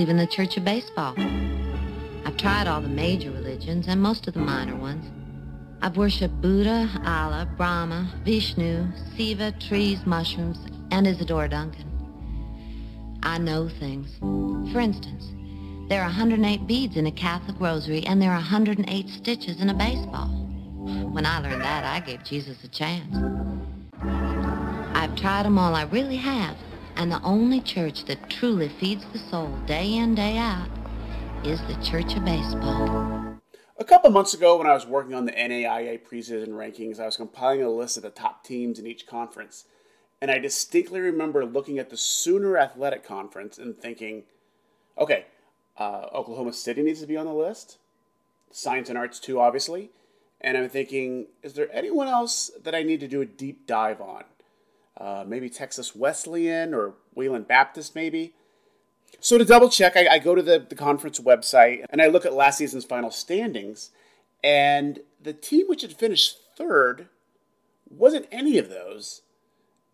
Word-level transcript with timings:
Believe 0.00 0.08
in 0.08 0.16
the 0.16 0.26
Church 0.26 0.56
of 0.56 0.64
Baseball. 0.64 1.14
I've 2.24 2.38
tried 2.38 2.66
all 2.66 2.80
the 2.80 2.88
major 2.88 3.30
religions 3.30 3.86
and 3.86 4.00
most 4.00 4.26
of 4.26 4.32
the 4.32 4.40
minor 4.40 4.74
ones. 4.74 5.04
I've 5.82 5.98
worshipped 5.98 6.40
Buddha, 6.40 6.88
Allah, 7.04 7.46
Brahma, 7.58 8.10
Vishnu, 8.24 8.86
Siva, 9.14 9.52
trees, 9.60 10.06
mushrooms, 10.06 10.56
and 10.90 11.06
Isadora 11.06 11.50
Duncan. 11.50 11.84
I 13.22 13.36
know 13.36 13.68
things. 13.68 14.16
For 14.72 14.80
instance, 14.80 15.32
there 15.90 16.00
are 16.00 16.06
108 16.06 16.66
beads 16.66 16.96
in 16.96 17.06
a 17.06 17.12
Catholic 17.12 17.60
rosary, 17.60 18.02
and 18.06 18.22
there 18.22 18.30
are 18.30 18.36
108 18.36 19.08
stitches 19.10 19.60
in 19.60 19.68
a 19.68 19.74
baseball. 19.74 20.28
When 21.12 21.26
I 21.26 21.40
learned 21.40 21.60
that, 21.60 21.84
I 21.84 22.00
gave 22.00 22.24
Jesus 22.24 22.64
a 22.64 22.68
chance. 22.68 23.14
I've 24.94 25.14
tried 25.16 25.42
them 25.42 25.58
all, 25.58 25.74
I 25.74 25.82
really 25.82 26.16
have. 26.16 26.56
And 27.00 27.10
the 27.10 27.22
only 27.22 27.62
church 27.62 28.04
that 28.04 28.28
truly 28.28 28.68
feeds 28.68 29.06
the 29.10 29.18
soul 29.18 29.56
day 29.64 29.94
in, 29.94 30.14
day 30.14 30.36
out 30.36 30.68
is 31.42 31.58
the 31.62 31.82
Church 31.82 32.14
of 32.14 32.26
Baseball. 32.26 33.38
A 33.78 33.84
couple 33.84 34.10
months 34.10 34.34
ago, 34.34 34.58
when 34.58 34.66
I 34.66 34.74
was 34.74 34.84
working 34.84 35.14
on 35.14 35.24
the 35.24 35.32
NAIA 35.32 35.98
preseason 36.06 36.48
rankings, 36.48 37.00
I 37.00 37.06
was 37.06 37.16
compiling 37.16 37.62
a 37.62 37.70
list 37.70 37.96
of 37.96 38.02
the 38.02 38.10
top 38.10 38.44
teams 38.44 38.78
in 38.78 38.86
each 38.86 39.06
conference. 39.06 39.64
And 40.20 40.30
I 40.30 40.36
distinctly 40.36 41.00
remember 41.00 41.46
looking 41.46 41.78
at 41.78 41.88
the 41.88 41.96
Sooner 41.96 42.58
Athletic 42.58 43.02
Conference 43.02 43.56
and 43.56 43.78
thinking, 43.78 44.24
okay, 44.98 45.24
uh, 45.78 46.08
Oklahoma 46.12 46.52
City 46.52 46.82
needs 46.82 47.00
to 47.00 47.06
be 47.06 47.16
on 47.16 47.24
the 47.24 47.32
list. 47.32 47.78
Science 48.50 48.90
and 48.90 48.98
Arts, 48.98 49.18
too, 49.18 49.40
obviously. 49.40 49.88
And 50.38 50.54
I'm 50.54 50.68
thinking, 50.68 51.28
is 51.42 51.54
there 51.54 51.74
anyone 51.74 52.08
else 52.08 52.50
that 52.62 52.74
I 52.74 52.82
need 52.82 53.00
to 53.00 53.08
do 53.08 53.22
a 53.22 53.26
deep 53.26 53.66
dive 53.66 54.02
on? 54.02 54.24
Uh, 55.00 55.24
maybe 55.26 55.48
Texas 55.48 55.96
Wesleyan 55.96 56.74
or 56.74 56.94
Wayland 57.14 57.48
Baptist, 57.48 57.94
maybe. 57.94 58.34
So 59.18 59.38
to 59.38 59.44
double 59.44 59.70
check, 59.70 59.96
I, 59.96 60.06
I 60.06 60.18
go 60.18 60.34
to 60.34 60.42
the, 60.42 60.64
the 60.68 60.74
conference 60.74 61.18
website 61.18 61.86
and 61.88 62.02
I 62.02 62.08
look 62.08 62.26
at 62.26 62.34
last 62.34 62.58
season's 62.58 62.84
final 62.84 63.10
standings, 63.10 63.90
and 64.44 65.00
the 65.20 65.32
team 65.32 65.66
which 65.68 65.82
had 65.82 65.94
finished 65.94 66.36
third 66.56 67.08
wasn't 67.88 68.28
any 68.30 68.58
of 68.58 68.68
those. 68.68 69.22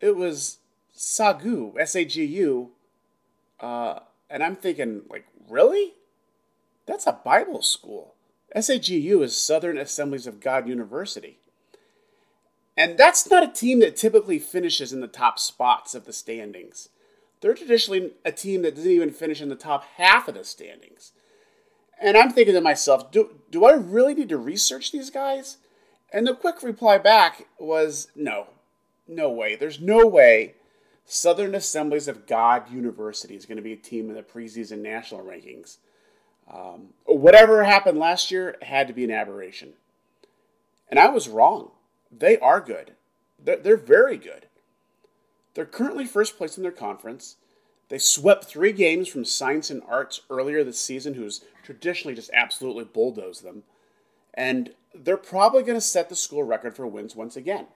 It 0.01 0.17
was 0.17 0.59
Sagu, 0.97 1.79
S 1.79 1.95
A 1.95 2.05
G 2.05 2.25
U. 2.25 2.73
Uh, 3.61 4.01
and 4.29 4.43
I'm 4.43 4.57
thinking, 4.57 5.03
like, 5.09 5.27
really? 5.49 5.95
That's 6.87 7.07
a 7.07 7.21
Bible 7.25 7.63
school. 7.63 8.15
SAGU 8.55 9.23
is 9.23 9.37
Southern 9.37 9.79
Assemblies 9.79 10.27
of 10.27 10.41
God 10.41 10.69
University. 10.69 11.39
And 12.77 12.99
that's 12.99 13.31
not 13.31 13.43
a 13.43 13.53
team 13.53 13.81
that 13.81 13.97
typically 13.97 14.39
finishes 14.39 14.93
in 14.93 15.01
the 15.01 15.09
top 15.09 15.39
spots 15.39 15.95
of 15.95 16.05
the 16.05 16.13
standings. 16.13 16.91
They're 17.41 17.55
traditionally 17.55 18.13
a 18.25 18.33
team 18.33 18.63
that 18.63 18.75
doesn't 18.75 18.91
even 18.91 19.11
finish 19.11 19.41
in 19.41 19.49
the 19.49 19.55
top 19.55 19.85
half 19.97 20.29
of 20.29 20.35
the 20.35 20.45
standings. 20.45 21.13
And 22.01 22.17
I'm 22.17 22.31
thinking 22.31 22.55
to 22.55 22.61
myself, 22.61 23.11
do, 23.11 23.37
do 23.51 23.65
I 23.65 23.73
really 23.73 24.15
need 24.15 24.29
to 24.29 24.37
research 24.37 24.93
these 24.93 25.11
guys? 25.11 25.59
And 26.13 26.27
the 26.27 26.35
quick 26.35 26.63
reply 26.63 26.99
back 26.99 27.47
was 27.59 28.09
no, 28.15 28.49
no 29.09 29.31
way. 29.31 29.57
There's 29.57 29.81
no 29.81 30.07
way 30.07 30.55
Southern 31.07 31.55
Assemblies 31.55 32.09
of 32.09 32.27
God 32.27 32.71
University 32.71 33.37
is 33.37 33.47
going 33.47 33.57
to 33.57 33.63
be 33.63 33.73
a 33.73 33.77
team 33.77 34.11
in 34.11 34.17
the 34.17 34.23
preseason 34.23 34.79
national 34.79 35.23
rankings. 35.23 35.79
Um, 36.53 36.89
whatever 37.07 37.65
happened 37.65 37.99
last 37.99 38.31
year 38.31 38.57
had 38.63 38.89
to 38.89 38.93
be 38.93 39.05
an 39.05 39.11
aberration. 39.11 39.73
And 40.89 41.01
I 41.01 41.09
was 41.09 41.29
wrong. 41.29 41.71
They 42.11 42.39
are 42.39 42.61
good. 42.61 42.93
They're, 43.43 43.57
they're 43.57 43.77
very 43.77 44.17
good. 44.17 44.47
They're 45.55 45.65
currently 45.65 46.05
first 46.05 46.37
place 46.37 46.57
in 46.57 46.63
their 46.63 46.73
conference. 46.73 47.37
They 47.89 47.99
swept 47.99 48.45
three 48.45 48.73
games 48.73 49.09
from 49.09 49.25
Science 49.25 49.71
and 49.71 49.83
Arts 49.89 50.21
earlier 50.29 50.65
this 50.65 50.81
season, 50.81 51.15
who's 51.15 51.45
traditionally 51.63 52.15
just 52.15 52.31
absolutely 52.35 52.85
bulldozed 52.85 53.45
them. 53.45 53.63
And 54.35 54.71
they're 54.95 55.17
probably 55.17 55.63
going 55.63 55.77
to 55.77 55.81
set 55.81 56.09
the 56.09 56.17
school 56.17 56.43
record 56.43 56.75
for 56.75 56.87
wins 56.87 57.15
once 57.15 57.37
again. 57.37 57.67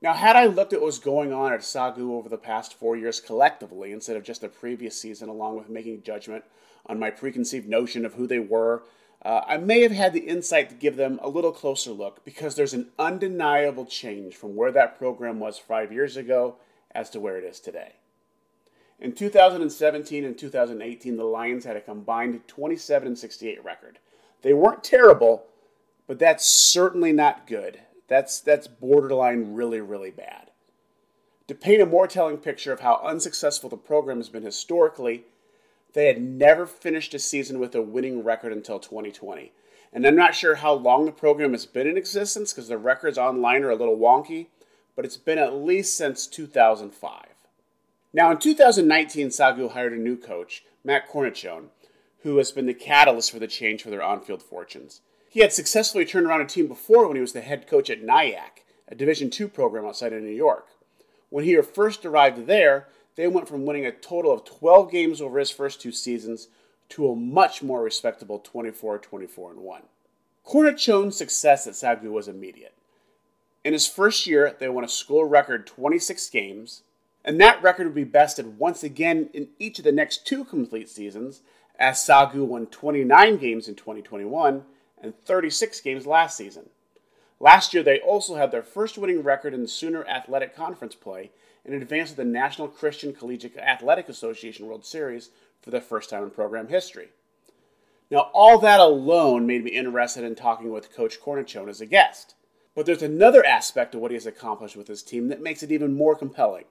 Now, 0.00 0.12
had 0.12 0.36
I 0.36 0.46
looked 0.46 0.72
at 0.72 0.80
what 0.80 0.86
was 0.86 0.98
going 0.98 1.32
on 1.32 1.52
at 1.52 1.60
Sagu 1.60 2.12
over 2.12 2.28
the 2.28 2.36
past 2.36 2.74
four 2.74 2.96
years 2.96 3.20
collectively 3.20 3.90
instead 3.92 4.16
of 4.16 4.22
just 4.22 4.42
the 4.42 4.48
previous 4.48 5.00
season, 5.00 5.28
along 5.28 5.56
with 5.56 5.70
making 5.70 6.02
judgment 6.02 6.44
on 6.86 6.98
my 6.98 7.10
preconceived 7.10 7.68
notion 7.68 8.04
of 8.04 8.14
who 8.14 8.26
they 8.26 8.38
were 8.38 8.82
uh, 9.24 9.42
I 9.46 9.56
may 9.56 9.80
have 9.82 9.92
had 9.92 10.12
the 10.12 10.20
insight 10.20 10.68
to 10.68 10.74
give 10.74 10.96
them 10.96 11.18
a 11.22 11.28
little 11.28 11.52
closer 11.52 11.92
look 11.92 12.24
because 12.24 12.54
there's 12.54 12.74
an 12.74 12.90
undeniable 12.98 13.86
change 13.86 14.34
from 14.34 14.54
where 14.54 14.72
that 14.72 14.98
program 14.98 15.40
was 15.40 15.58
five 15.58 15.92
years 15.92 16.16
ago 16.16 16.56
as 16.94 17.08
to 17.10 17.20
where 17.20 17.38
it 17.38 17.44
is 17.44 17.58
today. 17.58 17.92
In 19.00 19.12
2017 19.12 20.24
and 20.24 20.38
2018, 20.38 21.16
the 21.16 21.24
Lions 21.24 21.64
had 21.64 21.76
a 21.76 21.80
combined 21.80 22.46
27 22.46 23.08
and 23.08 23.18
68 23.18 23.64
record. 23.64 23.98
They 24.42 24.52
weren't 24.52 24.84
terrible, 24.84 25.46
but 26.06 26.18
that's 26.18 26.44
certainly 26.44 27.12
not 27.12 27.46
good. 27.46 27.80
That's 28.08 28.40
that's 28.40 28.66
borderline 28.66 29.54
really 29.54 29.80
really 29.80 30.10
bad. 30.10 30.50
To 31.48 31.54
paint 31.54 31.82
a 31.82 31.86
more 31.86 32.06
telling 32.06 32.36
picture 32.38 32.72
of 32.72 32.80
how 32.80 33.00
unsuccessful 33.02 33.68
the 33.68 33.76
program 33.76 34.18
has 34.18 34.28
been 34.28 34.42
historically, 34.42 35.24
they 35.94 36.06
had 36.06 36.20
never 36.20 36.66
finished 36.66 37.14
a 37.14 37.18
season 37.18 37.58
with 37.58 37.74
a 37.74 37.82
winning 37.82 38.22
record 38.22 38.52
until 38.52 38.78
2020. 38.78 39.52
And 39.92 40.04
I'm 40.04 40.16
not 40.16 40.34
sure 40.34 40.56
how 40.56 40.74
long 40.74 41.06
the 41.06 41.12
program 41.12 41.52
has 41.52 41.66
been 41.66 41.86
in 41.86 41.96
existence 41.96 42.52
because 42.52 42.68
the 42.68 42.76
records 42.76 43.16
online 43.16 43.62
are 43.62 43.70
a 43.70 43.76
little 43.76 43.96
wonky, 43.96 44.48
but 44.96 45.04
it's 45.04 45.16
been 45.16 45.38
at 45.38 45.54
least 45.54 45.96
since 45.96 46.26
2005. 46.26 47.26
Now, 48.12 48.30
in 48.30 48.38
2019, 48.38 49.28
Sagu 49.28 49.72
hired 49.72 49.92
a 49.92 49.96
new 49.96 50.16
coach, 50.16 50.64
Matt 50.84 51.08
Cornacchione, 51.08 51.68
who 52.22 52.36
has 52.38 52.50
been 52.50 52.66
the 52.66 52.74
catalyst 52.74 53.30
for 53.30 53.38
the 53.38 53.46
change 53.46 53.82
for 53.82 53.90
their 53.90 54.02
on 54.02 54.20
field 54.20 54.42
fortunes. 54.42 55.00
He 55.30 55.40
had 55.40 55.52
successfully 55.52 56.04
turned 56.04 56.26
around 56.26 56.40
a 56.40 56.46
team 56.46 56.66
before 56.66 57.06
when 57.06 57.16
he 57.16 57.20
was 57.20 57.32
the 57.32 57.40
head 57.40 57.66
coach 57.66 57.88
at 57.90 58.02
Nyack, 58.02 58.64
a 58.88 58.94
Division 58.94 59.30
II 59.32 59.48
program 59.48 59.84
outside 59.84 60.12
of 60.12 60.22
New 60.22 60.28
York. 60.28 60.66
When 61.30 61.44
he 61.44 61.60
first 61.60 62.04
arrived 62.04 62.46
there, 62.46 62.86
they 63.16 63.28
went 63.28 63.48
from 63.48 63.64
winning 63.64 63.86
a 63.86 63.92
total 63.92 64.32
of 64.32 64.44
12 64.44 64.90
games 64.90 65.20
over 65.20 65.38
his 65.38 65.50
first 65.50 65.80
two 65.80 65.92
seasons 65.92 66.48
to 66.90 67.08
a 67.08 67.16
much 67.16 67.62
more 67.62 67.82
respectable 67.82 68.38
24 68.38 68.98
24 68.98 69.50
and 69.52 69.60
1. 69.60 69.82
Cornacchione's 70.44 71.16
success 71.16 71.66
at 71.66 71.74
Sagu 71.74 72.10
was 72.10 72.28
immediate. 72.28 72.74
In 73.64 73.72
his 73.72 73.86
first 73.86 74.26
year, 74.26 74.54
they 74.58 74.68
won 74.68 74.84
a 74.84 74.88
school 74.88 75.24
record 75.24 75.66
26 75.66 76.28
games, 76.28 76.82
and 77.24 77.40
that 77.40 77.62
record 77.62 77.86
would 77.86 77.94
be 77.94 78.04
bested 78.04 78.58
once 78.58 78.82
again 78.82 79.30
in 79.32 79.48
each 79.58 79.78
of 79.78 79.84
the 79.84 79.92
next 79.92 80.26
two 80.26 80.44
complete 80.44 80.90
seasons, 80.90 81.40
as 81.78 81.96
Sagu 81.96 82.44
won 82.44 82.66
29 82.66 83.38
games 83.38 83.68
in 83.68 83.74
2021 83.74 84.64
and 85.02 85.14
36 85.24 85.80
games 85.80 86.06
last 86.06 86.36
season. 86.36 86.68
Last 87.40 87.72
year, 87.72 87.82
they 87.82 88.00
also 88.00 88.36
had 88.36 88.52
their 88.52 88.62
first 88.62 88.98
winning 88.98 89.22
record 89.22 89.54
in 89.54 89.66
Sooner 89.66 90.04
Athletic 90.06 90.54
Conference 90.54 90.94
play 90.94 91.30
in 91.64 91.74
advance 91.74 92.10
of 92.10 92.16
the 92.16 92.24
National 92.24 92.68
Christian 92.68 93.12
Collegiate 93.12 93.56
Athletic 93.56 94.08
Association 94.08 94.66
World 94.66 94.84
Series 94.84 95.30
for 95.62 95.70
the 95.70 95.80
first 95.80 96.10
time 96.10 96.22
in 96.22 96.30
program 96.30 96.68
history. 96.68 97.08
Now, 98.10 98.30
all 98.32 98.58
that 98.58 98.80
alone 98.80 99.46
made 99.46 99.64
me 99.64 99.70
interested 99.70 100.24
in 100.24 100.34
talking 100.34 100.70
with 100.70 100.94
Coach 100.94 101.20
Cornacchione 101.20 101.70
as 101.70 101.80
a 101.80 101.86
guest. 101.86 102.34
But 102.74 102.86
there's 102.86 103.02
another 103.02 103.44
aspect 103.44 103.94
of 103.94 104.00
what 104.00 104.10
he 104.10 104.16
has 104.16 104.26
accomplished 104.26 104.76
with 104.76 104.88
his 104.88 105.02
team 105.02 105.28
that 105.28 105.40
makes 105.40 105.62
it 105.62 105.70
even 105.70 105.94
more 105.94 106.16
compelling. 106.16 106.64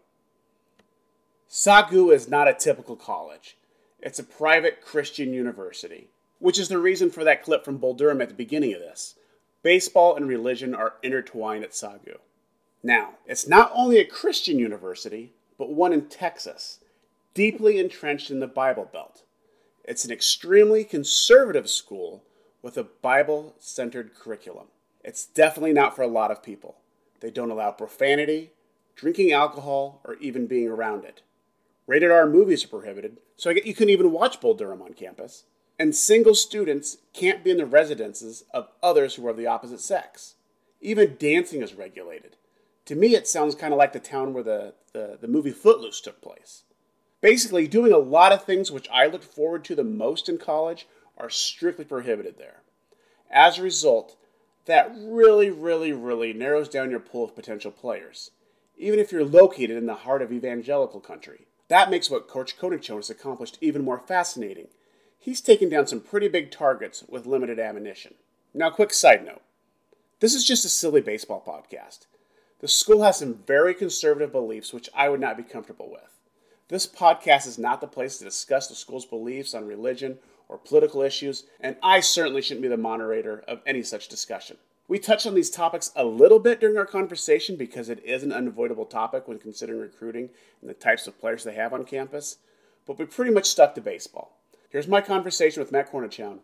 Sagu 1.49 2.13
is 2.13 2.27
not 2.27 2.47
a 2.47 2.53
typical 2.53 2.95
college. 2.95 3.57
It's 4.01 4.19
a 4.19 4.23
private 4.23 4.81
Christian 4.81 5.33
university, 5.33 6.09
which 6.39 6.59
is 6.59 6.67
the 6.67 6.77
reason 6.77 7.09
for 7.09 7.23
that 7.23 7.43
clip 7.43 7.63
from 7.63 7.77
Bull 7.77 7.93
Durham 7.93 8.21
at 8.21 8.27
the 8.27 8.35
beginning 8.35 8.73
of 8.73 8.81
this. 8.81 9.15
Baseball 9.61 10.15
and 10.15 10.27
religion 10.27 10.75
are 10.75 10.95
intertwined 11.01 11.63
at 11.63 11.71
Sagu. 11.71 12.17
Now, 12.83 13.11
it's 13.25 13.47
not 13.47 13.71
only 13.73 13.97
a 13.97 14.05
Christian 14.05 14.59
university, 14.59 15.31
but 15.57 15.71
one 15.71 15.93
in 15.93 16.09
Texas, 16.09 16.79
deeply 17.33 17.79
entrenched 17.79 18.29
in 18.29 18.41
the 18.41 18.47
Bible 18.47 18.89
Belt. 18.91 19.23
It's 19.85 20.03
an 20.03 20.11
extremely 20.11 20.83
conservative 20.83 21.69
school 21.69 22.23
with 22.61 22.77
a 22.77 22.83
Bible 22.83 23.55
centered 23.57 24.13
curriculum. 24.13 24.67
It's 25.01 25.25
definitely 25.25 25.73
not 25.73 25.95
for 25.95 26.01
a 26.01 26.07
lot 26.07 26.31
of 26.31 26.43
people. 26.43 26.75
They 27.21 27.31
don't 27.31 27.51
allow 27.51 27.71
profanity, 27.71 28.51
drinking 28.95 29.31
alcohol, 29.31 30.01
or 30.03 30.15
even 30.15 30.47
being 30.47 30.67
around 30.67 31.05
it. 31.05 31.21
Rated 31.87 32.11
R 32.11 32.27
movies 32.27 32.65
are 32.65 32.69
prohibited, 32.69 33.17
so 33.37 33.49
you 33.49 33.73
couldn't 33.73 33.89
even 33.89 34.11
watch 34.11 34.41
Bull 34.41 34.53
Durham 34.53 34.81
on 34.81 34.93
campus. 34.93 35.43
And 35.79 35.95
single 35.95 36.35
students 36.35 36.97
can't 37.13 37.43
be 37.43 37.51
in 37.51 37.57
the 37.57 37.65
residences 37.65 38.43
of 38.53 38.69
others 38.81 39.15
who 39.15 39.25
are 39.27 39.31
of 39.31 39.37
the 39.37 39.47
opposite 39.47 39.81
sex. 39.81 40.35
Even 40.81 41.15
dancing 41.17 41.61
is 41.61 41.73
regulated. 41.73 42.35
To 42.85 42.95
me, 42.95 43.15
it 43.15 43.27
sounds 43.27 43.55
kind 43.55 43.73
of 43.73 43.77
like 43.77 43.93
the 43.93 43.99
town 43.99 44.33
where 44.33 44.43
the, 44.43 44.73
the, 44.91 45.17
the 45.21 45.27
movie 45.27 45.51
Footloose 45.51 46.01
took 46.01 46.21
place. 46.21 46.63
Basically, 47.21 47.67
doing 47.67 47.93
a 47.93 47.97
lot 47.97 48.33
of 48.33 48.43
things 48.43 48.71
which 48.71 48.89
I 48.91 49.07
looked 49.07 49.23
forward 49.23 49.63
to 49.65 49.75
the 49.75 49.83
most 49.83 50.27
in 50.27 50.37
college 50.37 50.87
are 51.17 51.29
strictly 51.29 51.85
prohibited 51.85 52.37
there. 52.37 52.61
As 53.31 53.57
a 53.57 53.63
result, 53.63 54.17
that 54.65 54.93
really, 54.95 55.49
really, 55.49 55.93
really 55.93 56.33
narrows 56.33 56.67
down 56.67 56.91
your 56.91 56.99
pool 56.99 57.23
of 57.23 57.35
potential 57.35 57.71
players, 57.71 58.31
even 58.77 58.99
if 58.99 59.11
you're 59.11 59.23
located 59.23 59.77
in 59.77 59.85
the 59.85 59.95
heart 59.95 60.21
of 60.21 60.31
evangelical 60.31 60.99
country. 60.99 61.47
That 61.69 61.89
makes 61.89 62.09
what 62.09 62.27
Coach 62.27 62.57
Cornacchione 62.57 62.97
has 62.97 63.09
accomplished 63.09 63.57
even 63.61 63.83
more 63.83 63.99
fascinating. 63.99 64.67
He's 65.17 65.41
taken 65.41 65.69
down 65.69 65.87
some 65.87 66.01
pretty 66.01 66.27
big 66.27 66.51
targets 66.51 67.03
with 67.07 67.25
limited 67.25 67.59
ammunition. 67.59 68.15
Now, 68.53 68.69
quick 68.69 68.93
side 68.93 69.25
note 69.25 69.41
this 70.19 70.33
is 70.33 70.45
just 70.45 70.65
a 70.65 70.69
silly 70.69 71.01
baseball 71.01 71.43
podcast. 71.45 72.07
The 72.63 72.69
school 72.69 73.03
has 73.03 73.17
some 73.17 73.39
very 73.45 73.73
conservative 73.73 74.31
beliefs 74.31 74.71
which 74.71 74.89
I 74.95 75.09
would 75.09 75.19
not 75.19 75.35
be 75.35 75.43
comfortable 75.43 75.91
with. 75.91 76.17
This 76.69 76.87
podcast 76.87 77.45
is 77.45 77.59
not 77.59 77.81
the 77.81 77.87
place 77.87 78.17
to 78.17 78.23
discuss 78.23 78.69
the 78.69 78.75
school's 78.75 79.05
beliefs 79.05 79.53
on 79.53 79.67
religion 79.67 80.17
or 80.47 80.57
political 80.57 81.01
issues, 81.01 81.43
and 81.59 81.75
I 81.83 81.99
certainly 81.99 82.41
shouldn't 82.41 82.61
be 82.61 82.69
the 82.69 82.77
moderator 82.77 83.43
of 83.49 83.59
any 83.65 83.83
such 83.83 84.07
discussion. 84.07 84.55
We 84.87 84.97
touched 84.97 85.27
on 85.27 85.35
these 85.35 85.49
topics 85.49 85.91
a 85.93 86.05
little 86.05 86.39
bit 86.39 86.61
during 86.61 86.77
our 86.77 86.85
conversation 86.85 87.57
because 87.57 87.89
it 87.89 88.01
is 88.05 88.23
an 88.23 88.31
unavoidable 88.31 88.85
topic 88.85 89.27
when 89.27 89.39
considering 89.39 89.81
recruiting 89.81 90.29
and 90.61 90.69
the 90.69 90.73
types 90.73 91.05
of 91.05 91.19
players 91.19 91.43
they 91.43 91.55
have 91.55 91.73
on 91.73 91.83
campus, 91.83 92.37
but 92.85 92.97
we 92.97 93.03
pretty 93.03 93.31
much 93.31 93.49
stuck 93.49 93.75
to 93.75 93.81
baseball. 93.81 94.37
Here's 94.69 94.87
my 94.87 95.01
conversation 95.01 95.61
with 95.61 95.73
Matt 95.73 95.91
Cornacchione, 95.91 96.39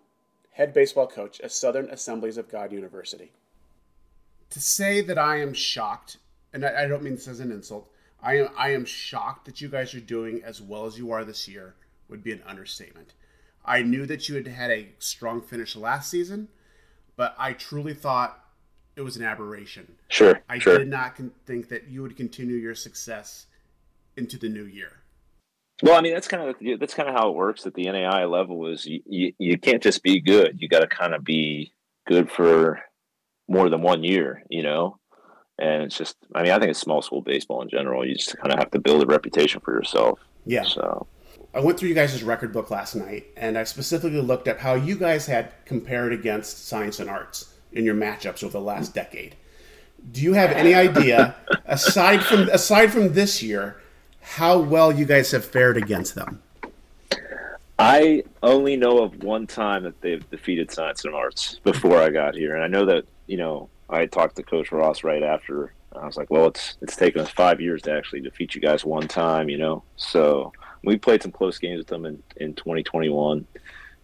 head 0.51 0.73
baseball 0.73 1.07
coach 1.07 1.39
at 1.39 1.53
Southern 1.53 1.89
Assemblies 1.89 2.35
of 2.35 2.51
God 2.51 2.73
University. 2.73 3.31
To 4.51 4.59
say 4.59 5.01
that 5.01 5.17
I 5.17 5.41
am 5.41 5.53
shocked, 5.53 6.17
and 6.53 6.65
I 6.65 6.87
don't 6.87 7.03
mean 7.03 7.15
this 7.15 7.27
as 7.27 7.39
an 7.39 7.51
insult, 7.51 7.91
I 8.21 8.37
am, 8.37 8.49
I 8.57 8.73
am 8.73 8.85
shocked 8.85 9.45
that 9.45 9.61
you 9.61 9.69
guys 9.69 9.93
are 9.93 9.99
doing 9.99 10.41
as 10.43 10.61
well 10.61 10.85
as 10.85 10.97
you 10.97 11.11
are 11.11 11.23
this 11.23 11.47
year 11.47 11.75
would 12.09 12.23
be 12.23 12.31
an 12.31 12.41
understatement. 12.45 13.13
I 13.63 13.83
knew 13.83 14.05
that 14.07 14.27
you 14.27 14.35
had 14.35 14.47
had 14.47 14.71
a 14.71 14.89
strong 14.97 15.41
finish 15.41 15.75
last 15.75 16.09
season, 16.09 16.47
but 17.15 17.35
I 17.37 17.53
truly 17.53 17.93
thought 17.93 18.43
it 18.95 19.01
was 19.01 19.15
an 19.15 19.23
aberration. 19.23 19.95
Sure. 20.09 20.41
I 20.49 20.59
sure. 20.59 20.79
did 20.79 20.87
not 20.87 21.15
con- 21.15 21.31
think 21.45 21.69
that 21.69 21.87
you 21.87 22.01
would 22.01 22.17
continue 22.17 22.55
your 22.55 22.75
success 22.75 23.45
into 24.17 24.37
the 24.37 24.49
new 24.49 24.65
year. 24.65 24.99
Well, 25.81 25.95
I 25.95 26.01
mean 26.01 26.13
that's 26.13 26.27
kind 26.27 26.49
of 26.49 26.79
that's 26.79 26.93
kind 26.93 27.07
of 27.07 27.15
how 27.15 27.29
it 27.29 27.35
works 27.35 27.65
at 27.65 27.73
the 27.73 27.85
NAI 27.89 28.25
level. 28.25 28.67
Is 28.67 28.85
you, 28.85 29.01
you, 29.05 29.33
you 29.37 29.57
can't 29.57 29.81
just 29.81 30.03
be 30.03 30.19
good. 30.19 30.57
You 30.59 30.67
got 30.67 30.79
to 30.79 30.87
kind 30.87 31.13
of 31.13 31.23
be 31.23 31.71
good 32.05 32.29
for 32.29 32.81
more 33.49 33.69
than 33.69 33.81
one 33.81 34.03
year, 34.03 34.43
you 34.49 34.63
know. 34.63 34.97
And 35.57 35.83
it's 35.83 35.97
just, 35.97 36.15
I 36.33 36.43
mean, 36.43 36.51
I 36.51 36.59
think 36.59 36.71
it's 36.71 36.79
small 36.79 37.01
school 37.01 37.21
baseball 37.21 37.61
in 37.61 37.69
general. 37.69 38.07
You 38.07 38.15
just 38.15 38.37
kind 38.37 38.53
of 38.53 38.59
have 38.59 38.71
to 38.71 38.79
build 38.79 39.03
a 39.03 39.05
reputation 39.05 39.59
for 39.59 39.73
yourself. 39.73 40.19
Yeah. 40.45 40.63
So 40.63 41.05
I 41.53 41.59
went 41.59 41.77
through 41.77 41.89
you 41.89 41.95
guys' 41.95 42.23
record 42.23 42.53
book 42.53 42.71
last 42.71 42.95
night, 42.95 43.25
and 43.35 43.57
I 43.57 43.63
specifically 43.63 44.21
looked 44.21 44.47
at 44.47 44.59
how 44.59 44.75
you 44.75 44.95
guys 44.95 45.25
had 45.25 45.51
compared 45.65 46.13
against 46.13 46.67
science 46.67 46.99
and 46.99 47.09
arts 47.09 47.53
in 47.73 47.83
your 47.83 47.95
matchups 47.95 48.43
over 48.43 48.53
the 48.53 48.61
last 48.61 48.93
decade. 48.93 49.35
Do 50.11 50.21
you 50.21 50.33
have 50.33 50.51
any 50.51 50.73
idea, 50.73 51.35
aside 51.65 52.23
from 52.23 52.47
aside 52.49 52.91
from 52.91 53.13
this 53.13 53.43
year, 53.43 53.81
how 54.21 54.59
well 54.59 54.91
you 54.91 55.05
guys 55.05 55.31
have 55.31 55.43
fared 55.43 55.75
against 55.75 56.15
them? 56.15 56.41
I 57.79 58.23
only 58.43 58.75
know 58.75 59.01
of 59.01 59.23
one 59.23 59.47
time 59.47 59.83
that 59.83 60.01
they've 60.01 60.29
defeated 60.29 60.69
science 60.69 61.05
and 61.05 61.15
arts 61.15 61.59
before 61.63 62.01
I 62.01 62.09
got 62.09 62.35
here, 62.35 62.55
and 62.55 62.63
I 62.63 62.67
know 62.67 62.85
that 62.85 63.05
you 63.25 63.37
know 63.37 63.69
I 63.89 64.05
talked 64.05 64.35
to 64.35 64.43
Coach 64.43 64.71
Ross 64.71 65.03
right 65.03 65.23
after. 65.23 65.73
I 65.95 66.05
was 66.05 66.17
like, 66.17 66.29
"Well, 66.29 66.47
it's 66.47 66.77
it's 66.81 66.95
taken 66.95 67.21
us 67.21 67.29
five 67.29 67.61
years 67.61 67.81
to 67.83 67.93
actually 67.93 68.21
defeat 68.21 68.53
you 68.53 68.61
guys 68.61 68.83
one 68.83 69.07
time," 69.07 69.49
you 69.49 69.57
know. 69.57 69.83
So 69.95 70.51
we 70.83 70.97
played 70.97 71.23
some 71.23 71.31
close 71.31 71.57
games 71.57 71.79
with 71.79 71.87
them 71.87 72.05
in, 72.05 72.21
in 72.37 72.53
2021 72.53 73.45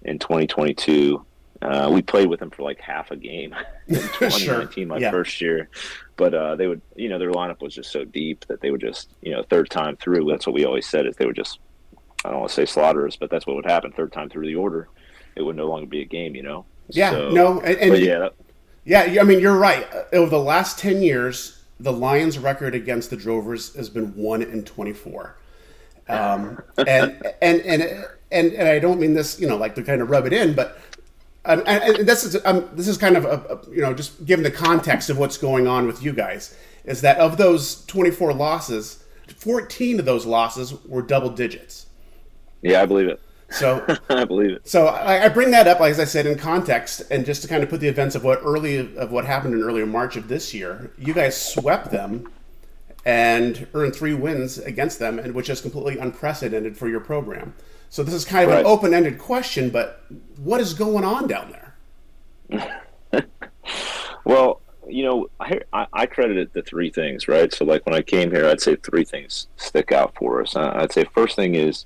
in 0.04 0.19
2022 0.19 1.25
uh, 1.62 1.89
we 1.92 2.01
played 2.01 2.28
with 2.28 2.39
them 2.39 2.51
for 2.51 2.63
like 2.63 2.80
half 2.80 3.12
a 3.12 3.16
game 3.16 3.56
in 3.88 3.95
2019 3.95 4.69
sure. 4.74 4.86
my 4.86 4.98
yeah. 4.98 5.12
first 5.12 5.42
year 5.42 5.69
but 6.16 6.33
uh, 6.33 6.56
they 6.56 6.68
would 6.68 6.81
you 6.95 7.10
know 7.10 7.18
their 7.18 7.31
lineup 7.31 7.62
was 7.62 7.74
just 7.74 7.92
so 7.92 8.06
deep 8.06 8.45
that 8.48 8.62
they 8.62 8.71
would 8.71 8.81
just 8.81 9.10
you 9.21 9.31
know 9.31 9.44
third 9.44 9.69
time 9.69 9.95
through 9.98 10.25
that's 10.30 10.45
what 10.45 10.54
we 10.54 10.66
always 10.66 10.88
said 10.88 11.06
is 11.06 11.16
they 11.16 11.25
would 11.25 11.36
just 11.36 11.60
i 12.25 12.31
don't 12.31 12.39
want 12.39 12.50
to 12.50 12.56
say 12.56 12.66
slaughter 12.66 13.07
us 13.07 13.16
but 13.16 13.30
that's 13.30 13.45
what 13.48 13.56
would 13.56 13.66
happen 13.66 13.92
third 13.92 14.12
time 14.12 14.30
through 14.30 14.45
the 14.45 14.56
order. 14.56 14.88
It 15.36 15.42
would 15.42 15.57
no 15.57 15.68
longer 15.68 15.86
be 15.86 16.01
a 16.01 16.06
game 16.06 16.36
you 16.36 16.44
know? 16.44 16.66
Yeah 16.89 17.12
so, 17.12 17.30
no 17.30 17.60
and, 17.62 17.77
and 17.77 17.98
yeah 17.98 18.19
that, 18.19 18.33
yeah 18.86 19.22
i 19.22 19.24
mean 19.24 19.39
you're 19.39 19.57
right. 19.57 19.88
Over 20.13 20.30
the 20.30 20.39
last 20.39 20.80
10 20.80 21.01
years 21.01 21.63
the 21.80 21.92
lions 21.92 22.39
record 22.39 22.74
against 22.74 23.10
the 23.10 23.18
drovers 23.18 23.75
has 23.75 23.89
been 23.89 24.16
1 24.16 24.42
in 24.42 24.63
24 24.63 25.36
um, 26.07 26.62
and, 26.77 26.89
and, 27.42 27.62
and, 27.62 28.06
and, 28.31 28.54
and 28.54 28.69
I 28.69 28.80
don't 28.80 29.00
mean 29.00 29.13
this, 29.13 29.39
you 29.39 29.48
know, 29.48 29.57
like 29.57 29.75
to 29.75 29.83
kind 29.83 30.01
of 30.01 30.10
rub 30.10 30.25
it 30.25 30.33
in, 30.33 30.54
but 30.54 30.80
um, 31.45 31.62
and, 31.68 31.98
and, 31.98 32.07
this 32.07 32.24
is 32.24 32.38
um, 32.45 32.69
this 32.74 32.88
is 32.88 32.98
kind 32.98 33.16
of 33.16 33.25
a, 33.25 33.30
a, 33.54 33.69
you 33.69 33.81
know 33.81 33.94
just 33.94 34.25
given 34.25 34.42
the 34.42 34.51
context 34.51 35.12
of 35.12 35.19
what's 35.19 35.38
going 35.38 35.68
on 35.68 35.86
with 35.86 36.01
you 36.01 36.12
guys 36.12 36.56
is 36.86 37.01
that 37.01 37.18
of 37.18 37.38
those 37.38 37.86
24 37.86 38.33
losses, 38.33 39.04
14 39.38 40.00
of 40.00 40.06
those 40.06 40.25
losses 40.25 40.74
were 40.86 41.01
double 41.01 41.30
digits. 41.30 41.85
Yeah, 42.66 42.82
I 42.82 42.86
believe 42.88 43.08
it. 43.08 43.22
So 43.52 43.86
I 44.10 44.26
believe 44.26 44.52
it. 44.52 44.68
So 44.68 44.88
I, 44.88 45.26
I, 45.26 45.30
bring 45.30 45.52
that 45.52 45.68
up, 45.68 45.80
like 45.80 45.92
as 45.92 46.00
I 46.00 46.06
said, 46.06 46.26
in 46.26 46.38
context, 46.38 47.04
and 47.12 47.26
just 47.26 47.44
to 47.44 47.48
kind 47.48 47.64
of 47.64 47.70
put 47.70 47.80
the 47.80 47.88
events 47.88 48.16
of 48.16 48.24
what 48.24 48.42
early 48.44 48.96
of 48.98 49.12
what 49.12 49.26
happened 49.26 49.54
in 49.54 49.62
earlier 49.62 49.86
March 49.86 50.16
of 50.16 50.28
this 50.28 50.54
year. 50.54 50.92
You 50.98 51.14
guys 51.14 51.40
swept 51.40 51.92
them 51.92 52.32
and 53.06 53.68
earned 53.76 53.96
three 53.96 54.16
wins 54.16 54.58
against 54.58 54.98
them, 54.98 55.20
and 55.20 55.36
which 55.36 55.50
is 55.50 55.62
completely 55.62 56.00
unprecedented 56.00 56.76
for 56.76 56.90
your 56.90 57.00
program. 57.00 57.54
So 57.92 58.02
this 58.02 58.16
is 58.16 58.26
kind 58.26 58.46
of 58.46 58.50
right. 58.50 58.60
an 58.62 58.66
open-ended 58.66 59.20
question, 59.20 59.70
but 59.70 60.04
what 60.38 60.60
is 60.60 60.74
going 60.74 61.06
on 61.06 61.28
down 61.28 61.56
there? 62.50 62.72
well, 64.26 64.60
you 64.88 65.04
know, 65.04 65.28
I, 65.40 65.86
I 65.94 66.06
credit 66.08 66.38
it 66.38 66.54
to 66.56 66.64
three 66.64 66.90
things, 66.90 67.28
right? 67.28 67.54
So, 67.54 67.64
like 67.64 67.86
when 67.86 67.94
I 67.94 68.02
came 68.02 68.32
here, 68.32 68.48
I'd 68.48 68.60
say 68.60 68.76
three 68.76 69.06
things 69.06 69.48
stick 69.58 69.92
out 69.92 70.16
for 70.16 70.42
us. 70.42 70.56
I'd 70.56 70.92
say 70.92 71.06
first 71.14 71.36
thing 71.36 71.54
is 71.54 71.86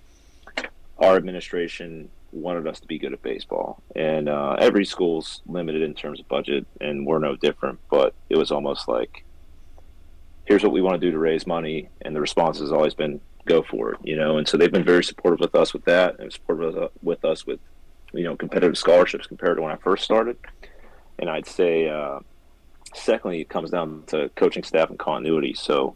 our 1.00 1.16
administration 1.16 2.10
wanted 2.31 2.68
us 2.68 2.80
to 2.80 2.88
be 2.88 3.00
good 3.00 3.13
at 3.13 3.22
baseball, 3.24 3.81
and 3.96 4.30
uh, 4.30 4.56
every 4.60 4.86
school's 4.86 5.42
limited 5.48 5.81
in 5.81 5.94
terms 5.94 6.19
of 6.19 6.28
budget, 6.28 6.66
and 6.80 7.06
we're 7.06 7.19
no 7.19 7.36
different. 7.36 7.80
But 7.90 8.13
it 8.30 8.38
was 8.38 8.51
almost 8.51 8.88
like, 8.88 9.25
here's 10.46 10.63
what 10.63 10.72
we 10.72 10.81
want 10.81 11.00
to 11.00 11.07
do 11.07 11.12
to 11.12 11.19
raise 11.19 11.48
money, 11.48 11.90
and 12.01 12.16
the 12.16 12.22
response 12.22 12.60
has 12.60 12.72
always 12.72 12.94
been, 12.94 13.19
go 13.46 13.63
for 13.63 13.94
it, 13.94 14.00
you 14.04 14.16
know. 14.16 14.38
And 14.38 14.48
so 14.48 14.57
they've 14.57 14.71
been 14.71 14.83
very 14.83 15.04
supportive 15.04 15.40
with 15.40 15.56
us 15.56 15.73
with 15.73 15.85
that, 15.85 16.19
and 16.19 16.31
supportive 16.31 16.92
with 17.02 17.26
us 17.26 17.47
with, 17.47 17.59
you 18.14 18.23
know, 18.23 18.35
competitive 18.35 18.78
scholarships 18.78 19.26
compared 19.26 19.57
to 19.57 19.64
when 19.64 19.71
I 19.71 19.78
first 19.78 20.04
started. 20.04 20.38
And 21.18 21.30
I'd 21.30 21.47
say, 21.47 21.90
uh, 21.90 22.19
secondly, 22.94 23.42
it 23.42 23.50
comes 23.50 23.71
down 23.71 24.04
to 24.07 24.30
coaching 24.35 24.64
staff 24.64 24.90
and 24.90 25.00
continuity. 25.00 25.54
So 25.54 25.95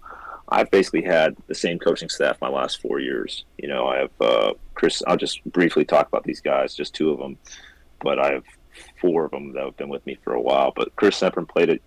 I've 0.50 0.70
basically 0.72 1.04
had 1.04 1.36
the 1.48 1.56
same 1.56 1.80
coaching 1.80 2.10
staff 2.10 2.40
my 2.42 2.50
last 2.50 2.82
four 2.82 3.00
years. 3.00 3.46
You 3.58 3.68
know, 3.68 3.88
I 3.88 4.00
have 4.00 4.12
uh, 4.22 4.54
Chris. 4.76 5.02
I'll 5.08 5.18
just 5.18 5.44
briefly 5.46 5.86
talk 5.86 6.08
about 6.08 6.24
these 6.24 6.42
guys, 6.42 6.76
just 6.76 6.94
two 6.94 7.12
of 7.12 7.20
them, 7.20 7.38
but 8.02 8.20
I 8.20 8.34
have 8.34 8.44
four 9.00 9.26
of 9.26 9.32
them 9.32 9.54
that 9.54 9.64
have 9.64 9.78
been 9.78 9.90
with 9.90 10.06
me 10.06 10.18
for 10.24 10.34
a 10.34 10.42
while. 10.42 10.72
But 10.76 10.96
Chris 10.96 11.20
Semprin 11.20 11.48
played 11.48 11.70
at 11.70 11.80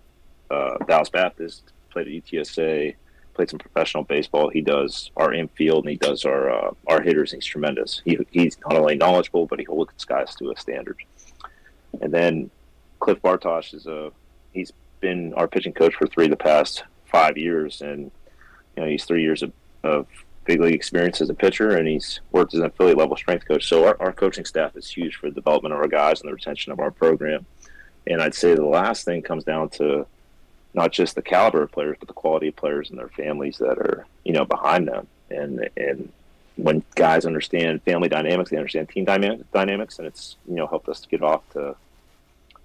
uh, 0.49 0.77
Dallas 0.85 1.09
Baptist, 1.09 1.71
played 1.91 2.07
at 2.07 2.13
UTSA, 2.13 2.95
played 3.37 3.49
some 3.49 3.59
professional 3.59 4.03
baseball. 4.03 4.49
He 4.49 4.61
does 4.61 5.11
our 5.15 5.33
infield 5.33 5.85
and 5.85 5.91
he 5.91 5.97
does 5.97 6.25
our 6.25 6.49
uh, 6.49 6.71
our 6.87 7.01
hitters. 7.01 7.31
He's 7.31 7.45
tremendous. 7.45 8.01
He, 8.03 8.17
he's 8.31 8.57
not 8.67 8.75
only 8.75 8.95
knowledgeable, 8.95 9.45
but 9.45 9.59
he 9.59 9.65
holds 9.65 10.03
guys 10.03 10.35
to 10.35 10.51
a 10.51 10.57
standard. 10.57 10.97
And 12.01 12.13
then 12.13 12.49
Cliff 12.99 13.21
Bartosh 13.21 13.73
is 13.73 13.85
a 13.85 14.11
he's 14.51 14.73
been 14.99 15.33
our 15.35 15.47
pitching 15.47 15.73
coach 15.73 15.93
for 15.93 16.07
three 16.07 16.25
of 16.25 16.31
the 16.31 16.37
past 16.37 16.83
five 17.05 17.37
years, 17.37 17.81
and 17.81 18.11
you 18.77 18.83
know 18.83 18.89
he's 18.89 19.05
three 19.05 19.23
years 19.23 19.43
of, 19.43 19.51
of 19.83 20.07
big 20.45 20.61
league 20.61 20.75
experience 20.75 21.19
as 21.19 21.29
a 21.29 21.33
pitcher, 21.33 21.75
and 21.75 21.87
he's 21.87 22.21
worked 22.31 22.53
as 22.53 22.59
an 22.61 22.67
affiliate 22.67 22.97
level 22.97 23.17
strength 23.17 23.45
coach. 23.47 23.67
So 23.67 23.85
our, 23.85 23.97
our 23.99 24.13
coaching 24.13 24.45
staff 24.45 24.77
is 24.77 24.89
huge 24.89 25.15
for 25.15 25.29
the 25.29 25.35
development 25.35 25.73
of 25.73 25.79
our 25.81 25.87
guys 25.87 26.21
and 26.21 26.29
the 26.29 26.33
retention 26.33 26.71
of 26.71 26.79
our 26.79 26.91
program. 26.91 27.45
And 28.05 28.21
I'd 28.21 28.35
say 28.35 28.55
the 28.55 28.63
last 28.63 29.03
thing 29.03 29.21
comes 29.21 29.43
down 29.43 29.69
to 29.71 30.05
not 30.73 30.91
just 30.91 31.15
the 31.15 31.21
caliber 31.21 31.63
of 31.63 31.71
players, 31.71 31.97
but 31.99 32.07
the 32.07 32.13
quality 32.13 32.49
of 32.49 32.55
players 32.55 32.89
and 32.89 32.99
their 32.99 33.09
families 33.09 33.57
that 33.57 33.77
are 33.77 34.05
you 34.23 34.33
know 34.33 34.45
behind 34.45 34.87
them. 34.87 35.07
And 35.29 35.69
and 35.75 36.11
when 36.55 36.83
guys 36.95 37.25
understand 37.25 37.83
family 37.83 38.09
dynamics, 38.09 38.51
they 38.51 38.57
understand 38.57 38.89
team 38.89 39.05
dynamics, 39.05 39.97
and 39.97 40.07
it's 40.07 40.37
you 40.47 40.55
know 40.55 40.67
helped 40.67 40.87
us 40.87 41.01
to 41.01 41.09
get 41.09 41.23
off 41.23 41.41
to 41.53 41.75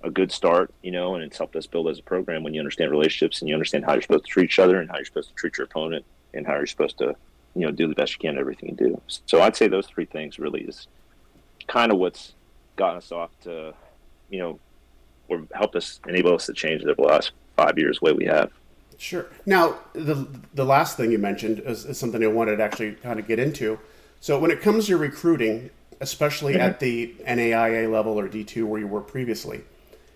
a 0.03 0.11
good 0.11 0.33
start, 0.33 0.73
you 0.83 0.91
know, 0.91 1.15
and 1.15 1.25
it's 1.25 1.39
helped 1.39 1.57
us 1.57 1.67
build 1.67 1.89
as 1.89 1.99
a 1.99 2.03
program 2.03 2.43
when 2.43 2.55
you 2.55 2.61
understand 2.61 2.91
relationships 2.91 3.41
and 3.41 3.49
you 3.49 3.55
understand 3.55 3.85
how 3.85 3.93
you're 3.93 4.03
supposed 4.03 4.25
to 4.25 4.31
treat 4.31 4.45
each 4.45 4.59
other 4.59 4.81
and 4.81 4.91
how 4.91 4.97
you're 4.97 5.05
supposed 5.05 5.29
to 5.29 5.35
treat 5.35 5.57
your 5.59 5.65
opponent 5.67 6.05
and 6.35 6.47
how 6.47 6.55
you're 6.55 6.67
supposed 6.67 6.99
to, 6.99 7.15
you 7.55 7.65
know, 7.67 7.71
do 7.71 7.87
the 7.87 7.95
best 7.95 8.13
you 8.15 8.19
can 8.19 8.37
at 8.37 8.41
everything 8.41 8.71
you 8.71 8.77
do. 8.77 9.01
So 9.27 9.41
I'd 9.41 9.57
say 9.57 9.69
those 9.69 9.87
three 9.87 10.07
things 10.07 10.39
really 10.39 10.63
is 10.63 10.89
kind 11.69 11.93
of 11.93 11.99
what's 11.99 12.35
gotten 12.77 12.99
us 12.99 13.13
off 13.13 13.31
to, 13.43 13.75
you 14.31 14.39
know, 14.39 14.59
or 15.29 15.43
helped 15.53 15.77
us 15.77 16.01
enable 16.09 16.35
us 16.35 16.47
to 16.47 16.53
change 16.53 16.83
over 16.83 16.95
the 16.95 17.03
last 17.03 17.33
five 17.57 17.79
years 17.79 17.99
the 18.01 18.07
way 18.07 18.13
we 18.13 18.25
have. 18.27 18.51
Sure. 18.99 19.27
Now, 19.47 19.79
the 19.95 20.29
the 20.55 20.65
last 20.65 20.97
thing 20.97 21.11
you 21.11 21.19
mentioned 21.19 21.61
is, 21.61 21.85
is 21.85 21.99
something 21.99 22.23
I 22.23 22.29
wanted 22.29 22.59
to 22.59 22.63
actually 22.63 22.93
kind 22.93 23.19
of 23.19 23.27
get 23.27 23.41
into. 23.41 23.81
So, 24.21 24.39
when 24.39 24.53
it 24.53 24.61
comes 24.61 24.87
to 24.87 24.97
recruiting, 24.97 25.71
especially 26.01 26.53
mm-hmm. 26.53 26.63
at 26.63 26.79
the 26.79 27.15
NAIA 27.27 27.91
level 27.91 28.19
or 28.19 28.29
D2 28.29 28.65
where 28.65 28.79
you 28.79 28.87
were 28.87 29.01
previously, 29.01 29.63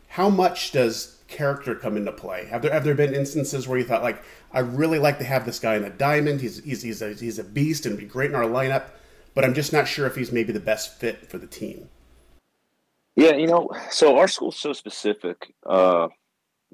how 0.08 0.28
much 0.28 0.72
does 0.72 1.22
character 1.28 1.74
come 1.74 1.96
into 1.96 2.12
play? 2.12 2.46
Have 2.46 2.62
there 2.62 2.72
have 2.72 2.84
there 2.84 2.94
been 2.94 3.14
instances 3.14 3.66
where 3.66 3.78
you 3.78 3.84
thought 3.84 4.02
like 4.02 4.22
I 4.52 4.60
really 4.60 4.98
like 4.98 5.18
to 5.18 5.24
have 5.24 5.44
this 5.44 5.58
guy 5.58 5.76
in 5.76 5.84
a 5.84 5.90
diamond. 5.90 6.40
He's 6.40 6.62
he's 6.64 6.82
he's 6.82 7.02
a, 7.02 7.12
he's 7.12 7.38
a 7.38 7.44
beast 7.44 7.86
and 7.86 7.98
be 7.98 8.06
great 8.06 8.30
in 8.30 8.36
our 8.36 8.44
lineup, 8.44 8.84
but 9.34 9.44
I'm 9.44 9.54
just 9.54 9.72
not 9.72 9.86
sure 9.86 10.06
if 10.06 10.16
he's 10.16 10.32
maybe 10.32 10.52
the 10.52 10.60
best 10.60 10.98
fit 10.98 11.30
for 11.30 11.38
the 11.38 11.46
team. 11.46 11.88
Yeah, 13.16 13.32
you 13.32 13.46
know, 13.46 13.70
so 13.90 14.18
our 14.18 14.28
school's 14.28 14.58
so 14.58 14.72
specific. 14.72 15.54
Uh, 15.64 16.08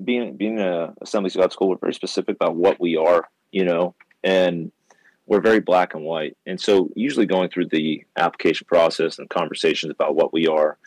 being 0.03 0.37
being 0.37 0.59
a 0.59 0.93
Assemblies 1.01 1.35
of 1.37 1.43
God 1.43 1.53
school, 1.53 1.69
we're 1.69 1.77
very 1.77 1.95
specific 1.95 2.37
about 2.37 2.57
what 2.57 2.81
we 2.81 2.97
are, 2.97 3.29
you 3.51 3.65
know, 3.65 3.95
and 4.23 4.73
we're 5.27 5.41
very 5.41 5.61
black 5.61 5.95
and 5.95 6.05
white. 6.05 6.37
And 6.47 6.61
so, 6.61 6.91
usually 6.95 7.27
going 7.27 7.49
through 7.49 7.69
the 7.69 8.05
application 8.17 8.67
process 8.67 9.19
and 9.19 9.29
conversations 9.31 9.93
about 9.93 10.15
what 10.15 10.33
we 10.33 10.47
are, 10.47 10.79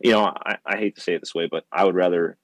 you 0.00 0.12
know, 0.12 0.24
I, 0.24 0.56
I 0.64 0.76
hate 0.76 0.96
to 0.96 1.00
say 1.00 1.14
it 1.14 1.20
this 1.20 1.34
way, 1.34 1.48
but 1.50 1.64
I 1.72 1.84
would 1.84 1.94
rather 1.94 2.36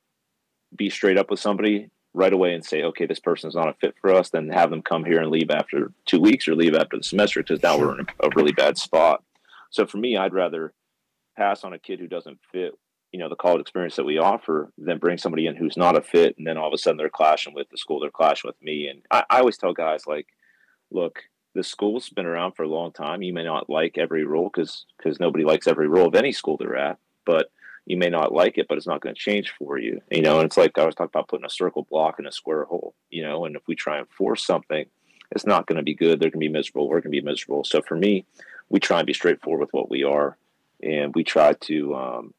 be 0.75 0.90
straight 0.90 1.18
up 1.18 1.30
with 1.30 1.40
somebody 1.40 1.90
right 2.12 2.32
away 2.32 2.54
and 2.54 2.64
say, 2.64 2.82
okay, 2.82 3.06
this 3.06 3.20
person 3.20 3.49
is 3.49 3.54
not 3.54 3.68
a 3.68 3.75
fit 3.75 3.94
for 4.00 4.12
us, 4.12 4.30
than 4.30 4.49
have 4.49 4.70
them 4.70 4.82
come 4.82 5.04
here 5.04 5.20
and 5.20 5.30
leave 5.30 5.50
after 5.50 5.92
two 6.06 6.20
weeks 6.20 6.46
or 6.46 6.54
leave 6.54 6.75
after 6.75 6.96
the 6.96 7.02
semester 7.02 7.42
because 7.42 7.62
now 7.62 7.76
we're 7.76 7.99
in 7.99 8.06
a 8.20 8.28
really 8.37 8.52
bad 8.52 8.78
spot. 8.78 9.23
So 9.70 9.87
for 9.87 9.99
me, 9.99 10.16
I'd 10.16 10.32
rather 10.32 10.73
pass 11.37 11.64
on 11.64 11.73
a 11.73 11.78
kid 11.78 11.99
who 11.99 12.06
doesn't 12.06 12.38
fit, 12.52 12.78
you 13.11 13.18
know, 13.18 13.28
the 13.28 13.37
college 13.37 13.61
experience 13.61 13.96
that 13.96 14.04
we 14.04 14.18
offer 14.18 14.73
than 14.78 14.99
bring 14.99 15.18
somebody 15.18 15.46
in 15.46 15.56
who's 15.56 15.76
not 15.76 15.99
a 15.99 16.02
fit, 16.02 16.37
and 16.38 16.46
then 16.46 16.56
all 16.56 16.68
of 16.68 16.73
a 16.73 16.78
sudden 16.78 16.96
they're 16.96 17.08
clashing 17.08 17.54
with 17.54 17.68
the 17.70 17.78
school, 17.78 18.00
they're 18.00 18.11
clashing 18.11 18.49
with 18.49 18.62
me. 18.62 18.87
And 18.87 19.02
I, 19.11 19.25
I 19.28 19.38
always 19.40 19.58
tell 19.58 19.73
guys 19.73 20.06
like, 20.06 20.28
look, 20.92 21.20
the 21.54 21.64
school's 21.64 22.08
been 22.08 22.26
around 22.26 22.52
for 22.52 22.62
a 22.62 22.68
long 22.68 22.92
time. 22.92 23.23
You 23.23 23.32
may 23.32 23.44
not 23.44 23.70
like 23.70 23.99
every 23.99 24.25
rule 24.25 24.50
because 24.52 24.87
because 24.99 25.18
nobody 25.20 25.44
likes 25.44 25.66
every 25.66 25.88
rule 25.88 26.06
of 26.06 26.14
any 26.14 26.32
school 26.32 26.56
they're 26.56 26.76
at, 26.76 26.99
but 27.25 27.50
you 27.87 27.97
may 27.97 28.09
not 28.09 28.33
like 28.33 28.57
it, 28.57 28.66
but 28.69 28.78
it's 28.78 28.87
not 28.87 29.00
going 29.00 29.14
to 29.14 29.21
change 29.21 29.52
for 29.59 29.78
you. 29.78 30.00
You 30.11 30.23
know, 30.23 30.38
and 30.38 30.47
it's 30.47 30.57
like 30.57 30.78
I 30.78 30.87
was 30.87 30.95
talking 30.95 31.11
about 31.12 31.28
putting 31.28 31.47
a 31.47 31.50
circle 31.50 31.87
block 31.90 32.19
in 32.19 32.26
a 32.26 32.33
square 32.33 32.64
hole. 32.64 32.95
You 33.11 33.23
know, 33.23 33.45
and 33.45 33.57
if 33.57 33.62
we 33.66 33.75
try 33.75 33.99
and 33.99 34.09
force 34.09 34.47
something, 34.47 34.87
it's 35.31 35.47
not 35.47 35.66
going 35.66 35.76
to 35.76 35.83
be 35.83 35.95
good. 35.95 36.21
They're 36.21 36.31
going 36.31 36.40
to 36.40 36.49
be 36.49 36.49
miserable. 36.49 36.88
We're 36.88 37.00
going 37.00 37.12
to 37.12 37.21
be 37.21 37.21
miserable. 37.21 37.64
So 37.64 37.83
for 37.83 37.97
me, 37.97 38.25
we 38.69 38.81
try 38.81 38.99
and 38.99 39.07
be 39.07 39.12
straightforward 39.12 39.61
with 39.61 39.73
what 39.73 39.90
we 39.90 40.04
are, 40.04 40.37
and 40.83 41.14
we 41.14 41.25
try 41.25 41.52
to 41.52 41.95
um, 41.95 42.35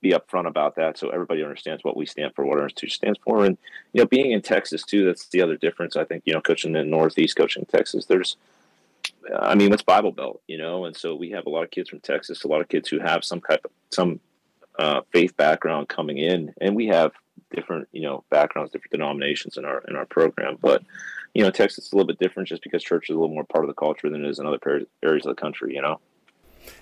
be 0.00 0.12
upfront 0.12 0.46
about 0.46 0.76
that 0.76 0.96
so 0.96 1.08
everybody 1.08 1.42
understands 1.42 1.84
what 1.84 1.96
we 1.96 2.06
stand 2.06 2.32
for, 2.34 2.44
what 2.44 2.58
our 2.58 2.64
institution 2.64 2.94
stands 2.94 3.18
for. 3.24 3.44
And, 3.44 3.58
you 3.92 4.00
know, 4.00 4.06
being 4.06 4.30
in 4.30 4.42
Texas 4.42 4.82
too, 4.82 5.04
that's 5.04 5.26
the 5.28 5.42
other 5.42 5.56
difference. 5.56 5.96
I 5.96 6.04
think, 6.04 6.22
you 6.24 6.32
know, 6.32 6.40
coaching 6.40 6.74
in 6.74 6.84
the 6.84 6.84
Northeast, 6.84 7.36
coaching 7.36 7.62
in 7.62 7.66
Texas, 7.66 8.06
there's, 8.06 8.36
I 9.36 9.54
mean, 9.54 9.72
it's 9.72 9.82
Bible 9.82 10.12
Belt, 10.12 10.42
you 10.46 10.58
know, 10.58 10.84
and 10.84 10.96
so 10.96 11.14
we 11.14 11.30
have 11.30 11.46
a 11.46 11.50
lot 11.50 11.64
of 11.64 11.70
kids 11.70 11.90
from 11.90 12.00
Texas, 12.00 12.44
a 12.44 12.48
lot 12.48 12.60
of 12.60 12.68
kids 12.68 12.88
who 12.88 12.98
have 12.98 13.24
some 13.24 13.40
kind 13.40 13.60
of, 13.64 13.70
some 13.90 14.20
uh, 14.78 15.00
faith 15.12 15.36
background 15.36 15.88
coming 15.88 16.18
in, 16.18 16.54
and 16.60 16.74
we 16.74 16.86
have 16.86 17.12
different, 17.54 17.88
you 17.92 18.02
know, 18.02 18.24
backgrounds, 18.30 18.72
different 18.72 18.92
denominations 18.92 19.56
in 19.56 19.64
our, 19.64 19.82
in 19.88 19.96
our 19.96 20.06
program. 20.06 20.56
But, 20.60 20.82
you 21.34 21.42
know, 21.42 21.50
Texas 21.50 21.86
is 21.86 21.92
a 21.92 21.96
little 21.96 22.06
bit 22.06 22.18
different 22.18 22.48
just 22.48 22.62
because 22.62 22.82
church 22.82 23.10
is 23.10 23.16
a 23.16 23.18
little 23.18 23.34
more 23.34 23.44
part 23.44 23.64
of 23.64 23.68
the 23.68 23.74
culture 23.74 24.08
than 24.08 24.24
it 24.24 24.28
is 24.28 24.38
in 24.38 24.46
other 24.46 24.86
areas 25.02 25.26
of 25.26 25.34
the 25.34 25.40
country, 25.40 25.74
you 25.74 25.82
know? 25.82 26.00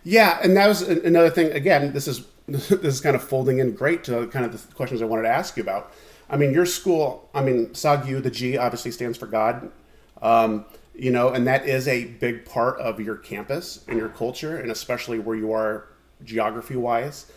Yeah, 0.05 0.39
and 0.43 0.57
that 0.57 0.67
was 0.67 0.83
another 0.83 1.31
thing. 1.31 1.53
Again, 1.53 1.93
this 1.93 2.09
is 2.09 2.27
this 2.49 2.71
is 2.71 3.01
kind 3.01 3.17
of 3.17 3.23
folding 3.23 3.59
in 3.59 3.73
great 3.73 4.05
to 4.05 4.27
kind 4.29 4.45
of 4.45 4.53
the 4.53 4.75
questions 4.75 5.03
I 5.03 5.05
wanted 5.05 5.23
to 5.23 5.31
ask 5.31 5.57
you 5.57 5.63
about. 5.63 5.93
I 6.29 6.37
mean, 6.37 6.53
your 6.53 6.67
school. 6.67 7.29
I 7.35 7.43
mean, 7.43 7.69
SAGU, 7.69 8.23
the 8.23 8.31
G 8.31 8.57
obviously 8.57 8.91
stands 8.91 9.19
for 9.19 9.27
God. 9.27 9.71
Um, 10.23 10.65
you 10.99 11.11
know, 11.11 11.29
and 11.29 11.47
that 11.47 11.67
is 11.67 11.87
a 11.89 12.05
big 12.05 12.45
part 12.45 12.79
of 12.81 13.01
your 13.01 13.17
campus 13.17 13.85
and 13.89 13.99
your 13.99 14.09
culture, 14.09 14.57
and 14.57 14.71
especially 14.71 15.19
where 15.19 15.37
you 15.37 15.53
are 15.53 15.89
geography 16.25 16.77
wise. 16.77 17.31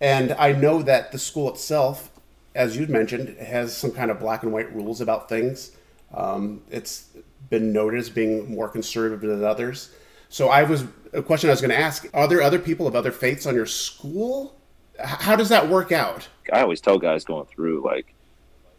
And 0.00 0.32
I 0.32 0.52
know 0.52 0.82
that 0.82 1.12
the 1.12 1.18
school 1.18 1.50
itself, 1.50 2.10
as 2.54 2.76
you'd 2.76 2.90
mentioned, 2.90 3.38
has 3.38 3.76
some 3.76 3.90
kind 3.92 4.10
of 4.10 4.18
black 4.18 4.42
and 4.42 4.52
white 4.52 4.74
rules 4.74 5.00
about 5.00 5.28
things. 5.28 5.72
Um, 6.14 6.62
it's 6.70 7.08
been 7.48 7.72
noted 7.72 8.00
as 8.00 8.10
being 8.10 8.52
more 8.52 8.68
conservative 8.68 9.20
than 9.28 9.44
others. 9.44 9.90
So 10.28 10.48
I 10.48 10.62
was 10.62 10.84
a 11.12 11.22
question 11.22 11.50
I 11.50 11.52
was 11.52 11.60
going 11.60 11.70
to 11.70 11.78
ask: 11.78 12.06
Are 12.12 12.28
there 12.28 12.42
other 12.42 12.58
people 12.58 12.86
of 12.86 12.94
other 12.94 13.12
faiths 13.12 13.46
on 13.46 13.54
your 13.54 13.66
school? 13.66 14.56
How 14.98 15.36
does 15.36 15.48
that 15.48 15.68
work 15.68 15.92
out? 15.92 16.28
I 16.52 16.60
always 16.60 16.80
tell 16.80 16.98
guys 16.98 17.24
going 17.24 17.46
through 17.46 17.84
like 17.84 18.14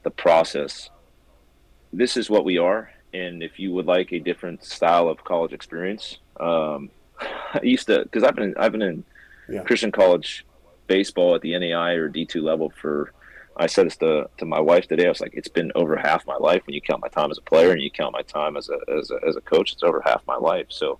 the 0.03 0.11
process. 0.11 0.89
This 1.93 2.15
is 2.15 2.29
what 2.29 2.45
we 2.45 2.57
are, 2.57 2.91
and 3.13 3.43
if 3.43 3.59
you 3.59 3.73
would 3.73 3.85
like 3.85 4.11
a 4.11 4.19
different 4.19 4.63
style 4.63 5.07
of 5.07 5.23
college 5.23 5.53
experience, 5.53 6.17
um, 6.39 6.89
I 7.19 7.59
used 7.63 7.87
to 7.87 8.03
because 8.03 8.23
I've 8.23 8.35
been 8.35 8.55
I've 8.57 8.71
been 8.71 8.81
in 8.81 9.03
yeah. 9.49 9.63
Christian 9.63 9.91
college 9.91 10.45
baseball 10.87 11.35
at 11.35 11.41
the 11.41 11.57
NAI 11.57 11.93
or 11.93 12.09
D 12.09 12.25
two 12.25 12.41
level 12.41 12.71
for. 12.81 13.13
I 13.57 13.67
said 13.67 13.85
this 13.85 13.97
to, 13.97 14.29
to 14.37 14.45
my 14.45 14.61
wife 14.61 14.87
today. 14.87 15.05
I 15.05 15.09
was 15.09 15.19
like, 15.19 15.33
it's 15.33 15.49
been 15.49 15.73
over 15.75 15.97
half 15.97 16.25
my 16.25 16.37
life 16.37 16.65
when 16.65 16.73
you 16.73 16.79
count 16.79 17.01
my 17.01 17.09
time 17.09 17.29
as 17.31 17.37
a 17.37 17.41
player 17.41 17.71
and 17.71 17.81
you 17.81 17.91
count 17.91 18.13
my 18.13 18.21
time 18.21 18.55
as 18.55 18.69
a, 18.69 18.77
as 18.89 19.11
a, 19.11 19.19
as 19.27 19.35
a 19.35 19.41
coach. 19.41 19.73
It's 19.73 19.83
over 19.83 20.01
half 20.05 20.25
my 20.25 20.37
life. 20.37 20.67
So 20.69 20.99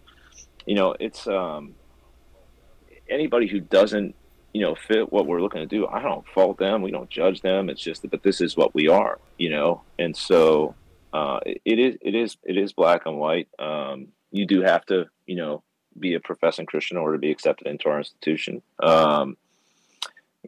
you 0.66 0.76
know, 0.76 0.96
it's 1.00 1.28
um, 1.28 1.76
anybody 3.10 3.48
who 3.48 3.60
doesn't, 3.60 4.16
you 4.54 4.62
know, 4.62 4.76
fit 4.76 5.12
what 5.12 5.26
we're 5.26 5.42
looking 5.42 5.62
to 5.62 5.66
do. 5.66 5.88
I 5.88 6.02
don't 6.02 6.28
fault 6.28 6.58
them. 6.58 6.82
We 6.82 6.92
don't 6.92 7.10
judge 7.10 7.42
them. 7.42 7.70
It's 7.70 7.82
just 7.82 8.02
that, 8.02 8.12
but 8.12 8.24
this 8.24 8.42
is 8.42 8.58
what 8.58 8.74
we 8.74 8.88
are, 8.88 9.20
you 9.38 9.50
know, 9.50 9.82
and 9.98 10.16
so 10.16 10.76
uh, 11.14 11.40
it 11.46 11.80
is, 11.80 11.98
it 12.02 12.16
is, 12.16 12.38
it 12.44 12.58
is 12.58 12.74
black 12.74 13.06
and 13.06 13.18
white. 13.18 13.48
Um, 13.60 14.08
you 14.32 14.46
do 14.46 14.62
have 14.62 14.86
to, 14.88 15.06
you 15.26 15.36
know, 15.36 15.64
be 16.00 16.14
a 16.14 16.20
professing 16.20 16.66
Christian 16.66 16.98
in 16.98 17.04
order 17.04 17.18
to 17.18 17.22
be 17.22 17.32
accepted 17.32 17.68
into 17.68 17.90
our 17.90 17.98
institution. 17.98 18.62
Um, 18.82 19.38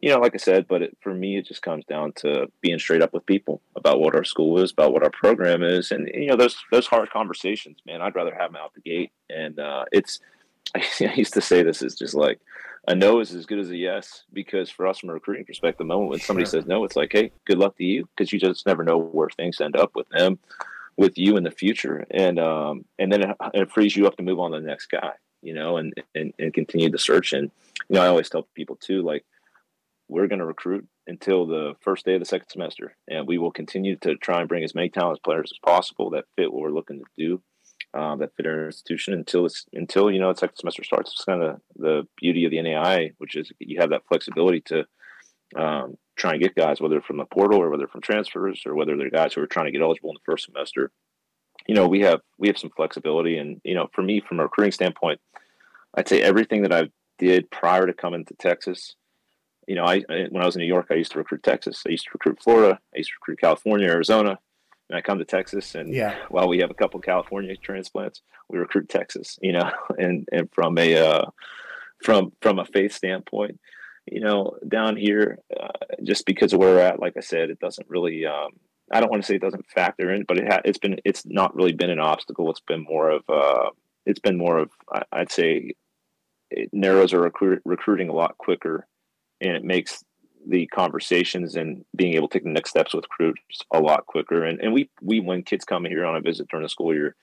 you 0.02 0.10
know, 0.10 0.18
like 0.18 0.34
I 0.34 0.38
said, 0.38 0.66
but 0.66 0.82
it, 0.82 0.96
for 1.00 1.14
me, 1.14 1.38
it 1.38 1.46
just 1.46 1.62
comes 1.62 1.84
down 1.84 2.12
to 2.16 2.50
being 2.60 2.78
straight 2.78 3.02
up 3.02 3.12
with 3.12 3.24
people 3.26 3.60
about 3.76 4.00
what 4.00 4.14
our 4.14 4.24
school 4.24 4.60
is, 4.60 4.72
about 4.72 4.92
what 4.92 5.04
our 5.04 5.10
program 5.10 5.62
is, 5.62 5.92
and 5.92 6.10
you 6.12 6.26
know, 6.26 6.36
those 6.36 6.56
those 6.72 6.86
hard 6.86 7.10
conversations, 7.10 7.78
man. 7.86 8.02
I'd 8.02 8.16
rather 8.16 8.34
have 8.34 8.52
them 8.52 8.60
out 8.60 8.74
the 8.74 8.80
gate. 8.80 9.12
And 9.30 9.58
uh, 9.58 9.84
it's, 9.92 10.20
I 10.74 11.14
used 11.14 11.34
to 11.34 11.40
say 11.40 11.62
this 11.62 11.80
is 11.80 11.94
just 11.94 12.14
like 12.14 12.40
a 12.86 12.94
no 12.94 13.20
is 13.20 13.34
as 13.34 13.46
good 13.46 13.58
as 13.58 13.70
a 13.70 13.76
yes 13.76 14.24
because 14.32 14.70
for 14.70 14.86
us 14.86 14.98
from 14.98 15.10
a 15.10 15.14
recruiting 15.14 15.44
perspective, 15.44 15.78
the 15.78 15.84
moment 15.84 16.10
when 16.10 16.20
somebody 16.20 16.44
sure. 16.44 16.60
says 16.60 16.66
no, 16.66 16.84
it's 16.84 16.96
like, 16.96 17.12
hey, 17.12 17.32
good 17.46 17.58
luck 17.58 17.76
to 17.76 17.84
you 17.84 18.08
because 18.16 18.32
you 18.32 18.38
just 18.38 18.66
never 18.66 18.84
know 18.84 18.98
where 18.98 19.30
things 19.30 19.60
end 19.60 19.76
up 19.76 19.92
with 19.94 20.08
them, 20.10 20.38
with 20.96 21.16
you 21.16 21.36
in 21.36 21.44
the 21.44 21.50
future, 21.50 22.04
and 22.10 22.38
um, 22.38 22.84
and 22.98 23.10
then 23.10 23.22
it, 23.22 23.36
it 23.54 23.70
frees 23.70 23.96
you 23.96 24.06
up 24.06 24.16
to 24.16 24.22
move 24.22 24.38
on 24.38 24.52
to 24.52 24.60
the 24.60 24.66
next 24.66 24.86
guy, 24.86 25.12
you 25.42 25.54
know, 25.54 25.78
and 25.78 25.94
and, 26.14 26.34
and 26.38 26.52
continue 26.52 26.90
the 26.90 26.98
search. 26.98 27.32
And 27.32 27.50
you 27.88 27.96
know, 27.96 28.02
I 28.02 28.08
always 28.08 28.28
tell 28.28 28.46
people 28.54 28.76
too, 28.76 29.02
like 29.02 29.24
we're 30.08 30.28
going 30.28 30.40
to 30.40 30.44
recruit 30.44 30.86
until 31.06 31.46
the 31.46 31.74
first 31.80 32.04
day 32.04 32.14
of 32.14 32.20
the 32.20 32.26
second 32.26 32.48
semester, 32.50 32.94
and 33.08 33.26
we 33.26 33.38
will 33.38 33.52
continue 33.52 33.96
to 33.96 34.16
try 34.16 34.40
and 34.40 34.48
bring 34.48 34.64
as 34.64 34.74
many 34.74 34.90
talented 34.90 35.22
players 35.22 35.50
as 35.52 35.58
possible 35.58 36.10
that 36.10 36.24
fit 36.36 36.52
what 36.52 36.62
we're 36.62 36.70
looking 36.70 36.98
to 36.98 37.04
do, 37.16 37.40
um, 37.94 38.18
that 38.18 38.34
fit 38.36 38.46
our 38.46 38.66
institution 38.66 39.14
until 39.14 39.46
it's 39.46 39.66
until 39.72 40.10
you 40.10 40.18
know 40.18 40.32
the 40.32 40.38
second 40.38 40.56
semester 40.56 40.84
starts. 40.84 41.12
It's 41.12 41.24
kind 41.24 41.42
of 41.42 41.60
the 41.76 42.06
beauty 42.16 42.44
of 42.44 42.50
the 42.50 42.60
NAI, 42.60 43.12
which 43.18 43.36
is 43.36 43.52
you 43.58 43.80
have 43.80 43.90
that 43.90 44.02
flexibility 44.08 44.60
to 44.62 44.84
um, 45.56 45.96
try 46.16 46.32
and 46.32 46.42
get 46.42 46.54
guys, 46.54 46.80
whether 46.80 47.00
from 47.00 47.18
the 47.18 47.24
portal 47.24 47.60
or 47.60 47.70
whether 47.70 47.86
from 47.86 48.00
transfers 48.00 48.62
or 48.66 48.74
whether 48.74 48.96
they're 48.96 49.10
guys 49.10 49.34
who 49.34 49.40
are 49.40 49.46
trying 49.46 49.66
to 49.66 49.72
get 49.72 49.82
eligible 49.82 50.10
in 50.10 50.14
the 50.14 50.30
first 50.32 50.46
semester. 50.46 50.90
You 51.66 51.74
know, 51.74 51.86
we 51.86 52.00
have 52.00 52.20
we 52.38 52.48
have 52.48 52.58
some 52.58 52.70
flexibility, 52.76 53.38
and 53.38 53.60
you 53.64 53.74
know, 53.74 53.88
for 53.92 54.02
me, 54.02 54.20
from 54.20 54.40
a 54.40 54.42
recruiting 54.42 54.72
standpoint, 54.72 55.20
I'd 55.94 56.08
say 56.08 56.20
everything 56.20 56.62
that 56.62 56.72
I 56.72 56.90
did 57.18 57.50
prior 57.50 57.86
to 57.86 57.92
coming 57.92 58.24
to 58.24 58.34
Texas 58.34 58.96
you 59.66 59.74
know, 59.74 59.84
I, 59.84 60.02
when 60.08 60.42
I 60.42 60.46
was 60.46 60.56
in 60.56 60.60
New 60.60 60.66
York, 60.66 60.88
I 60.90 60.94
used 60.94 61.12
to 61.12 61.18
recruit 61.18 61.42
Texas. 61.42 61.82
I 61.86 61.90
used 61.90 62.04
to 62.04 62.10
recruit 62.12 62.42
Florida. 62.42 62.78
I 62.94 62.98
used 62.98 63.10
to 63.10 63.16
recruit 63.20 63.40
California, 63.40 63.88
Arizona. 63.88 64.38
And 64.88 64.98
I 64.98 65.00
come 65.00 65.18
to 65.18 65.24
Texas, 65.24 65.74
and 65.74 65.92
yeah. 65.92 66.16
while 66.28 66.48
we 66.48 66.58
have 66.58 66.70
a 66.70 66.74
couple 66.74 67.00
California 67.00 67.56
transplants, 67.56 68.22
we 68.48 68.58
recruit 68.58 68.88
Texas. 68.88 69.38
You 69.40 69.52
know, 69.52 69.70
and 69.98 70.28
and 70.32 70.48
from 70.52 70.78
a 70.78 70.96
uh, 70.96 71.24
from 72.02 72.32
from 72.42 72.58
a 72.58 72.64
faith 72.64 72.92
standpoint, 72.92 73.58
you 74.06 74.20
know, 74.20 74.58
down 74.68 74.96
here, 74.96 75.38
uh, 75.58 75.68
just 76.02 76.26
because 76.26 76.52
of 76.52 76.58
where 76.58 76.74
we're 76.74 76.80
at, 76.80 77.00
like 77.00 77.16
I 77.16 77.20
said, 77.20 77.50
it 77.50 77.60
doesn't 77.60 77.88
really. 77.88 78.26
Um, 78.26 78.50
I 78.92 79.00
don't 79.00 79.10
want 79.10 79.22
to 79.22 79.26
say 79.26 79.36
it 79.36 79.42
doesn't 79.42 79.66
factor 79.66 80.12
in, 80.12 80.24
but 80.28 80.38
it 80.38 80.52
ha- 80.52 80.60
it's 80.64 80.78
been 80.78 80.98
it's 81.04 81.24
not 81.24 81.54
really 81.56 81.72
been 81.72 81.90
an 81.90 82.00
obstacle. 82.00 82.50
It's 82.50 82.60
been 82.60 82.84
more 82.84 83.10
of 83.10 83.22
uh, 83.28 83.70
it's 84.04 84.20
been 84.20 84.36
more 84.36 84.58
of 84.58 84.70
I'd 85.10 85.32
say 85.32 85.72
it 86.50 86.68
narrows 86.72 87.14
our 87.14 87.20
recruit, 87.20 87.62
recruiting 87.64 88.10
a 88.10 88.14
lot 88.14 88.36
quicker 88.38 88.86
and 89.40 89.56
it 89.56 89.64
makes 89.64 90.04
the 90.46 90.66
conversations 90.66 91.56
and 91.56 91.84
being 91.96 92.14
able 92.14 92.28
to 92.28 92.38
take 92.38 92.44
the 92.44 92.50
next 92.50 92.70
steps 92.70 92.94
with 92.94 93.04
recruits 93.04 93.62
a 93.72 93.80
lot 93.80 94.06
quicker. 94.06 94.44
And 94.44 94.60
and 94.60 94.72
we 94.72 94.90
we 95.00 95.20
when 95.20 95.42
kids 95.42 95.64
come 95.64 95.84
here 95.84 96.04
on 96.04 96.16
a 96.16 96.20
visit 96.20 96.48
during 96.48 96.64
the 96.64 96.68
school 96.68 96.94
year, 96.94 97.16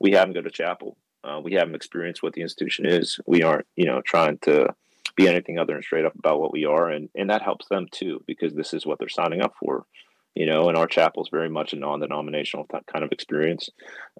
we 0.00 0.12
have 0.12 0.26
them 0.26 0.34
go 0.34 0.42
to 0.42 0.50
chapel. 0.50 0.96
Uh, 1.22 1.40
we 1.42 1.54
have 1.54 1.68
them 1.68 1.74
experience 1.74 2.22
what 2.22 2.34
the 2.34 2.42
institution 2.42 2.86
is. 2.86 3.18
We 3.26 3.42
aren't 3.42 3.66
you 3.76 3.86
know 3.86 4.02
trying 4.02 4.38
to 4.42 4.74
be 5.16 5.28
anything 5.28 5.58
other 5.58 5.74
than 5.74 5.82
straight 5.82 6.04
up 6.04 6.14
about 6.16 6.40
what 6.40 6.52
we 6.52 6.64
are, 6.64 6.90
and 6.90 7.08
and 7.14 7.30
that 7.30 7.42
helps 7.42 7.68
them 7.68 7.86
too 7.90 8.22
because 8.26 8.54
this 8.54 8.74
is 8.74 8.86
what 8.86 8.98
they're 8.98 9.08
signing 9.08 9.42
up 9.42 9.54
for. 9.58 9.86
You 10.34 10.46
know, 10.46 10.68
and 10.68 10.76
our 10.76 10.88
chapel 10.88 11.22
is 11.22 11.28
very 11.30 11.48
much 11.48 11.72
a 11.72 11.76
non-denominational 11.76 12.66
kind 12.66 13.04
of 13.04 13.12
experience. 13.12 13.70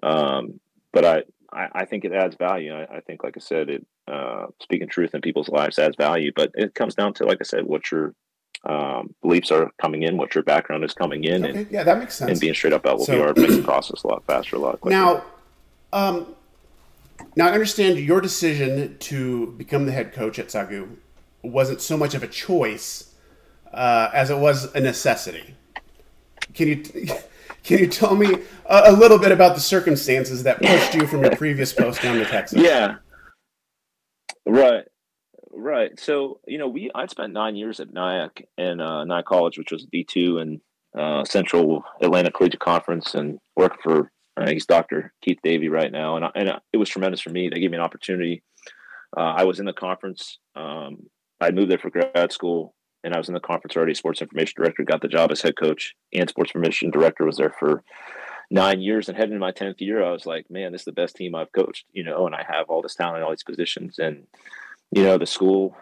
Um, 0.01 0.61
but 0.93 1.03
I, 1.03 1.23
I, 1.51 1.83
think 1.83 2.05
it 2.05 2.13
adds 2.13 2.37
value. 2.37 2.73
I, 2.73 2.83
I, 2.83 2.99
think, 3.01 3.21
like 3.21 3.35
I 3.35 3.41
said, 3.41 3.69
it 3.69 3.85
uh, 4.07 4.45
speaking 4.61 4.87
truth 4.87 5.13
in 5.13 5.19
people's 5.19 5.49
lives 5.49 5.77
adds 5.77 5.97
value. 5.97 6.31
But 6.33 6.51
it 6.53 6.73
comes 6.73 6.95
down 6.95 7.13
to, 7.15 7.25
like 7.25 7.39
I 7.41 7.43
said, 7.43 7.65
what 7.65 7.91
you're 7.91 8.13
um, 8.65 9.13
beliefs 9.21 9.51
are 9.51 9.71
coming 9.81 10.03
in, 10.03 10.17
what 10.17 10.33
your 10.33 10.43
background 10.43 10.83
is 10.83 10.93
coming 10.93 11.23
in, 11.23 11.45
okay. 11.45 11.59
and 11.59 11.71
yeah, 11.71 11.83
that 11.83 11.99
makes 11.99 12.15
sense. 12.15 12.31
And 12.31 12.39
being 12.39 12.53
straight 12.53 12.73
up 12.73 12.81
about 12.81 12.99
what 12.99 13.07
so, 13.07 13.15
we 13.15 13.21
are 13.21 13.33
makes 13.35 13.55
the 13.55 13.63
process 13.63 14.03
a 14.03 14.07
lot 14.07 14.23
faster, 14.25 14.55
a 14.55 14.59
lot 14.59 14.81
quicker. 14.81 14.95
Now, 14.95 15.23
um, 15.93 16.35
now 17.35 17.47
I 17.47 17.51
understand 17.51 17.99
your 17.99 18.21
decision 18.21 18.97
to 18.99 19.47
become 19.57 19.85
the 19.85 19.91
head 19.91 20.13
coach 20.13 20.39
at 20.39 20.47
Sagu 20.47 20.97
wasn't 21.43 21.81
so 21.81 21.97
much 21.97 22.15
of 22.15 22.23
a 22.23 22.27
choice 22.27 23.13
uh, 23.73 24.09
as 24.13 24.29
it 24.29 24.37
was 24.37 24.73
a 24.73 24.79
necessity. 24.79 25.55
Can 26.53 26.67
you 26.67 26.75
can 27.63 27.79
you 27.79 27.87
tell 27.87 28.15
me 28.15 28.33
a, 28.65 28.83
a, 28.85 28.91
little 28.91 29.17
bit 29.17 29.31
about 29.31 29.55
the 29.55 29.61
circumstances 29.61 30.43
that 30.43 30.61
pushed 30.61 30.93
you 30.93 31.07
from 31.07 31.21
your 31.21 31.35
previous 31.37 31.73
post 31.73 32.01
down 32.01 32.17
to 32.17 32.25
Texas? 32.25 32.61
Yeah, 32.61 32.97
right, 34.45 34.85
right. 35.55 35.99
So 35.99 36.39
you 36.47 36.57
know, 36.57 36.67
we 36.67 36.91
I 36.93 37.05
spent 37.07 37.33
nine 37.33 37.55
years 37.55 37.79
at 37.79 37.93
Nyack 37.93 38.47
and 38.57 38.81
uh, 38.81 39.03
Nyack 39.05 39.25
College, 39.25 39.57
which 39.57 39.71
was 39.71 39.85
D 39.91 40.03
two 40.03 40.39
and 40.39 40.61
uh, 40.97 41.23
Central 41.25 41.83
Atlantic 42.01 42.33
Collegiate 42.33 42.59
Conference, 42.59 43.15
and 43.15 43.39
worked 43.55 43.81
for 43.83 44.11
uh, 44.37 44.49
he's 44.49 44.65
Dr. 44.65 45.13
Keith 45.21 45.39
Davey 45.43 45.69
right 45.69 45.91
now, 45.91 46.17
and 46.17 46.25
and 46.35 46.59
it 46.73 46.77
was 46.77 46.89
tremendous 46.89 47.21
for 47.21 47.29
me. 47.29 47.49
They 47.49 47.59
gave 47.59 47.71
me 47.71 47.77
an 47.77 47.83
opportunity. 47.83 48.43
Uh, 49.15 49.33
I 49.37 49.43
was 49.43 49.59
in 49.59 49.65
the 49.65 49.73
conference. 49.73 50.39
Um, 50.55 51.07
I 51.39 51.51
moved 51.51 51.71
there 51.71 51.77
for 51.77 51.89
grad 51.89 52.31
school 52.31 52.75
and 53.05 53.13
I 53.13 53.17
was 53.17 53.27
in 53.27 53.35
the 53.35 53.39
conference 53.39 53.77
already. 53.77 53.93
Sports 53.93 54.21
information 54.21 54.53
director 54.57 54.83
got 54.83 55.01
the 55.01 55.07
job 55.07 55.31
as 55.31 55.41
head 55.41 55.55
coach, 55.55 55.93
and 56.11 56.27
sports 56.27 56.49
information 56.49 56.89
director 56.89 57.23
was 57.23 57.37
there 57.37 57.53
for 57.59 57.83
nine 58.49 58.81
years. 58.81 59.07
And 59.07 59.15
heading 59.15 59.33
into 59.33 59.39
my 59.39 59.51
tenth 59.51 59.79
year, 59.79 60.03
I 60.03 60.11
was 60.11 60.25
like, 60.25 60.49
man, 60.49 60.71
this 60.71 60.81
is 60.81 60.85
the 60.85 60.91
best 60.91 61.15
team 61.15 61.35
I've 61.35 61.51
coached, 61.51 61.85
you 61.93 62.03
know. 62.03 62.25
And 62.25 62.35
I 62.35 62.43
have 62.49 62.67
all 62.67 62.81
this 62.81 62.95
talent 62.95 63.23
all 63.23 63.29
these 63.29 63.43
positions, 63.43 63.99
and 63.99 64.25
you 64.91 65.03
know, 65.03 65.17
the 65.17 65.25
school 65.25 65.75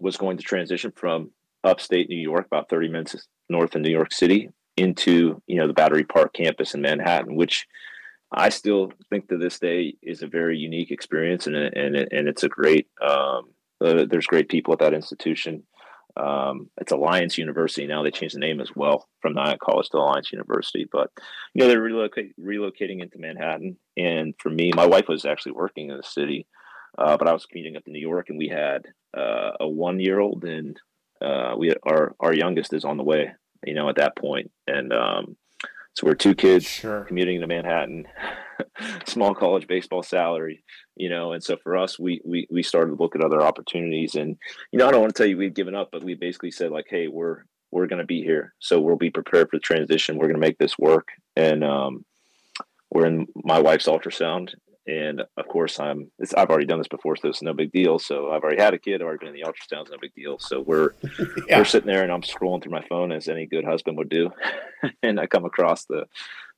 was 0.00 0.16
going 0.16 0.36
to 0.36 0.42
transition 0.42 0.92
from 0.94 1.30
upstate 1.64 2.08
New 2.08 2.20
York, 2.20 2.46
about 2.46 2.68
thirty 2.68 2.88
minutes 2.88 3.28
north 3.48 3.74
of 3.74 3.82
New 3.82 3.90
York 3.90 4.12
City, 4.12 4.50
into 4.76 5.42
you 5.46 5.56
know 5.56 5.66
the 5.66 5.72
Battery 5.72 6.04
Park 6.04 6.32
campus 6.32 6.74
in 6.74 6.80
Manhattan, 6.80 7.34
which 7.34 7.66
I 8.32 8.50
still 8.50 8.92
think 9.10 9.28
to 9.28 9.38
this 9.38 9.58
day 9.58 9.94
is 10.02 10.22
a 10.22 10.26
very 10.26 10.58
unique 10.58 10.90
experience, 10.90 11.46
and 11.46 11.56
and 11.56 11.96
and 11.96 12.28
it's 12.28 12.44
a 12.44 12.48
great. 12.48 12.86
Um, 13.00 13.50
uh, 13.80 14.06
there's 14.10 14.26
great 14.26 14.48
people 14.48 14.72
at 14.72 14.80
that 14.80 14.92
institution. 14.92 15.62
Um, 16.16 16.68
it's 16.80 16.90
Alliance 16.90 17.38
University 17.38 17.86
now. 17.86 18.02
They 18.02 18.10
changed 18.10 18.34
the 18.34 18.40
name 18.40 18.60
as 18.60 18.70
well 18.74 19.08
from 19.22 19.34
Nyack 19.34 19.60
College 19.60 19.88
to 19.90 19.98
Alliance 19.98 20.32
University. 20.32 20.84
But 20.90 21.10
you 21.54 21.62
know 21.62 21.68
they're 21.68 21.80
relocating 21.80 23.02
into 23.02 23.18
Manhattan, 23.18 23.76
and 23.96 24.34
for 24.38 24.50
me, 24.50 24.72
my 24.74 24.86
wife 24.86 25.08
was 25.08 25.24
actually 25.24 25.52
working 25.52 25.90
in 25.90 25.96
the 25.96 26.02
city, 26.02 26.46
uh, 26.98 27.16
but 27.16 27.28
I 27.28 27.32
was 27.32 27.46
commuting 27.46 27.76
up 27.76 27.84
to 27.84 27.90
New 27.90 28.00
York, 28.00 28.26
and 28.28 28.38
we 28.38 28.48
had 28.48 28.86
uh, 29.16 29.52
a 29.60 29.68
one-year-old, 29.68 30.44
and 30.44 30.76
uh, 31.22 31.54
we 31.56 31.74
our 31.84 32.14
our 32.20 32.34
youngest 32.34 32.72
is 32.72 32.84
on 32.84 32.96
the 32.96 33.04
way. 33.04 33.32
You 33.66 33.74
know, 33.74 33.88
at 33.88 33.96
that 33.96 34.16
point, 34.16 34.50
and 34.66 34.92
um, 34.92 35.36
so 35.98 36.06
we're 36.06 36.14
two 36.14 36.36
kids 36.36 36.64
sure. 36.64 37.04
commuting 37.06 37.40
to 37.40 37.48
Manhattan, 37.48 38.06
small 39.06 39.34
college 39.34 39.66
baseball 39.66 40.04
salary, 40.04 40.62
you 40.96 41.08
know. 41.08 41.32
And 41.32 41.42
so 41.42 41.56
for 41.56 41.76
us, 41.76 41.98
we 41.98 42.20
we 42.24 42.46
we 42.50 42.62
started 42.62 42.96
to 42.96 43.02
look 43.02 43.16
at 43.16 43.24
other 43.24 43.42
opportunities. 43.42 44.14
And 44.14 44.36
you 44.70 44.78
know, 44.78 44.86
I 44.86 44.92
don't 44.92 45.00
want 45.00 45.12
to 45.14 45.20
tell 45.20 45.28
you 45.28 45.36
we've 45.36 45.54
given 45.54 45.74
up, 45.74 45.88
but 45.90 46.04
we 46.04 46.14
basically 46.14 46.52
said 46.52 46.70
like, 46.70 46.86
hey, 46.88 47.08
we're 47.08 47.42
we're 47.72 47.88
going 47.88 47.98
to 47.98 48.06
be 48.06 48.22
here, 48.22 48.54
so 48.60 48.80
we'll 48.80 48.96
be 48.96 49.10
prepared 49.10 49.48
for 49.50 49.56
the 49.56 49.60
transition. 49.60 50.16
We're 50.16 50.28
going 50.28 50.40
to 50.40 50.46
make 50.46 50.58
this 50.58 50.78
work. 50.78 51.08
And 51.34 51.64
um, 51.64 52.04
we're 52.90 53.06
in 53.06 53.26
my 53.34 53.58
wife's 53.58 53.86
ultrasound, 53.86 54.50
and 54.88 55.20
of 55.36 55.46
course, 55.48 55.78
I'm. 55.78 56.10
I've 56.34 56.48
already 56.48 56.64
done 56.64 56.78
this 56.78 56.88
before, 56.88 57.14
so 57.16 57.28
it's 57.28 57.42
no 57.42 57.52
big 57.52 57.70
deal. 57.72 57.98
So 57.98 58.30
I've 58.30 58.42
already 58.42 58.60
had 58.60 58.72
a 58.72 58.78
kid. 58.78 59.02
I've 59.02 59.06
already 59.06 59.18
been 59.18 59.34
in 59.34 59.40
the 59.40 59.46
ultrasound. 59.46 59.82
It's 59.82 59.90
no 59.90 59.98
big 60.00 60.14
deal. 60.14 60.38
So 60.38 60.60
we're 60.60 60.94
yeah. 61.46 61.58
we're 61.58 61.66
sitting 61.66 61.86
there, 61.86 62.02
and 62.02 62.10
I'm 62.10 62.22
scrolling 62.22 62.62
through 62.62 62.72
my 62.72 62.84
phone 62.88 63.12
as 63.12 63.28
any 63.28 63.44
good 63.44 63.66
husband 63.66 63.98
would 63.98 64.08
do, 64.08 64.30
and 65.02 65.20
I 65.20 65.26
come 65.26 65.44
across 65.44 65.84
the 65.84 66.06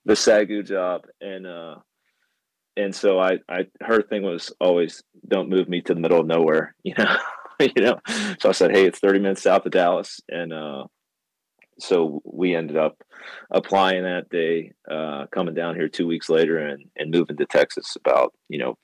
the 0.05 0.15
Sagu 0.15 0.65
job, 0.65 1.07
and 1.21 1.45
uh, 1.45 1.77
and 2.77 2.95
so 2.95 3.19
I, 3.19 3.39
I 3.49 3.67
her 3.81 4.01
thing 4.01 4.23
was 4.23 4.53
always 4.61 5.03
don't 5.27 5.51
move 5.51 5.69
me 5.69 5.81
to 5.83 5.95
the 5.95 6.01
middle 6.01 6.21
of 6.21 6.27
nowhere, 6.27 6.77
you 6.85 6.95
know, 6.97 7.17
you 7.59 7.83
know. 7.83 7.99
So 8.41 8.49
I 8.49 8.53
said, 8.53 8.71
hey, 8.71 8.87
it's 8.87 9.01
30 9.01 9.19
minutes 9.19 9.43
south 9.43 9.67
of 9.67 9.73
Dallas, 9.73 10.21
and 10.29 10.53
uh, 10.53 10.85
so 11.83 12.21
we 12.25 12.55
ended 12.55 12.77
up 12.77 13.03
applying 13.51 14.05
that 14.05 14.29
day, 14.31 14.73
uh, 14.91 15.27
coming 15.33 15.55
down 15.55 15.75
here 15.75 15.89
two 15.89 16.07
weeks 16.07 16.29
later, 16.29 16.59
and 16.59 16.85
and 16.97 17.11
moving 17.11 17.37
to 17.37 17.47
Texas 17.47 17.97
about 17.97 18.33
you 18.49 18.59
know 18.59 18.79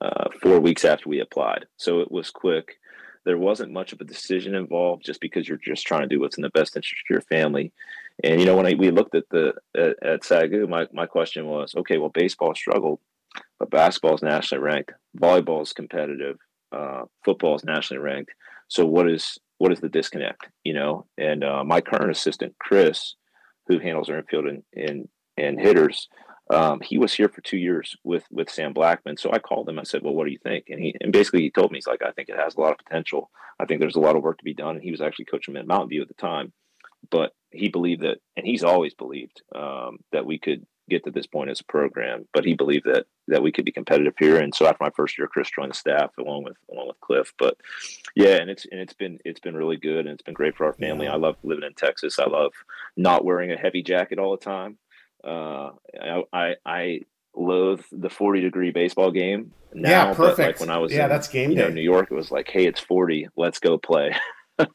uh, 0.00 0.28
four 0.42 0.60
weeks 0.60 0.84
after 0.84 1.08
we 1.08 1.20
applied. 1.20 1.66
So 1.76 2.00
it 2.00 2.10
was 2.10 2.30
quick. 2.30 2.76
There 3.24 3.38
wasn't 3.38 3.72
much 3.72 3.92
of 3.92 4.00
a 4.00 4.04
decision 4.04 4.54
involved, 4.54 5.04
just 5.04 5.20
because 5.20 5.46
you're 5.46 5.58
just 5.58 5.86
trying 5.86 6.02
to 6.02 6.08
do 6.08 6.20
what's 6.20 6.38
in 6.38 6.42
the 6.42 6.50
best 6.50 6.74
interest 6.74 7.02
of 7.08 7.14
your 7.14 7.20
family. 7.22 7.72
And 8.24 8.40
you 8.40 8.46
know, 8.46 8.56
when 8.56 8.66
I, 8.66 8.74
we 8.74 8.90
looked 8.90 9.14
at 9.14 9.28
the 9.30 9.54
at, 9.76 10.02
at 10.02 10.22
Sagu, 10.22 10.68
my 10.68 10.86
my 10.92 11.06
question 11.06 11.46
was, 11.46 11.74
okay, 11.76 11.98
well, 11.98 12.10
baseball 12.10 12.54
struggled, 12.54 13.00
but 13.58 13.70
basketball 13.70 14.14
is 14.14 14.22
nationally 14.22 14.62
ranked, 14.62 14.92
volleyball 15.18 15.62
is 15.62 15.72
competitive, 15.72 16.38
uh, 16.72 17.02
football 17.24 17.56
is 17.56 17.64
nationally 17.64 18.02
ranked. 18.02 18.32
So 18.68 18.86
what 18.86 19.10
is 19.10 19.38
what 19.60 19.72
is 19.72 19.80
the 19.80 19.90
disconnect? 19.90 20.48
You 20.64 20.72
know, 20.72 21.06
and 21.18 21.44
uh, 21.44 21.62
my 21.64 21.82
current 21.82 22.10
assistant 22.10 22.54
Chris, 22.58 23.14
who 23.66 23.78
handles 23.78 24.08
our 24.08 24.16
infield 24.16 24.46
and 24.46 24.62
and, 24.74 25.08
and 25.36 25.60
hitters, 25.60 26.08
um, 26.50 26.80
he 26.80 26.96
was 26.96 27.12
here 27.12 27.28
for 27.28 27.42
two 27.42 27.58
years 27.58 27.94
with 28.02 28.24
with 28.30 28.48
Sam 28.48 28.72
Blackman. 28.72 29.18
So 29.18 29.30
I 29.30 29.38
called 29.38 29.68
him. 29.68 29.78
I 29.78 29.82
said, 29.82 30.00
"Well, 30.02 30.14
what 30.14 30.24
do 30.24 30.32
you 30.32 30.38
think?" 30.42 30.64
And 30.70 30.80
he 30.80 30.94
and 31.02 31.12
basically 31.12 31.42
he 31.42 31.50
told 31.50 31.70
me 31.70 31.76
he's 31.76 31.86
like, 31.86 32.02
"I 32.02 32.10
think 32.12 32.30
it 32.30 32.38
has 32.38 32.54
a 32.54 32.60
lot 32.60 32.72
of 32.72 32.78
potential. 32.78 33.30
I 33.60 33.66
think 33.66 33.80
there's 33.80 33.96
a 33.96 34.00
lot 34.00 34.16
of 34.16 34.22
work 34.22 34.38
to 34.38 34.44
be 34.44 34.54
done." 34.54 34.76
And 34.76 34.82
he 34.82 34.90
was 34.90 35.02
actually 35.02 35.26
coaching 35.26 35.54
at 35.58 35.66
Mountain 35.66 35.90
View 35.90 36.00
at 36.00 36.08
the 36.08 36.14
time, 36.14 36.54
but 37.10 37.32
he 37.50 37.68
believed 37.68 38.00
that, 38.00 38.16
and 38.38 38.46
he's 38.46 38.64
always 38.64 38.94
believed 38.94 39.42
um, 39.54 39.98
that 40.12 40.24
we 40.24 40.38
could 40.38 40.64
get 40.90 41.04
to 41.04 41.10
this 41.10 41.26
point 41.26 41.50
as 41.50 41.60
a 41.60 41.64
program. 41.64 42.26
But 42.34 42.44
he 42.44 42.54
believed 42.54 42.84
that 42.86 43.06
that 43.28 43.42
we 43.42 43.52
could 43.52 43.64
be 43.64 43.72
competitive 43.72 44.14
here. 44.18 44.38
And 44.38 44.54
so 44.54 44.66
after 44.66 44.84
my 44.84 44.90
first 44.90 45.16
year, 45.16 45.28
Chris 45.28 45.50
joined 45.50 45.70
the 45.70 45.76
staff 45.76 46.10
along 46.18 46.44
with 46.44 46.56
along 46.70 46.88
with 46.88 47.00
Cliff. 47.00 47.32
But 47.38 47.56
yeah, 48.14 48.36
and 48.36 48.50
it's 48.50 48.66
and 48.70 48.80
it's 48.80 48.94
been 48.94 49.18
it's 49.24 49.40
been 49.40 49.56
really 49.56 49.76
good 49.76 50.06
and 50.06 50.10
it's 50.10 50.22
been 50.22 50.34
great 50.34 50.56
for 50.56 50.66
our 50.66 50.74
family. 50.74 51.06
Yeah. 51.06 51.14
I 51.14 51.16
love 51.16 51.36
living 51.42 51.64
in 51.64 51.74
Texas. 51.74 52.18
I 52.18 52.26
love 52.26 52.52
not 52.96 53.24
wearing 53.24 53.52
a 53.52 53.56
heavy 53.56 53.82
jacket 53.82 54.18
all 54.18 54.32
the 54.32 54.44
time. 54.44 54.78
Uh, 55.22 55.70
I, 56.00 56.22
I, 56.32 56.54
I 56.64 57.00
loathe 57.34 57.82
the 57.92 58.10
40 58.10 58.40
degree 58.40 58.70
baseball 58.70 59.10
game 59.10 59.52
now. 59.72 60.08
Yeah, 60.08 60.14
perfect. 60.14 60.38
Like 60.38 60.60
when 60.60 60.70
I 60.70 60.78
was 60.78 60.92
yeah, 60.92 61.04
in, 61.04 61.10
that's 61.10 61.28
game 61.28 61.50
you 61.50 61.56
day. 61.56 61.62
Know, 61.62 61.68
New 61.68 61.82
York, 61.82 62.08
it 62.10 62.14
was 62.14 62.30
like, 62.30 62.48
hey, 62.48 62.66
it's 62.66 62.80
40, 62.80 63.28
let's 63.36 63.58
go 63.58 63.78
play. 63.78 64.14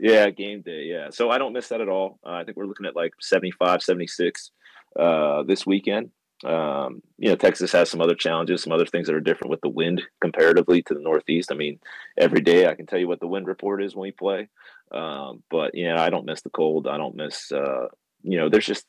Yeah, 0.00 0.30
game 0.30 0.62
day. 0.62 0.84
Yeah. 0.84 1.10
So 1.10 1.30
I 1.30 1.38
don't 1.38 1.52
miss 1.52 1.68
that 1.68 1.80
at 1.80 1.88
all. 1.88 2.18
Uh, 2.24 2.30
I 2.30 2.44
think 2.44 2.56
we're 2.56 2.66
looking 2.66 2.86
at 2.86 2.96
like 2.96 3.12
75, 3.20 3.82
76 3.82 4.50
uh, 4.98 5.42
this 5.44 5.66
weekend. 5.66 6.10
Um, 6.44 7.00
you 7.16 7.30
know, 7.30 7.36
Texas 7.36 7.72
has 7.72 7.88
some 7.88 8.00
other 8.00 8.14
challenges, 8.14 8.62
some 8.62 8.72
other 8.72 8.86
things 8.86 9.06
that 9.06 9.14
are 9.14 9.20
different 9.20 9.50
with 9.50 9.60
the 9.62 9.68
wind 9.68 10.02
comparatively 10.20 10.82
to 10.82 10.94
the 10.94 11.00
Northeast. 11.00 11.50
I 11.50 11.54
mean, 11.54 11.78
every 12.18 12.40
day 12.40 12.66
I 12.66 12.74
can 12.74 12.86
tell 12.86 12.98
you 12.98 13.08
what 13.08 13.20
the 13.20 13.26
wind 13.26 13.46
report 13.46 13.82
is 13.82 13.94
when 13.94 14.02
we 14.02 14.12
play. 14.12 14.48
Um, 14.90 15.42
but, 15.50 15.74
you 15.74 15.88
know, 15.88 15.96
I 15.96 16.10
don't 16.10 16.26
miss 16.26 16.42
the 16.42 16.50
cold. 16.50 16.86
I 16.86 16.98
don't 16.98 17.14
miss, 17.16 17.50
uh, 17.50 17.88
you 18.22 18.36
know, 18.36 18.48
there's 18.48 18.66
just 18.66 18.86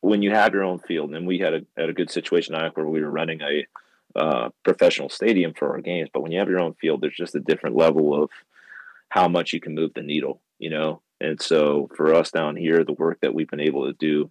when 0.00 0.20
you 0.20 0.32
have 0.32 0.52
your 0.52 0.64
own 0.64 0.80
field, 0.80 1.14
and 1.14 1.26
we 1.26 1.38
had 1.38 1.54
a, 1.54 1.60
had 1.76 1.88
a 1.88 1.94
good 1.94 2.10
situation 2.10 2.54
I 2.54 2.68
where 2.70 2.86
we 2.86 3.00
were 3.00 3.10
running 3.10 3.40
a 3.40 3.66
uh, 4.18 4.50
professional 4.64 5.08
stadium 5.08 5.54
for 5.54 5.70
our 5.70 5.80
games. 5.80 6.10
But 6.12 6.22
when 6.22 6.32
you 6.32 6.40
have 6.40 6.48
your 6.48 6.60
own 6.60 6.74
field, 6.74 7.00
there's 7.00 7.16
just 7.16 7.34
a 7.34 7.40
different 7.40 7.76
level 7.76 8.22
of 8.22 8.30
how 9.12 9.28
much 9.28 9.52
you 9.52 9.60
can 9.60 9.74
move 9.74 9.90
the 9.94 10.02
needle, 10.02 10.40
you 10.58 10.70
know? 10.70 11.02
And 11.20 11.38
so 11.40 11.90
for 11.96 12.14
us 12.14 12.30
down 12.30 12.56
here, 12.56 12.82
the 12.82 12.94
work 12.94 13.18
that 13.20 13.34
we've 13.34 13.50
been 13.50 13.60
able 13.60 13.84
to 13.84 13.92
do, 13.92 14.30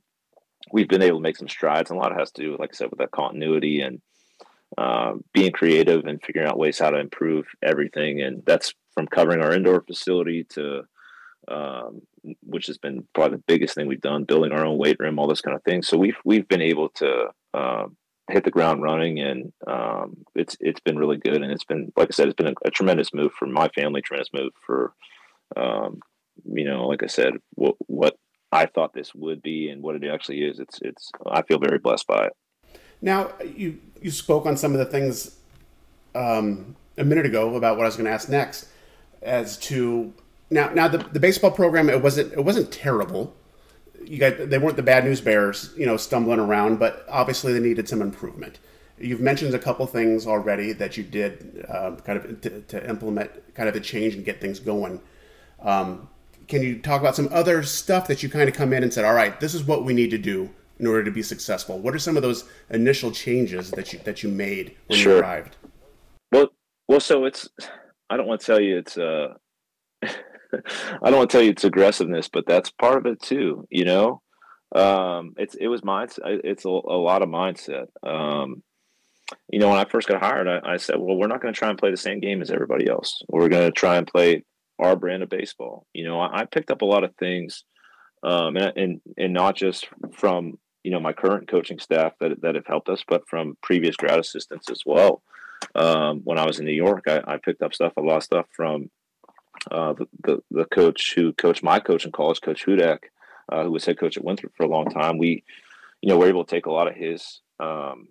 we've 0.73 0.87
been 0.87 1.03
able 1.03 1.19
to 1.19 1.21
make 1.21 1.37
some 1.37 1.47
strides. 1.47 1.91
And 1.91 1.99
a 1.99 2.01
lot 2.01 2.17
has 2.17 2.31
to 2.31 2.41
do, 2.41 2.51
with, 2.51 2.59
like 2.59 2.71
I 2.73 2.77
said, 2.77 2.89
with 2.89 2.97
that 2.97 3.11
continuity 3.11 3.81
and 3.81 4.01
uh, 4.79 5.13
being 5.33 5.51
creative 5.51 6.05
and 6.05 6.19
figuring 6.23 6.47
out 6.47 6.57
ways 6.57 6.79
how 6.79 6.89
to 6.89 6.97
improve 6.97 7.45
everything. 7.61 8.23
And 8.23 8.41
that's 8.47 8.73
from 8.95 9.05
covering 9.05 9.43
our 9.43 9.53
indoor 9.53 9.81
facility 9.81 10.45
to, 10.55 10.81
um, 11.47 12.01
which 12.41 12.65
has 12.65 12.79
been 12.79 13.07
probably 13.13 13.37
the 13.37 13.43
biggest 13.45 13.75
thing 13.75 13.85
we've 13.85 14.01
done, 14.01 14.23
building 14.23 14.51
our 14.51 14.65
own 14.65 14.79
weight 14.79 14.97
room, 14.99 15.19
all 15.19 15.27
this 15.27 15.41
kind 15.41 15.55
of 15.55 15.63
thing. 15.63 15.83
So 15.83 15.95
we've 15.95 16.17
we've 16.25 16.47
been 16.47 16.61
able 16.73 16.89
to 16.95 17.25
uh, 17.53 17.85
hit 18.29 18.43
the 18.43 18.51
ground 18.51 18.81
running, 18.83 19.19
and 19.19 19.51
um, 19.67 20.17
it's 20.35 20.55
it's 20.59 20.79
been 20.79 20.97
really 20.97 21.17
good. 21.17 21.41
And 21.41 21.51
it's 21.51 21.63
been, 21.63 21.91
like 21.95 22.09
I 22.09 22.11
said, 22.11 22.27
it's 22.27 22.35
been 22.35 22.47
a, 22.47 22.67
a 22.67 22.71
tremendous 22.71 23.13
move 23.13 23.33
for 23.33 23.47
my 23.47 23.67
family, 23.69 24.01
tremendous 24.01 24.33
move 24.33 24.51
for, 24.65 24.93
um, 25.55 25.99
you 26.45 26.65
know, 26.65 26.87
like 26.87 27.03
I 27.03 27.07
said, 27.07 27.33
what 27.55 27.75
what 27.87 28.17
I 28.51 28.65
thought 28.65 28.93
this 28.93 29.13
would 29.15 29.41
be 29.41 29.69
and 29.69 29.81
what 29.81 29.95
it 29.95 30.03
actually 30.07 30.43
is. 30.43 30.59
It's 30.59 30.79
it's 30.81 31.11
I 31.29 31.41
feel 31.43 31.59
very 31.59 31.79
blessed 31.79 32.07
by 32.07 32.27
it. 32.27 32.33
Now 33.01 33.31
you 33.43 33.79
you 34.01 34.11
spoke 34.11 34.45
on 34.45 34.57
some 34.57 34.73
of 34.73 34.79
the 34.79 34.85
things 34.85 35.37
um, 36.15 36.75
a 36.97 37.03
minute 37.03 37.25
ago 37.25 37.55
about 37.55 37.77
what 37.77 37.83
I 37.83 37.87
was 37.87 37.95
going 37.95 38.05
to 38.05 38.11
ask 38.11 38.29
next, 38.29 38.67
as 39.21 39.57
to 39.59 40.13
now 40.49 40.69
now 40.73 40.87
the, 40.87 40.97
the 40.97 41.19
baseball 41.19 41.51
program 41.51 41.89
it 41.89 42.01
wasn't 42.01 42.33
it 42.33 42.43
wasn't 42.43 42.71
terrible 42.71 43.35
you 44.05 44.17
got 44.17 44.49
they 44.49 44.57
weren't 44.57 44.75
the 44.75 44.83
bad 44.83 45.05
news 45.05 45.21
bears, 45.21 45.73
you 45.77 45.85
know, 45.85 45.97
stumbling 45.97 46.39
around, 46.39 46.79
but 46.79 47.05
obviously 47.09 47.53
they 47.53 47.59
needed 47.59 47.87
some 47.87 48.01
improvement. 48.01 48.59
You've 48.97 49.21
mentioned 49.21 49.53
a 49.53 49.59
couple 49.59 49.85
things 49.87 50.27
already 50.27 50.73
that 50.73 50.95
you 50.95 51.03
did 51.03 51.65
uh, 51.67 51.95
kind 52.05 52.19
of 52.19 52.41
to, 52.41 52.61
to, 52.61 52.89
implement 52.89 53.31
kind 53.55 53.67
of 53.67 53.73
the 53.73 53.79
change 53.79 54.13
and 54.13 54.23
get 54.23 54.39
things 54.39 54.59
going. 54.59 55.01
Um, 55.59 56.07
can 56.47 56.61
you 56.61 56.79
talk 56.79 57.01
about 57.01 57.15
some 57.15 57.29
other 57.31 57.63
stuff 57.63 58.07
that 58.07 58.21
you 58.21 58.29
kind 58.29 58.47
of 58.47 58.55
come 58.55 58.73
in 58.73 58.83
and 58.83 58.93
said, 58.93 59.05
all 59.05 59.13
right, 59.13 59.39
this 59.39 59.55
is 59.55 59.63
what 59.63 59.85
we 59.85 59.93
need 59.93 60.11
to 60.11 60.17
do 60.17 60.49
in 60.79 60.85
order 60.85 61.03
to 61.03 61.11
be 61.11 61.23
successful? 61.23 61.79
What 61.79 61.95
are 61.95 61.99
some 61.99 62.15
of 62.15 62.23
those 62.23 62.43
initial 62.69 63.11
changes 63.11 63.71
that 63.71 63.93
you 63.93 63.99
that 64.03 64.21
you 64.21 64.29
made 64.29 64.75
when 64.87 64.99
sure. 64.99 65.15
you 65.15 65.21
arrived? 65.21 65.55
Well, 66.31 66.49
well, 66.87 66.99
so 66.99 67.25
it's 67.25 67.49
I 68.09 68.17
don't 68.17 68.27
want 68.27 68.41
to 68.41 68.45
tell 68.45 68.59
you 68.59 68.77
it's 68.77 68.97
uh 68.97 69.35
I 71.01 71.09
don't 71.09 71.17
want 71.17 71.29
to 71.29 71.37
tell 71.37 71.43
you 71.43 71.51
it's 71.51 71.63
aggressiveness, 71.63 72.29
but 72.29 72.45
that's 72.47 72.71
part 72.71 72.97
of 72.97 73.05
it 73.05 73.21
too. 73.21 73.67
You 73.69 73.85
know, 73.85 74.21
um, 74.75 75.33
it's 75.37 75.55
it 75.55 75.67
was 75.67 75.81
mindset. 75.81 76.19
It's 76.43 76.65
a, 76.65 76.69
a 76.69 76.69
lot 76.69 77.21
of 77.21 77.29
mindset. 77.29 77.87
Um, 78.03 78.63
you 79.49 79.59
know, 79.59 79.69
when 79.69 79.79
I 79.79 79.85
first 79.85 80.07
got 80.07 80.21
hired, 80.21 80.47
I, 80.47 80.73
I 80.73 80.77
said, 80.77 80.97
well, 80.97 81.15
we're 81.15 81.27
not 81.27 81.41
going 81.41 81.53
to 81.53 81.57
try 81.57 81.69
and 81.69 81.77
play 81.77 81.91
the 81.91 81.97
same 81.97 82.19
game 82.19 82.41
as 82.41 82.51
everybody 82.51 82.89
else. 82.89 83.21
We're 83.29 83.49
going 83.49 83.65
to 83.65 83.71
try 83.71 83.97
and 83.97 84.05
play 84.05 84.43
our 84.79 84.95
brand 84.95 85.23
of 85.23 85.29
baseball. 85.29 85.85
You 85.93 86.03
know, 86.03 86.19
I, 86.19 86.41
I 86.41 86.45
picked 86.45 86.71
up 86.71 86.81
a 86.81 86.85
lot 86.85 87.03
of 87.03 87.15
things, 87.15 87.63
um, 88.23 88.57
and, 88.57 88.73
and 88.75 89.01
and 89.17 89.33
not 89.33 89.55
just 89.55 89.87
from 90.13 90.57
you 90.83 90.91
know 90.91 90.99
my 90.99 91.13
current 91.13 91.47
coaching 91.47 91.79
staff 91.79 92.13
that 92.19 92.41
that 92.41 92.55
have 92.55 92.67
helped 92.67 92.89
us, 92.89 93.03
but 93.07 93.27
from 93.27 93.57
previous 93.61 93.95
grad 93.95 94.19
assistants 94.19 94.69
as 94.69 94.83
well. 94.85 95.21
Um, 95.75 96.21
when 96.23 96.39
I 96.39 96.45
was 96.45 96.59
in 96.59 96.65
New 96.65 96.71
York, 96.71 97.03
I, 97.07 97.21
I, 97.25 97.37
picked 97.37 97.61
up 97.61 97.73
stuff, 97.73 97.93
a 97.95 98.01
lot 98.01 98.17
of 98.17 98.23
stuff 98.23 98.47
from 98.51 98.89
uh, 99.69 99.93
the, 99.93 100.07
the, 100.23 100.43
the 100.49 100.65
coach 100.65 101.13
who 101.15 101.33
coached 101.33 101.63
my 101.63 101.79
coach 101.79 102.05
in 102.05 102.11
college, 102.11 102.41
Coach 102.41 102.65
Hudak, 102.65 102.99
uh, 103.51 103.63
who 103.63 103.71
was 103.71 103.85
head 103.85 103.99
coach 103.99 104.17
at 104.17 104.23
Winthrop 104.23 104.53
for 104.55 104.63
a 104.63 104.69
long 104.69 104.85
time. 104.85 105.17
We, 105.17 105.43
you 106.01 106.09
know, 106.09 106.17
we're 106.17 106.29
able 106.29 106.45
to 106.45 106.49
take 106.49 106.65
a 106.65 106.71
lot 106.71 106.87
of 106.87 106.95
his. 106.95 107.41
Um, 107.59 108.07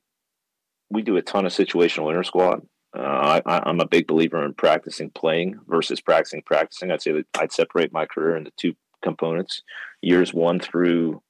we 0.91 1.03
do 1.03 1.17
a 1.17 1.23
ton 1.23 1.47
of 1.47 1.53
situational 1.53 2.09
inter 2.09 2.23
squad. 2.23 2.63
Uh, 2.97 3.41
I, 3.47 3.71
am 3.71 3.81
a 3.81 3.87
big 3.87 4.07
believer 4.07 4.45
in 4.45 4.55
practicing 4.55 5.11
playing 5.11 5.59
versus 5.69 6.01
practicing 6.01 6.43
practicing. 6.43 6.91
I'd 6.91 7.03
say 7.03 7.13
that 7.13 7.27
I'd 7.39 7.53
separate 7.53 7.93
my 7.93 8.07
career 8.07 8.37
into 8.37 8.53
two 8.57 8.75
components: 9.03 9.63
years 10.03 10.35
one 10.35 10.59
through 10.59 11.23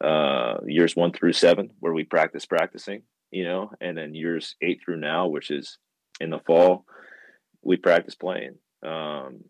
uh, 0.00 0.58
years 0.66 0.94
one 0.94 1.12
through 1.12 1.32
seven, 1.32 1.70
where 1.80 1.92
we 1.92 2.04
practice 2.04 2.46
practicing, 2.46 3.02
you 3.30 3.44
know, 3.44 3.72
and 3.80 3.98
then 3.98 4.14
years 4.14 4.54
eight 4.62 4.80
through 4.84 4.98
now, 4.98 5.26
which 5.26 5.50
is 5.50 5.78
in 6.20 6.30
the 6.30 6.38
fall, 6.38 6.84
we 7.62 7.76
practice 7.76 8.14
playing. 8.14 8.56
Um, 8.86 9.40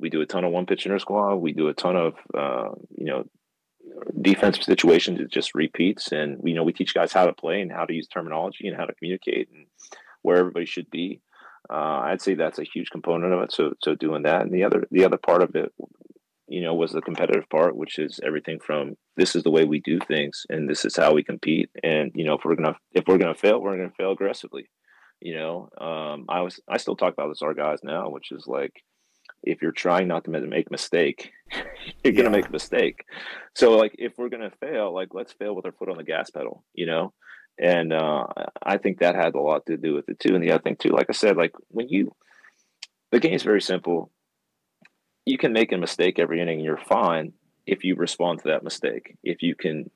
we 0.00 0.10
do 0.10 0.20
a 0.22 0.26
ton 0.26 0.44
of 0.44 0.52
one 0.52 0.66
pitch 0.66 0.86
inter 0.86 0.98
squad. 0.98 1.36
We 1.36 1.52
do 1.52 1.68
a 1.68 1.74
ton 1.74 1.96
of 1.96 2.14
uh, 2.36 2.70
you 2.96 3.06
know 3.06 3.24
defensive 4.20 4.64
situations. 4.64 5.20
It 5.20 5.30
just 5.30 5.54
repeats, 5.54 6.12
and 6.12 6.40
you 6.42 6.54
know 6.54 6.64
we 6.64 6.72
teach 6.72 6.94
guys 6.94 7.12
how 7.12 7.26
to 7.26 7.32
play 7.32 7.60
and 7.60 7.70
how 7.70 7.84
to 7.84 7.94
use 7.94 8.08
terminology 8.08 8.66
and 8.66 8.76
how 8.76 8.86
to 8.86 8.94
communicate 8.94 9.48
and 9.52 9.66
where 10.22 10.38
everybody 10.38 10.66
should 10.66 10.90
be. 10.90 11.20
Uh, 11.68 12.00
I'd 12.04 12.22
say 12.22 12.34
that's 12.34 12.58
a 12.58 12.64
huge 12.64 12.90
component 12.90 13.32
of 13.32 13.42
it. 13.42 13.52
So 13.52 13.74
so 13.82 13.94
doing 13.94 14.22
that, 14.22 14.42
and 14.42 14.52
the 14.52 14.64
other 14.64 14.84
the 14.90 15.04
other 15.04 15.18
part 15.18 15.42
of 15.42 15.54
it, 15.54 15.72
you 16.48 16.62
know, 16.62 16.74
was 16.74 16.92
the 16.92 17.02
competitive 17.02 17.48
part, 17.50 17.76
which 17.76 17.98
is 17.98 18.18
everything 18.24 18.58
from 18.58 18.96
this 19.16 19.36
is 19.36 19.42
the 19.42 19.50
way 19.50 19.64
we 19.64 19.80
do 19.80 19.98
things, 20.00 20.46
and 20.48 20.68
this 20.68 20.84
is 20.84 20.96
how 20.96 21.12
we 21.12 21.22
compete. 21.22 21.70
And 21.82 22.10
you 22.14 22.24
know, 22.24 22.34
if 22.34 22.44
we're 22.44 22.56
gonna 22.56 22.76
if 22.92 23.04
we're 23.06 23.18
gonna 23.18 23.34
fail, 23.34 23.60
we're 23.60 23.76
gonna 23.76 23.92
fail 23.96 24.12
aggressively. 24.12 24.70
You 25.20 25.34
know, 25.34 25.68
um, 25.78 26.24
I 26.30 26.40
was 26.40 26.58
I 26.66 26.78
still 26.78 26.96
talk 26.96 27.12
about 27.12 27.28
this 27.28 27.42
our 27.42 27.54
guys 27.54 27.80
now, 27.82 28.08
which 28.08 28.32
is 28.32 28.46
like 28.46 28.82
if 29.42 29.62
you're 29.62 29.72
trying 29.72 30.08
not 30.08 30.24
to 30.24 30.30
make 30.30 30.66
a 30.66 30.72
mistake, 30.72 31.32
you're 31.52 32.12
yeah. 32.12 32.12
gonna 32.12 32.30
make 32.30 32.48
a 32.48 32.52
mistake. 32.52 33.04
So 33.54 33.76
like 33.76 33.94
if 33.98 34.18
we're 34.18 34.28
gonna 34.28 34.52
fail, 34.60 34.94
like 34.94 35.08
let's 35.12 35.32
fail 35.32 35.54
with 35.54 35.66
our 35.66 35.72
foot 35.72 35.88
on 35.88 35.96
the 35.96 36.04
gas 36.04 36.30
pedal, 36.30 36.64
you 36.74 36.86
know. 36.86 37.12
And 37.58 37.92
uh, 37.92 38.26
I 38.62 38.78
think 38.78 39.00
that 39.00 39.14
had 39.14 39.34
a 39.34 39.40
lot 39.40 39.66
to 39.66 39.76
do 39.76 39.94
with 39.94 40.08
it 40.08 40.18
too. 40.18 40.34
And 40.34 40.42
the 40.42 40.52
other 40.52 40.62
thing 40.62 40.76
too, 40.76 40.90
like 40.90 41.06
I 41.10 41.12
said, 41.12 41.36
like 41.36 41.52
when 41.68 41.88
you 41.88 42.14
the 43.10 43.20
game's 43.20 43.42
very 43.42 43.60
simple. 43.60 44.10
You 45.26 45.38
can 45.38 45.52
make 45.52 45.72
a 45.72 45.76
mistake 45.76 46.18
every 46.18 46.40
inning 46.40 46.58
and 46.58 46.64
you're 46.64 46.76
fine 46.76 47.32
if 47.66 47.84
you 47.84 47.94
respond 47.94 48.40
to 48.40 48.48
that 48.48 48.64
mistake. 48.64 49.16
If 49.22 49.42
you 49.42 49.54
can 49.54 49.90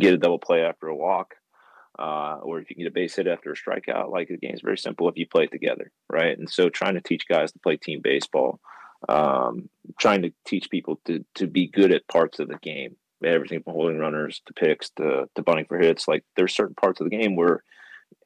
get 0.00 0.14
a 0.14 0.18
double 0.18 0.38
play 0.38 0.62
after 0.62 0.88
a 0.88 0.96
walk, 0.96 1.34
uh, 2.00 2.38
or 2.42 2.58
if 2.60 2.70
you 2.70 2.76
can 2.76 2.84
get 2.84 2.90
a 2.90 2.94
base 2.94 3.16
hit 3.16 3.26
after 3.26 3.52
a 3.52 3.54
strikeout, 3.54 4.10
like 4.10 4.28
the 4.28 4.38
game's 4.38 4.62
very 4.62 4.78
simple 4.78 5.08
if 5.08 5.16
you 5.16 5.26
play 5.26 5.44
it 5.44 5.52
together, 5.52 5.92
right? 6.10 6.38
And 6.38 6.48
so 6.48 6.68
trying 6.68 6.94
to 6.94 7.00
teach 7.00 7.28
guys 7.28 7.52
to 7.52 7.58
play 7.58 7.76
team 7.76 8.00
baseball, 8.02 8.60
um, 9.08 9.68
trying 9.98 10.22
to 10.22 10.32
teach 10.46 10.70
people 10.70 11.00
to 11.06 11.24
to 11.36 11.46
be 11.46 11.66
good 11.66 11.92
at 11.92 12.08
parts 12.08 12.38
of 12.38 12.48
the 12.48 12.58
game, 12.62 12.96
everything 13.24 13.62
from 13.62 13.74
holding 13.74 13.98
runners 13.98 14.40
to 14.46 14.54
picks 14.54 14.90
to, 14.90 15.28
to 15.34 15.42
bunting 15.42 15.66
for 15.66 15.78
hits. 15.78 16.08
Like 16.08 16.24
there's 16.36 16.54
certain 16.54 16.74
parts 16.74 17.00
of 17.00 17.08
the 17.08 17.16
game 17.16 17.36
where, 17.36 17.62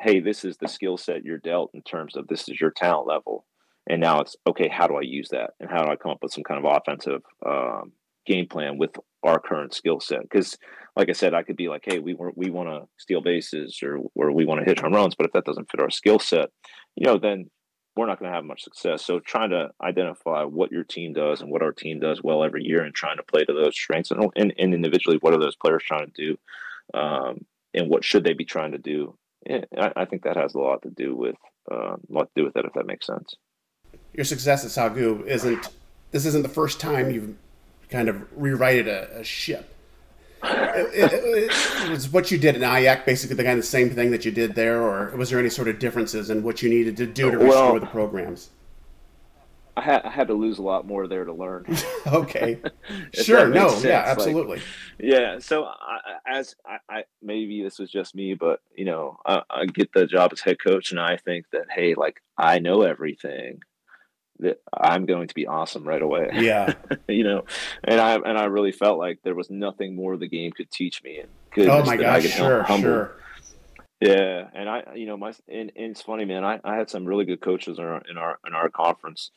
hey, 0.00 0.20
this 0.20 0.44
is 0.44 0.56
the 0.56 0.68
skill 0.68 0.96
set 0.96 1.24
you're 1.24 1.38
dealt 1.38 1.70
in 1.74 1.82
terms 1.82 2.16
of 2.16 2.28
this 2.28 2.48
is 2.48 2.60
your 2.60 2.70
talent 2.70 3.08
level. 3.08 3.44
And 3.88 4.00
now 4.00 4.20
it's 4.20 4.36
okay. 4.46 4.68
How 4.68 4.86
do 4.86 4.96
I 4.96 5.02
use 5.02 5.28
that? 5.30 5.50
And 5.60 5.68
how 5.68 5.82
do 5.82 5.90
I 5.90 5.96
come 5.96 6.12
up 6.12 6.22
with 6.22 6.32
some 6.32 6.44
kind 6.44 6.64
of 6.64 6.72
offensive 6.72 7.22
um, 7.44 7.92
game 8.26 8.46
plan 8.46 8.78
with 8.78 8.90
our 9.22 9.38
current 9.38 9.74
skill 9.74 10.00
set? 10.00 10.22
Because 10.22 10.56
like 10.96 11.08
I 11.08 11.12
said, 11.12 11.34
I 11.34 11.42
could 11.42 11.56
be 11.56 11.68
like, 11.68 11.84
hey, 11.84 11.98
we 11.98 12.14
want 12.14 12.36
we 12.36 12.50
want 12.50 12.68
to 12.68 12.88
steal 12.98 13.20
bases 13.20 13.80
or 13.82 13.98
or 14.14 14.32
we 14.32 14.44
want 14.44 14.60
to 14.60 14.66
hit 14.66 14.80
home 14.80 14.92
runs, 14.92 15.14
but 15.14 15.26
if 15.26 15.32
that 15.32 15.44
doesn't 15.44 15.70
fit 15.70 15.80
our 15.80 15.90
skill 15.90 16.18
set, 16.18 16.50
you 16.96 17.06
know, 17.06 17.18
then 17.18 17.50
we're 17.96 18.06
not 18.06 18.18
going 18.18 18.30
to 18.30 18.34
have 18.34 18.44
much 18.44 18.62
success. 18.62 19.04
So 19.04 19.20
trying 19.20 19.50
to 19.50 19.70
identify 19.80 20.42
what 20.44 20.72
your 20.72 20.84
team 20.84 21.12
does 21.12 21.40
and 21.40 21.50
what 21.50 21.62
our 21.62 21.72
team 21.72 22.00
does 22.00 22.22
well 22.22 22.42
every 22.42 22.64
year, 22.64 22.82
and 22.82 22.94
trying 22.94 23.16
to 23.16 23.22
play 23.22 23.44
to 23.44 23.52
those 23.52 23.74
strengths, 23.74 24.10
and 24.10 24.30
and, 24.36 24.52
and 24.58 24.74
individually, 24.74 25.18
what 25.20 25.34
are 25.34 25.40
those 25.40 25.56
players 25.56 25.82
trying 25.84 26.10
to 26.10 26.12
do, 26.16 26.98
um, 26.98 27.44
and 27.72 27.88
what 27.88 28.04
should 28.04 28.24
they 28.24 28.34
be 28.34 28.44
trying 28.44 28.72
to 28.72 28.78
do? 28.78 29.16
Yeah, 29.46 29.64
I, 29.76 29.92
I, 29.96 30.04
think 30.06 30.22
that 30.22 30.38
has 30.38 30.54
a 30.54 30.58
lot 30.58 30.82
to 30.82 30.90
do 30.90 31.14
with 31.14 31.36
uh, 31.70 31.96
a 31.96 31.98
lot 32.08 32.24
to 32.24 32.40
do 32.40 32.44
with 32.44 32.54
that, 32.54 32.64
if 32.64 32.72
that 32.72 32.86
makes 32.86 33.06
sense. 33.06 33.34
Your 34.14 34.24
success 34.24 34.64
at 34.64 34.70
Sagu 34.70 35.26
isn't 35.26 35.68
this 36.12 36.24
isn't 36.26 36.42
the 36.42 36.48
first 36.48 36.80
time 36.80 37.10
you've 37.10 37.34
kind 37.90 38.08
of 38.08 38.26
rewrited 38.36 38.88
a, 38.88 39.20
a 39.20 39.24
ship 39.24 39.74
it, 40.44 41.12
it, 41.12 41.90
was 41.90 42.08
what 42.08 42.30
you 42.30 42.38
did 42.38 42.54
in 42.54 42.62
Nyack 42.62 43.06
basically 43.06 43.36
the 43.36 43.44
kind 43.44 43.58
of 43.58 43.64
same 43.64 43.90
thing 43.90 44.10
that 44.10 44.24
you 44.24 44.30
did 44.30 44.54
there, 44.54 44.82
or 44.82 45.14
was 45.16 45.30
there 45.30 45.38
any 45.38 45.50
sort 45.50 45.68
of 45.68 45.78
differences 45.78 46.30
in 46.30 46.42
what 46.42 46.62
you 46.62 46.68
needed 46.68 46.96
to 46.98 47.06
do 47.06 47.30
to 47.30 47.38
restore 47.38 47.72
well, 47.72 47.80
the 47.80 47.86
programs? 47.86 48.50
I 49.76 49.80
had, 49.80 50.02
I 50.02 50.10
had 50.10 50.28
to 50.28 50.34
lose 50.34 50.58
a 50.58 50.62
lot 50.62 50.86
more 50.86 51.08
there 51.08 51.24
to 51.24 51.32
learn. 51.32 51.66
okay, 52.06 52.60
sure, 53.12 53.48
no, 53.48 53.70
sense. 53.70 53.84
yeah, 53.84 54.04
absolutely, 54.06 54.56
like, 54.56 54.64
yeah. 55.00 55.38
So 55.40 55.64
I, 55.64 55.98
as 56.26 56.54
I, 56.64 56.78
I, 56.88 57.04
maybe 57.22 57.62
this 57.62 57.78
was 57.78 57.90
just 57.90 58.14
me, 58.14 58.34
but 58.34 58.60
you 58.76 58.84
know, 58.84 59.18
I, 59.26 59.42
I 59.50 59.66
get 59.66 59.92
the 59.92 60.06
job 60.06 60.30
as 60.32 60.40
head 60.40 60.58
coach, 60.64 60.90
and 60.90 61.00
I 61.00 61.16
think 61.16 61.46
that 61.52 61.66
hey, 61.70 61.94
like 61.94 62.20
I 62.38 62.58
know 62.60 62.82
everything 62.82 63.60
that 64.40 64.60
I'm 64.72 65.06
going 65.06 65.28
to 65.28 65.34
be 65.34 65.46
awesome 65.46 65.86
right 65.86 66.02
away. 66.02 66.30
Yeah. 66.34 66.74
you 67.08 67.24
know, 67.24 67.44
and 67.82 68.00
I 68.00 68.14
and 68.14 68.38
I 68.38 68.44
really 68.44 68.72
felt 68.72 68.98
like 68.98 69.20
there 69.22 69.34
was 69.34 69.50
nothing 69.50 69.94
more 69.94 70.16
the 70.16 70.28
game 70.28 70.52
could 70.52 70.70
teach 70.70 71.02
me. 71.02 71.20
And 71.20 71.68
oh 71.68 71.84
my 71.84 71.96
gosh, 71.96 72.24
sure, 72.24 72.62
humble. 72.62 72.82
sure. 72.82 73.16
Yeah, 74.00 74.48
and 74.52 74.68
I, 74.68 74.82
you 74.96 75.06
know, 75.06 75.16
my 75.16 75.32
and, 75.48 75.72
and, 75.76 75.92
it's 75.92 76.02
funny, 76.02 76.24
man. 76.24 76.44
I, 76.44 76.60
I 76.62 76.76
had 76.76 76.90
some 76.90 77.06
really 77.06 77.24
good 77.24 77.40
coaches 77.40 77.78
in 77.78 77.84
our 77.84 78.02
in 78.08 78.18
our 78.18 78.38
in 78.46 78.54
our 78.54 78.68
conference, 78.68 79.30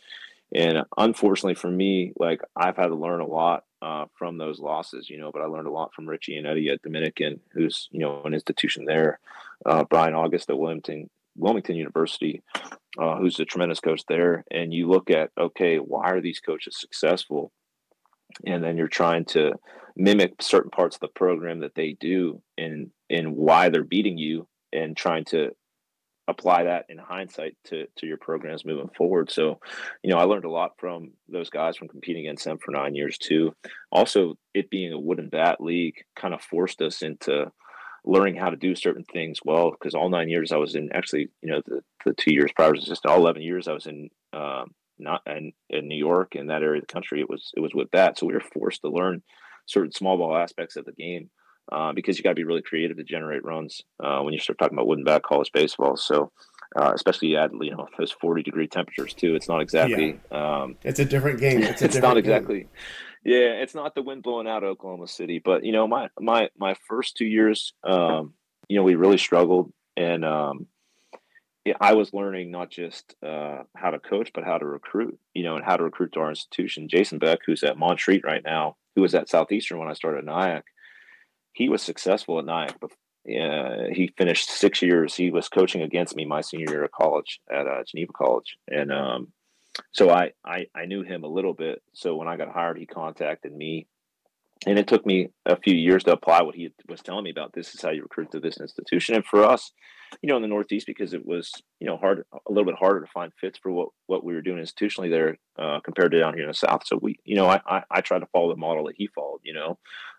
and 0.54 0.84
unfortunately 0.98 1.56
for 1.56 1.70
me, 1.70 2.12
like 2.20 2.42
I've 2.56 2.76
had 2.76 2.88
to 2.88 2.96
learn 2.96 3.22
a 3.22 3.28
lot 3.28 3.64
uh, 3.82 4.06
from 4.16 4.38
those 4.38 4.60
losses, 4.60 5.10
you 5.10 5.20
know. 5.20 5.32
But 5.32 5.42
I 5.42 5.46
learned 5.46 5.68
a 5.68 5.72
lot 5.72 5.94
from 5.94 6.10
Richie 6.10 6.38
and 6.38 6.48
Eddie 6.48 6.70
at 6.70 6.82
Dominican, 6.82 7.40
who's 7.54 7.88
you 7.92 8.00
know 8.00 8.24
an 8.26 8.34
institution 8.34 8.86
there. 8.86 9.20
Uh, 9.66 9.84
Brian 9.84 10.16
August 10.16 10.50
at 10.50 10.58
Wilmington, 10.58 11.10
Wilmington 11.38 11.76
University, 11.76 12.41
uh, 13.00 13.17
who's 13.17 13.39
a 13.39 13.45
tremendous 13.45 13.80
coach 13.80 14.02
there, 14.08 14.43
and 14.52 14.73
you 14.73 14.89
look 14.89 15.10
at 15.10 15.32
okay, 15.39 15.78
why 15.78 16.10
are 16.12 16.21
these 16.21 16.39
coaches 16.39 16.78
successful? 16.80 17.52
And 18.45 18.63
then 18.63 18.78
you're 18.78 18.88
trying 18.88 19.26
to 19.26 19.54
mimic 19.95 20.41
certain 20.41 20.71
parts 20.71 20.97
of 20.97 21.00
the 21.02 21.08
program 21.08 21.62
that 21.62 21.76
they 21.76 21.95
do, 22.00 22.41
and 22.58 22.91
and 23.10 23.36
why 23.36 23.69
they're 23.69 23.84
beating 23.84 24.17
you, 24.17 24.47
and 24.73 24.97
trying 24.97 25.26
to 25.26 25.52
apply 26.30 26.65
that 26.65 26.86
in 26.89 26.97
hindsight 26.97 27.56
to 27.65 27.86
to 27.95 28.06
your 28.06 28.17
programs 28.17 28.65
moving 28.65 28.89
forward. 28.97 29.32
So, 29.32 29.60
you 30.04 30.10
know, 30.10 30.17
I 30.17 30.23
learned 30.23 30.45
a 30.45 30.52
lot 30.52 30.73
from 30.78 31.12
those 31.30 31.50
guys 31.50 31.78
from 31.78 31.88
competing 31.88 32.26
against 32.26 32.43
them 32.43 32.58
for 32.58 32.71
nine 32.71 32.95
years 32.95 33.17
too. 33.17 33.54
Also, 33.91 34.38
it 34.54 34.69
being 34.69 34.91
a 34.91 35.00
wooden 35.00 35.30
bat 35.30 35.62
league 35.62 35.95
kind 36.15 36.34
of 36.34 36.41
forced 36.41 36.82
us 36.82 37.02
into 37.02 37.52
learning 38.08 38.36
how 38.36 38.50
to 38.50 38.56
do 38.56 38.74
certain 38.74 39.04
things 39.04 39.39
well 39.43 39.72
because 39.72 39.93
all 39.93 40.10
nine 40.10 40.30
years 40.30 40.52
I 40.52 40.58
was 40.58 40.76
in 40.76 40.89
actually 40.93 41.30
you 41.41 41.52
know 41.52 41.62
the, 41.65 41.82
the 42.06 42.13
two 42.13 42.34
years 42.34 42.52
prior 42.56 42.72
was 42.72 42.86
just 42.86 43.06
all 43.06 43.17
11 43.17 43.41
years 43.41 43.67
I 43.67 43.74
was 43.74 43.86
in 43.86 44.10
um, 44.34 44.74
not 44.98 45.22
in, 45.28 45.52
in 45.70 45.88
New 45.88 45.98
York 45.98 46.36
in 46.36 46.48
that 46.48 46.63
area 46.63 46.82
of 46.82 46.88
the 46.88 46.93
country 46.93 47.20
it 47.20 47.30
was 47.30 47.52
it 47.56 47.60
was 47.60 47.74
with 47.74 47.91
that 47.91 48.17
so 48.17 48.26
we 48.26 48.34
were 48.34 48.39
forced 48.39 48.82
to 48.82 48.89
learn 48.89 49.22
certain 49.65 49.91
small 49.91 50.17
ball 50.17 50.38
aspects 50.38 50.78
of 50.78 50.86
the 50.86 50.93
game 50.93 51.30
uh, 51.70 51.91
because 51.91 52.17
you 52.17 52.24
got 52.24 52.30
to 52.30 52.36
be 52.36 52.46
really 52.46 52.62
creative 52.62 52.96
to 52.96 53.04
generate 53.04 53.43
runs 53.43 53.82
uh, 54.02 54.22
when 54.22 54.34
you 54.34 54.39
start 54.39 54.58
talking 54.58 54.78
about 54.78 54.88
wooden 54.88 55.04
bat 55.04 55.24
college 55.24 55.52
baseball 55.54 55.98
so 55.98 56.32
uh, 56.80 56.91
especially 56.96 57.36
at 57.36 57.52
you 57.60 57.72
know 57.72 57.88
those 57.98 58.12
40 58.12 58.41
degree 58.41 58.67
temperatures 58.67 59.13
too 59.13 59.36
it's 59.36 59.50
not 59.50 59.62
exactly 59.62 60.17
yeah. 60.32 60.62
um, 60.62 60.78
it's 60.84 61.00
a 61.00 61.06
different 61.06 61.41
game 61.41 61.62
it's, 61.62 61.82
it's 61.82 61.98
not 61.98 62.17
exactly 62.17 62.62
game. 62.62 62.70
Yeah, 63.24 63.62
it's 63.62 63.76
not 63.76 63.96
the 63.96 64.02
wind 64.02 64.24
blowing 64.24 64.48
out 64.48 64.64
Oklahoma 64.64 65.08
City, 65.08 65.42
but 65.44 65.66
you 65.66 65.72
know, 65.72 65.88
my 65.88 66.10
my 66.20 66.50
my 66.58 66.76
first 66.88 67.18
two 67.18 67.26
years, 67.26 67.74
um, 67.84 68.34
you 68.70 68.78
know, 68.78 68.84
we 68.84 68.96
really 68.96 69.18
struggled, 69.18 69.72
and 69.96 70.24
um, 70.24 70.68
I 71.80 71.94
was 71.94 72.14
learning 72.14 72.52
not 72.52 72.70
just 72.70 73.16
uh, 73.26 73.64
how 73.76 73.92
to 73.92 74.00
coach, 74.00 74.32
but 74.34 74.44
how 74.44 74.58
to 74.58 74.66
recruit, 74.66 75.18
you 75.34 75.44
know, 75.44 75.56
and 75.56 75.66
how 75.66 75.78
to 75.78 75.84
recruit 75.84 76.14
to 76.14 76.20
our 76.20 76.30
institution. 76.30 76.90
Jason 76.90 77.20
Beck, 77.20 77.40
who's 77.46 77.64
at 77.64 77.78
Montreat 77.78 78.22
right 78.24 78.44
now, 78.44 78.78
who 78.96 79.02
was 79.02 79.16
at 79.16 79.30
Southeastern 79.30 79.80
when 79.80 79.90
I 79.90 79.94
started 79.94 80.20
at 80.20 80.26
Nyack, 80.26 80.64
he 81.54 81.70
was 81.70 81.82
successful 81.82 82.40
at 82.40 82.46
Nyack. 82.46 82.76
But 82.80 82.92
uh, 83.30 83.90
he 83.92 84.14
finished 84.18 84.50
six 84.50 84.82
years. 84.82 85.16
He 85.16 85.32
was 85.32 85.50
coaching 85.50 85.82
against 85.82 86.16
me 86.16 86.26
my 86.26 86.42
senior 86.42 86.70
year 86.70 86.84
of 86.86 86.92
college 86.92 87.40
at 87.52 87.68
uh, 87.68 87.84
Geneva 87.88 88.14
College, 88.14 88.58
and 88.68 88.92
um, 88.92 89.34
so 89.92 90.10
I, 90.10 90.32
I 90.46 90.66
I 90.76 90.86
knew 90.86 91.04
him 91.04 91.24
a 91.24 91.28
little 91.28 91.54
bit. 91.54 91.82
So 91.94 92.16
when 92.16 92.28
I 92.28 92.38
got 92.38 92.52
hired, 92.52 92.78
he 92.78 92.86
contacted 92.86 93.54
me. 93.54 93.88
And 94.66 94.80
it 94.80 94.88
took 94.88 95.06
me 95.06 95.30
a 95.46 95.56
few 95.56 95.76
years 95.76 96.04
to 96.06 96.13
apply 96.13 96.42
what 96.42 96.56
he 96.56 96.74
was 96.90 97.02
telling 97.02 97.24
me 97.24 97.30
about 97.30 97.54
this 97.54 97.76
is 97.76 97.82
how 97.82 97.92
you 97.92 98.02
recruit 98.02 98.32
to 98.32 98.40
this 98.40 98.60
institution. 98.60 99.13
And 99.13 99.24
for 99.24 99.44
us 99.44 99.72
you 100.22 100.30
know 100.30 100.36
in 100.36 100.42
the 100.42 100.48
northeast 100.48 100.88
because 100.88 101.13
it 101.13 101.26
was 101.26 101.52
you 101.80 101.88
know 101.88 101.98
hard 101.98 102.24
a 102.34 102.52
little 102.52 102.66
bit 102.66 102.80
harder 102.80 103.02
to 103.02 103.12
find 103.12 103.32
fits 103.40 103.60
for 103.62 103.72
what 103.72 103.90
what 104.08 104.24
we 104.24 104.34
were 104.34 104.42
doing 104.42 104.63
institutionally 104.63 105.10
there 105.10 105.38
uh, 105.60 105.80
compared 105.82 106.12
to 106.12 106.20
down 106.20 106.34
here 106.34 106.44
in 106.44 106.50
the 106.50 106.54
south. 106.54 106.84
So 106.86 106.98
we 107.02 107.18
you 107.26 107.36
know 107.36 107.48
i 107.48 107.60
i, 107.68 107.84
I 107.92 108.02
tried 108.02 108.20
to 108.20 108.28
follow 108.28 108.50
the 108.50 108.60
model 108.60 108.86
that 108.86 108.96
he 108.98 109.08
followed 109.08 109.42
you 109.44 109.54
know. 109.54 109.78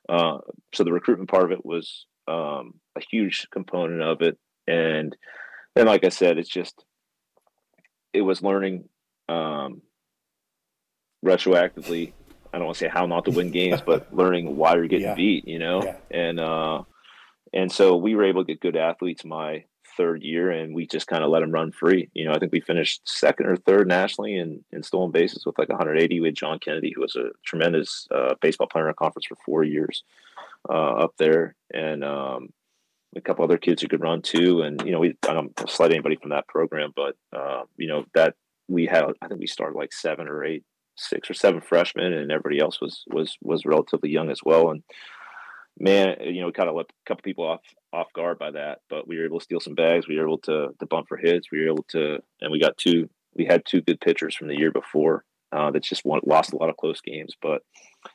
Uh, 0.09 0.39
so 0.75 0.85
the 0.85 0.93
recruitment 0.93 1.31
part 1.31 1.45
of 1.45 1.53
it 1.53 1.65
was 1.65 2.07
um, 2.27 2.75
a 2.97 3.01
huge 3.11 3.47
component 3.51 4.03
of 4.03 4.23
it. 4.23 4.39
And 4.67 5.17
then 5.75 5.87
like 5.87 6.05
i 6.05 6.09
said 6.09 6.39
it's 6.39 6.49
just 6.49 6.85
it 8.13 8.23
was 8.23 8.43
learning 8.43 8.89
um, 9.29 9.83
retroactively 11.25 12.13
I 12.53 12.59
don't 12.59 12.67
want 12.67 12.79
to 12.79 12.85
say 12.85 12.89
how 12.89 13.07
not 13.07 13.25
to 13.27 13.31
win 13.31 13.51
games, 13.51 13.81
but 13.83 14.13
learning 14.15 14.57
why 14.57 14.75
you're 14.75 14.89
getting 14.89 15.07
yeah. 15.07 15.15
beat, 15.15 15.47
you 15.47 15.59
know? 15.59 15.83
Yeah. 15.83 15.97
And 16.11 16.41
uh 16.41 16.83
and 17.53 17.73
so 17.73 17.97
we 17.97 18.15
were 18.15 18.25
able 18.25 18.45
to 18.45 18.53
get 18.53 18.61
good 18.61 18.77
athletes 18.77 19.25
my 19.25 19.65
third 19.97 20.23
year 20.23 20.51
and 20.51 20.75
we 20.75 20.87
just 20.87 21.07
kind 21.07 21.25
of 21.25 21.31
let 21.31 21.41
them 21.41 21.51
run 21.51 21.73
free. 21.73 22.11
You 22.13 22.27
know, 22.27 22.33
I 22.33 22.39
think 22.39 22.53
we 22.53 22.61
finished 22.61 23.01
second 23.05 23.47
or 23.47 23.57
third 23.57 23.89
nationally 23.89 24.37
in, 24.37 24.65
in 24.71 24.83
stolen 24.83 25.11
bases 25.11 25.45
with 25.47 25.59
like 25.59 25.71
180 25.71 26.21
with 26.21 26.35
John 26.35 26.59
Kennedy, 26.59 26.93
who 26.95 27.01
was 27.01 27.17
a 27.17 27.31
tremendous 27.45 28.07
uh, 28.15 28.35
baseball 28.41 28.69
player 28.69 28.85
in 28.85 28.89
our 28.89 28.95
conference 28.95 29.27
for 29.27 29.37
four 29.47 29.65
years 29.65 30.05
uh, 30.69 30.93
up 30.93 31.15
there. 31.19 31.55
And 31.73 32.05
um, 32.05 32.51
a 33.17 33.21
couple 33.21 33.45
other 33.45 33.59
kids 33.59 33.81
who 33.81 33.89
could 33.89 34.03
run 34.03 34.21
too. 34.23 34.63
And, 34.63 34.81
you 34.85 34.93
know, 34.93 35.01
we, 35.01 35.17
I 35.29 35.33
don't 35.33 35.59
slight 35.69 35.91
anybody 35.91 36.17
from 36.17 36.31
that 36.31 36.49
program, 36.49 36.93
but, 36.95 37.17
uh, 37.35 37.63
you 37.77 37.89
know, 37.89 38.05
that 38.15 38.35
we 38.69 38.87
had, 38.87 39.05
I 39.23 39.29
think 39.29 39.41
we 39.41 39.47
started 39.47 39.77
like 39.77 39.93
seven 39.93 40.29
or 40.29 40.45
eight 40.45 40.65
six 40.99 41.31
or 41.31 41.35
seven 41.35 41.61
freshmen, 41.61 42.13
and 42.13 42.31
everybody 42.31 42.61
else 42.61 42.81
was 42.81 43.05
was 43.07 43.37
was 43.43 43.65
relatively 43.65 44.11
young 44.11 44.31
as 44.31 44.41
well. 44.45 44.71
And 44.71 44.83
man, 45.79 46.17
you 46.21 46.41
know, 46.41 46.47
we 46.47 46.53
kind 46.53 46.69
of 46.69 46.75
let 46.75 46.87
a 46.87 47.07
couple 47.07 47.23
people 47.23 47.45
off 47.45 47.61
off 47.93 48.13
guard 48.13 48.39
by 48.39 48.51
that, 48.51 48.81
but 48.91 49.09
we 49.09 49.17
were 49.17 49.25
able 49.25 49.39
to 49.39 49.45
steal 49.45 49.61
some 49.61 49.75
bags. 49.75 50.07
We 50.07 50.17
were 50.17 50.27
able 50.27 50.39
to 50.39 50.69
to 50.79 50.87
bump 50.87 51.09
for 51.09 51.17
hits. 51.17 51.51
We 51.51 51.61
were 51.61 51.73
able 51.73 51.87
to, 51.91 52.19
and 52.41 52.53
we 52.53 52.61
got 52.61 52.77
two. 52.77 53.09
We 53.35 53.47
had 53.47 53.65
two 53.65 53.81
good 53.83 54.01
pitchers 54.01 54.35
from 54.35 54.49
the 54.49 54.59
year 54.59 54.73
before 54.73 55.25
uh, 55.53 55.71
that 55.71 55.85
just 55.85 56.05
won, 56.05 56.21
lost 56.27 56.53
a 56.53 56.57
lot 56.57 56.71
of 56.71 56.77
close 56.77 57.01
games. 57.01 57.35
But 57.41 57.63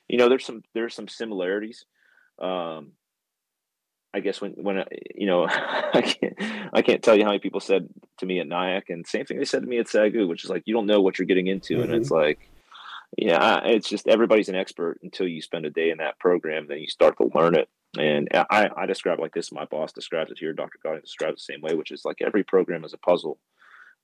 you 0.08 0.18
know, 0.18 0.30
there's 0.30 0.46
some 0.46 0.64
there's 0.74 0.94
some 0.94 1.08
similarities. 1.08 1.86
Um, 2.42 2.94
I 4.14 4.20
guess 4.20 4.42
when 4.42 4.52
when 4.52 4.84
you 5.16 5.28
know 5.28 5.48
I 5.50 6.02
can't 6.02 6.36
I 6.74 6.82
can't 6.82 7.04
tell 7.04 7.16
you 7.16 7.24
how 7.24 7.30
many 7.30 7.40
people 7.40 7.60
said 7.60 7.90
to 8.20 8.26
me 8.26 8.40
at 8.40 8.48
Nyack 8.48 8.90
and 8.90 9.08
same 9.08 9.26
thing 9.26 9.38
they 9.38 9.46
said 9.46 9.62
to 9.62 9.68
me 9.68 9.80
at 9.80 9.88
Sagu, 9.88 10.28
which 10.28 10.44
is 10.44 10.50
like 10.50 10.64
you 10.66 10.74
don't 10.74 10.86
know 10.86 11.02
what 11.02 11.18
you're 11.18 11.26
getting 11.26 11.48
into, 11.48 11.76
mm-hmm. 11.76 11.84
and 11.84 11.94
it's 11.94 12.12
like 12.12 12.50
yeah, 13.18 13.62
it's 13.64 13.88
just 13.88 14.08
everybody's 14.08 14.50
an 14.50 14.56
expert 14.56 15.00
until 15.04 15.28
you 15.28 15.42
spend 15.42 15.66
a 15.66 15.70
day 15.70 15.92
in 15.92 16.00
that 16.00 16.20
program, 16.20 16.66
then 16.68 16.80
you 16.80 16.88
start 16.88 17.18
to 17.18 17.30
learn 17.36 17.56
it. 17.56 17.70
And 17.98 18.28
I, 18.34 18.70
I 18.76 18.86
describe 18.88 19.20
it 19.20 19.22
like 19.22 19.36
this. 19.36 19.52
My 19.52 19.66
boss 19.66 19.92
describes 19.92 20.32
it 20.32 20.40
here. 20.40 20.52
Dr. 20.52 20.80
Godding 20.82 21.02
describes 21.02 21.34
it 21.34 21.46
the 21.48 21.54
same 21.54 21.62
way, 21.62 21.76
which 21.76 21.92
is 21.92 22.06
like 22.06 22.18
every 22.22 22.44
program 22.44 22.84
is 22.84 22.94
a 22.94 22.98
puzzle, 22.98 23.38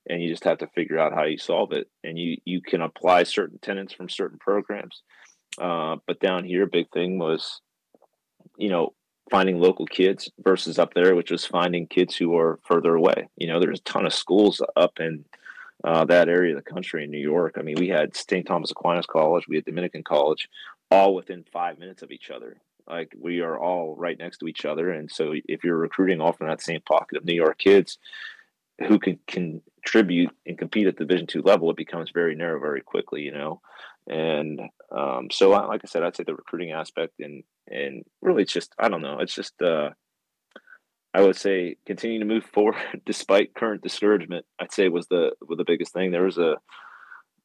and 0.08 0.22
you 0.22 0.30
just 0.30 0.44
have 0.44 0.60
to 0.60 0.68
figure 0.68 1.00
out 1.00 1.14
how 1.14 1.24
you 1.24 1.40
solve 1.40 1.72
it. 1.72 1.88
And 2.04 2.20
you 2.20 2.38
you 2.46 2.62
can 2.62 2.82
apply 2.82 3.24
certain 3.24 3.58
tenets 3.60 3.94
from 3.94 4.10
certain 4.10 4.38
programs. 4.38 5.02
Uh, 5.60 5.96
but 6.06 6.20
down 6.20 6.44
here, 6.44 6.68
big 6.68 6.92
thing 6.92 7.18
was, 7.18 7.62
you 8.58 8.70
know, 8.70 8.94
finding 9.30 9.60
local 9.60 9.86
kids 9.86 10.30
versus 10.44 10.80
up 10.80 10.94
there, 10.94 11.16
which 11.16 11.32
was 11.32 11.46
finding 11.46 11.88
kids 11.88 12.16
who 12.16 12.38
are 12.38 12.60
further 12.64 12.96
away. 12.96 13.30
You 13.38 13.48
know, 13.48 13.60
there's 13.60 13.80
a 13.80 13.84
ton 13.84 14.06
of 14.06 14.14
schools 14.14 14.62
up 14.76 15.00
in 15.00 15.26
uh, 15.84 16.06
that 16.06 16.30
area 16.30 16.56
of 16.56 16.64
the 16.64 16.72
country 16.72 17.04
in 17.04 17.12
New 17.12 17.20
York. 17.20 17.56
I 17.58 17.62
mean, 17.62 17.76
we 17.80 17.88
had 17.88 18.16
St. 18.16 18.46
Thomas 18.46 18.72
Aquinas 18.72 19.06
College, 19.06 19.48
we 19.48 19.56
had 19.56 19.66
Dominican 19.66 20.04
College, 20.04 20.50
all 20.92 21.16
within 21.16 21.46
five 21.52 21.80
minutes 21.80 22.02
of 22.02 22.12
each 22.12 22.30
other. 22.30 22.58
Like 22.88 23.14
we 23.20 23.42
are 23.42 23.58
all 23.58 23.96
right 23.96 24.18
next 24.18 24.40
to 24.40 24.48
each 24.48 24.66
other, 24.66 24.92
and 24.92 25.12
so 25.12 25.34
if 25.48 25.64
you're 25.64 25.78
recruiting 25.78 26.20
all 26.20 26.34
from 26.34 26.48
that 26.48 26.62
same 26.62 26.82
pocket 26.82 27.18
of 27.18 27.26
New 27.26 27.36
York 27.36 27.60
kids 27.60 28.00
who 28.88 28.98
can 28.98 29.20
contribute 29.28 30.32
and 30.48 30.58
compete 30.58 30.88
at 30.88 30.98
the 30.98 31.06
Division 31.06 31.28
two 31.28 31.44
level, 31.44 31.70
it 31.70 31.78
becomes 31.78 32.10
very 32.12 32.34
narrow 32.34 32.60
very 32.60 32.82
quickly, 32.82 33.22
you 33.22 33.32
know. 33.32 33.62
And 34.10 34.60
um, 34.92 35.30
so, 35.32 35.52
like 35.52 35.82
I 35.84 35.88
said, 35.88 36.04
I'd 36.04 36.16
say 36.16 36.24
the 36.24 36.36
recruiting 36.36 36.72
aspect 36.72 37.20
and 37.20 37.44
and 37.68 38.04
really, 38.22 38.44
it's 38.44 38.54
just 38.54 38.74
I 38.80 38.90
don't 38.90 39.04
know, 39.04 39.20
it's 39.20 39.36
just 39.36 39.62
uh, 39.62 39.92
I 41.14 41.22
would 41.22 41.36
say 41.36 41.78
continue 41.86 42.20
to 42.20 42.26
move 42.26 42.46
forward 42.54 43.02
despite 43.06 43.54
current 43.54 43.82
discouragement. 43.82 44.46
I'd 44.60 44.74
say 44.74 44.90
was 44.90 45.08
the 45.08 45.32
was 45.48 45.58
the 45.58 45.66
biggest 45.66 45.94
thing. 45.94 46.12
There 46.12 46.26
was 46.26 46.38
a 46.38 46.58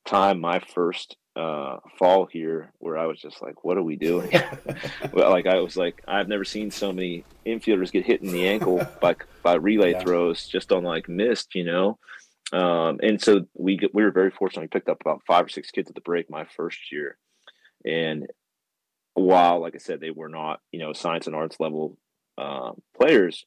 time 0.07 0.40
my 0.40 0.61
first 0.74 1.16
uh, 1.37 1.79
fall 1.98 2.27
here 2.27 2.72
where 2.79 2.96
I 2.96 3.07
was 3.07 3.20
just 3.20 3.42
like, 3.42 3.64
"What 3.64 3.77
are 3.77 3.83
we 3.83 3.96
doing?" 3.96 4.31
well, 5.12 5.31
like 5.31 5.46
I 5.46 5.61
was 5.61 5.77
like, 5.77 6.03
I've 6.07 6.29
never 6.29 6.44
seen 6.44 6.70
so 6.70 6.92
many 6.92 7.24
infielders 7.44 7.92
get 7.92 8.07
hit 8.07 8.22
in 8.22 8.33
the 8.33 8.48
ankle 8.48 8.87
by 9.00 9.16
by 9.42 9.55
relay 9.55 9.92
yeah. 9.92 10.00
throws 10.00 10.46
just 10.46 10.72
on 10.72 10.85
like 10.85 11.09
missed, 11.09 11.55
you 11.55 11.64
know. 11.64 11.98
Um, 12.52 13.00
and 13.02 13.20
so 13.20 13.46
we 13.54 13.78
we 13.92 14.02
were 14.02 14.11
very 14.11 14.30
fortunate. 14.30 14.62
We 14.62 14.68
picked 14.68 14.88
up 14.88 15.00
about 15.00 15.22
five 15.26 15.46
or 15.46 15.48
six 15.48 15.70
kids 15.70 15.88
at 15.88 15.94
the 15.94 16.00
break 16.00 16.30
my 16.30 16.44
first 16.44 16.92
year, 16.92 17.16
and 17.85 18.26
while 19.14 19.61
like 19.61 19.74
I 19.74 19.78
said, 19.78 20.00
they 20.00 20.11
were 20.11 20.28
not 20.28 20.61
you 20.70 20.78
know 20.78 20.92
science 20.92 21.26
and 21.26 21.35
arts 21.35 21.57
level 21.59 21.96
uh, 22.38 22.72
players, 22.96 23.44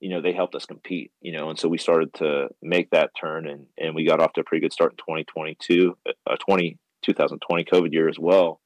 you 0.00 0.10
know, 0.10 0.20
they 0.20 0.32
helped 0.32 0.54
us 0.54 0.66
compete, 0.66 1.12
you 1.20 1.32
know, 1.32 1.50
and 1.50 1.58
so 1.58 1.68
we 1.68 1.78
started 1.78 2.12
to 2.14 2.48
make 2.62 2.90
that 2.90 3.10
turn 3.18 3.48
and, 3.48 3.66
and 3.78 3.94
we 3.94 4.06
got 4.06 4.20
off 4.20 4.32
to 4.34 4.40
a 4.40 4.44
pretty 4.44 4.60
good 4.60 4.72
start 4.72 4.92
in 4.92 4.96
2022, 4.98 5.96
uh, 6.06 6.36
20, 6.46 6.78
2020 7.02 7.64
COVID 7.64 7.92
year 7.92 8.08
as 8.08 8.18
well. 8.18 8.60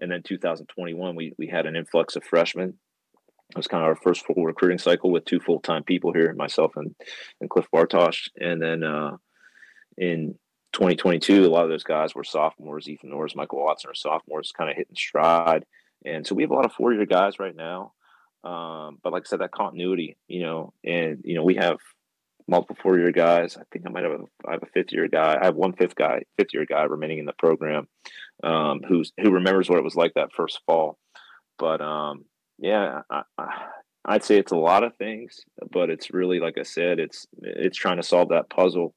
And 0.00 0.10
then 0.10 0.22
2021, 0.22 1.16
we, 1.16 1.32
we 1.36 1.48
had 1.48 1.66
an 1.66 1.74
influx 1.74 2.14
of 2.14 2.22
freshmen. 2.22 2.78
It 3.50 3.56
was 3.56 3.66
kind 3.66 3.82
of 3.82 3.88
our 3.88 3.96
first 3.96 4.26
full 4.26 4.44
recruiting 4.44 4.78
cycle 4.78 5.10
with 5.10 5.24
two 5.24 5.40
full-time 5.40 5.82
people 5.82 6.12
here, 6.12 6.32
myself 6.34 6.72
and, 6.76 6.94
and 7.40 7.48
Cliff 7.48 7.66
Bartosh. 7.74 8.28
And 8.38 8.60
then 8.60 8.84
uh, 8.84 9.16
in 9.96 10.34
2022, 10.74 11.46
a 11.46 11.48
lot 11.48 11.64
of 11.64 11.70
those 11.70 11.84
guys 11.84 12.14
were 12.14 12.24
sophomores. 12.24 12.88
Ethan 12.88 13.10
Norris, 13.10 13.34
Michael 13.34 13.64
Watson 13.64 13.90
are 13.90 13.94
sophomores, 13.94 14.52
kind 14.52 14.70
of 14.70 14.76
hitting 14.76 14.94
stride. 14.94 15.64
And 16.04 16.26
so 16.26 16.34
we 16.34 16.42
have 16.42 16.50
a 16.50 16.54
lot 16.54 16.66
of 16.66 16.72
four-year 16.72 17.06
guys 17.06 17.38
right 17.38 17.56
now. 17.56 17.92
Um, 18.44 18.98
but 19.02 19.12
like 19.12 19.22
I 19.26 19.28
said, 19.28 19.40
that 19.40 19.50
continuity, 19.50 20.16
you 20.28 20.42
know, 20.42 20.72
and 20.84 21.22
you 21.24 21.34
know, 21.34 21.42
we 21.42 21.56
have 21.56 21.78
multiple 22.46 22.76
four 22.80 22.98
year 22.98 23.12
guys. 23.12 23.56
I 23.56 23.62
think 23.70 23.84
I 23.86 23.90
might 23.90 24.04
have 24.04 24.12
a 24.12 24.24
I 24.46 24.52
have 24.52 24.62
a 24.62 24.66
fifth 24.66 24.92
year 24.92 25.08
guy. 25.08 25.38
I 25.40 25.44
have 25.44 25.56
one 25.56 25.74
fifth 25.74 25.94
guy, 25.94 26.22
fifth 26.36 26.54
year 26.54 26.64
guy 26.64 26.84
remaining 26.84 27.18
in 27.18 27.26
the 27.26 27.32
program, 27.32 27.88
um, 28.42 28.80
who's 28.88 29.12
who 29.20 29.30
remembers 29.30 29.68
what 29.68 29.78
it 29.78 29.84
was 29.84 29.96
like 29.96 30.14
that 30.14 30.32
first 30.32 30.60
fall. 30.66 30.98
But 31.58 31.80
um, 31.80 32.24
yeah, 32.58 33.02
I, 33.10 33.22
I, 33.38 34.12
would 34.12 34.24
say 34.24 34.38
it's 34.38 34.52
a 34.52 34.56
lot 34.56 34.84
of 34.84 34.96
things, 34.96 35.40
but 35.70 35.90
it's 35.90 36.10
really 36.10 36.40
like 36.40 36.58
I 36.58 36.62
said, 36.62 36.98
it's 36.98 37.26
it's 37.40 37.76
trying 37.76 37.96
to 37.98 38.02
solve 38.02 38.30
that 38.30 38.50
puzzle 38.50 38.94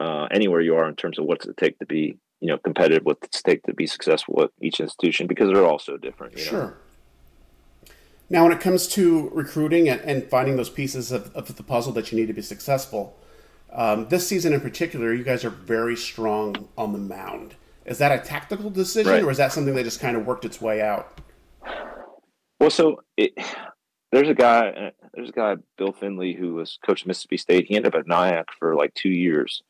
uh, 0.00 0.28
anywhere 0.30 0.60
you 0.60 0.76
are 0.76 0.88
in 0.88 0.96
terms 0.96 1.18
of 1.18 1.24
what's 1.24 1.46
it 1.46 1.56
take 1.56 1.78
to 1.78 1.86
be 1.86 2.18
you 2.40 2.48
know 2.48 2.58
competitive, 2.58 3.04
what's 3.04 3.26
it 3.26 3.42
take 3.44 3.62
to 3.64 3.74
be 3.74 3.86
successful 3.86 4.42
at 4.42 4.50
each 4.60 4.80
institution 4.80 5.26
because 5.26 5.48
they're 5.52 5.64
all 5.64 5.78
so 5.78 5.96
different. 5.96 6.38
sure. 6.38 6.62
Know? 6.62 6.74
Now, 8.30 8.42
when 8.42 8.52
it 8.52 8.60
comes 8.60 8.86
to 8.88 9.30
recruiting 9.30 9.88
and, 9.88 10.00
and 10.02 10.28
finding 10.28 10.56
those 10.56 10.68
pieces 10.68 11.10
of, 11.12 11.34
of, 11.34 11.56
the 11.56 11.62
puzzle 11.62 11.92
that 11.94 12.12
you 12.12 12.18
need 12.18 12.26
to 12.26 12.34
be 12.34 12.42
successful, 12.42 13.16
um, 13.72 14.06
this 14.08 14.28
season 14.28 14.52
in 14.52 14.60
particular, 14.60 15.14
you 15.14 15.24
guys 15.24 15.46
are 15.46 15.50
very 15.50 15.96
strong 15.96 16.68
on 16.76 16.92
the 16.92 16.98
mound. 16.98 17.54
Is 17.86 17.96
that 17.98 18.12
a 18.12 18.22
tactical 18.22 18.68
decision, 18.68 19.12
right. 19.12 19.24
or 19.24 19.30
is 19.30 19.38
that 19.38 19.52
something 19.52 19.74
that 19.74 19.84
just 19.84 20.00
kind 20.00 20.14
of 20.14 20.26
worked 20.26 20.44
its 20.44 20.60
way 20.60 20.82
out? 20.82 21.18
Well, 22.60 22.70
so 22.70 23.02
it, 23.16 23.32
there's 24.12 24.28
a 24.28 24.34
guy, 24.34 24.92
there's 25.14 25.30
a 25.30 25.32
guy, 25.32 25.56
Bill 25.76 25.92
Finley, 25.92 26.34
who 26.34 26.54
was 26.54 26.78
coach 26.84 27.06
Mississippi 27.06 27.36
State. 27.36 27.66
He 27.66 27.76
ended 27.76 27.94
up 27.94 28.00
at 28.00 28.08
Nyack 28.08 28.48
for 28.58 28.74
like 28.74 28.94
two 28.94 29.10
years, 29.10 29.62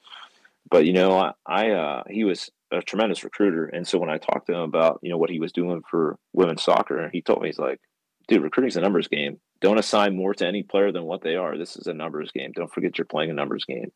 but 0.71 0.87
you 0.87 0.93
know, 0.93 1.17
I, 1.19 1.33
I 1.47 1.71
uh, 1.71 2.03
he 2.09 2.25
was 2.25 2.51
a 2.71 2.81
tremendous 2.83 3.25
recruiter, 3.25 3.67
and 3.67 3.87
so 3.87 3.99
when 3.99 4.11
I 4.11 4.19
talked 4.19 4.47
to 4.47 4.55
him 4.55 4.61
about 4.61 5.01
you 5.03 5.11
know 5.11 5.19
what 5.19 5.31
he 5.31 5.41
was 5.41 5.53
doing 5.53 5.83
for 5.91 6.19
women's 6.33 6.63
soccer, 6.63 7.11
he 7.13 7.23
told 7.23 7.43
me 7.43 7.49
he's 7.49 7.59
like, 7.59 7.81
dude, 8.29 8.43
recruiting's 8.43 8.77
a 8.77 8.81
numbers 8.81 9.09
game. 9.09 9.41
Don't 9.61 9.79
assign 9.79 10.17
more 10.17 10.35
to 10.35 10.47
any 10.47 10.63
player 10.63 10.93
than 10.93 11.05
what 11.05 11.23
they 11.23 11.35
are. 11.35 11.59
This 11.59 11.77
is 11.77 11.89
a 11.89 11.95
numbers 11.95 12.31
game. 12.31 12.53
Don't 12.55 12.73
forget 12.73 12.97
you're 12.97 13.07
playing 13.07 13.31
a 13.31 13.35
numbers 13.35 13.65
game. 13.65 13.91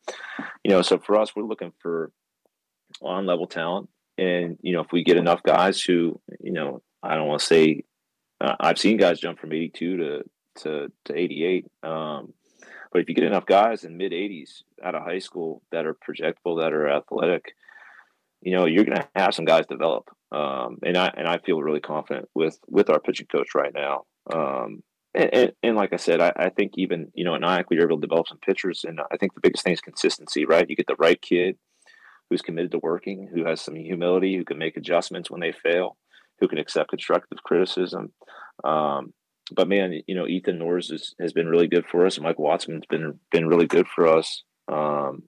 You 0.63 0.71
know, 0.71 0.81
so 0.81 0.97
for 0.97 1.17
us, 1.17 1.35
we're 1.35 1.43
looking 1.43 1.71
for 1.79 2.11
on 3.01 3.25
level 3.25 3.47
talent. 3.47 3.89
And, 4.17 4.57
you 4.61 4.73
know, 4.73 4.81
if 4.81 4.91
we 4.91 5.03
get 5.03 5.17
enough 5.17 5.41
guys 5.41 5.81
who, 5.81 6.19
you 6.41 6.51
know, 6.51 6.81
I 7.01 7.15
don't 7.15 7.27
want 7.27 7.39
to 7.39 7.45
say, 7.45 7.83
uh, 8.41 8.55
I've 8.59 8.79
seen 8.79 8.97
guys 8.97 9.19
jump 9.19 9.39
from 9.39 9.53
82 9.53 9.97
to, 9.97 10.23
to, 10.61 10.91
to 11.05 11.17
88. 11.17 11.65
Um, 11.83 12.33
But 12.91 13.01
if 13.01 13.09
you 13.09 13.15
get 13.15 13.23
enough 13.23 13.47
guys 13.47 13.83
in 13.83 13.97
mid 13.97 14.11
80s 14.11 14.61
out 14.83 14.95
of 14.95 15.03
high 15.03 15.19
school 15.19 15.63
that 15.71 15.85
are 15.85 15.95
projectable, 15.95 16.61
that 16.61 16.73
are 16.73 16.87
athletic, 16.87 17.55
you 18.41 18.55
know, 18.55 18.65
you're 18.65 18.85
going 18.85 18.97
to 18.97 19.09
have 19.15 19.33
some 19.33 19.45
guys 19.45 19.65
develop. 19.65 20.09
Um, 20.31 20.77
and 20.83 20.97
I 20.97 21.11
and 21.15 21.27
I 21.27 21.37
feel 21.39 21.61
really 21.61 21.79
confident 21.79 22.29
with 22.33 22.59
with 22.67 22.89
our 22.89 22.99
pitching 22.99 23.27
coach 23.27 23.55
right 23.55 23.73
now. 23.73 24.03
Um, 24.31 24.83
and, 25.15 25.29
and, 25.33 25.51
and, 25.61 25.75
like 25.75 25.93
I 25.93 25.97
said, 25.97 26.21
I, 26.21 26.33
I, 26.35 26.49
think 26.49 26.71
even 26.75 27.11
you 27.13 27.23
know 27.23 27.35
at 27.35 27.41
Nyack 27.41 27.69
we 27.69 27.77
were 27.77 27.83
able 27.83 27.97
to 27.97 28.07
develop 28.07 28.27
some 28.27 28.39
pitchers, 28.39 28.83
and 28.83 28.99
I 29.11 29.17
think 29.17 29.33
the 29.33 29.41
biggest 29.41 29.63
thing 29.63 29.73
is 29.73 29.81
consistency. 29.81 30.45
Right, 30.45 30.67
you 30.67 30.75
get 30.75 30.87
the 30.87 30.95
right 30.97 31.21
kid 31.21 31.57
who's 32.29 32.41
committed 32.41 32.71
to 32.71 32.79
working, 32.79 33.29
who 33.33 33.45
has 33.45 33.61
some 33.61 33.75
humility, 33.75 34.35
who 34.35 34.45
can 34.45 34.57
make 34.57 34.75
adjustments 34.75 35.29
when 35.29 35.41
they 35.41 35.51
fail, 35.51 35.97
who 36.39 36.47
can 36.47 36.57
accept 36.57 36.89
constructive 36.89 37.43
criticism. 37.43 38.13
Um, 38.63 39.13
but 39.51 39.67
man, 39.67 40.01
you 40.07 40.15
know, 40.15 40.27
Ethan 40.27 40.57
Norris 40.57 40.89
is, 40.89 41.15
has 41.19 41.33
been 41.33 41.47
really 41.47 41.67
good 41.67 41.85
for 41.85 42.05
us. 42.05 42.19
Mike 42.19 42.39
Watson's 42.39 42.85
been 42.89 43.19
been 43.31 43.47
really 43.47 43.67
good 43.67 43.87
for 43.87 44.07
us. 44.07 44.43
Um, 44.71 45.23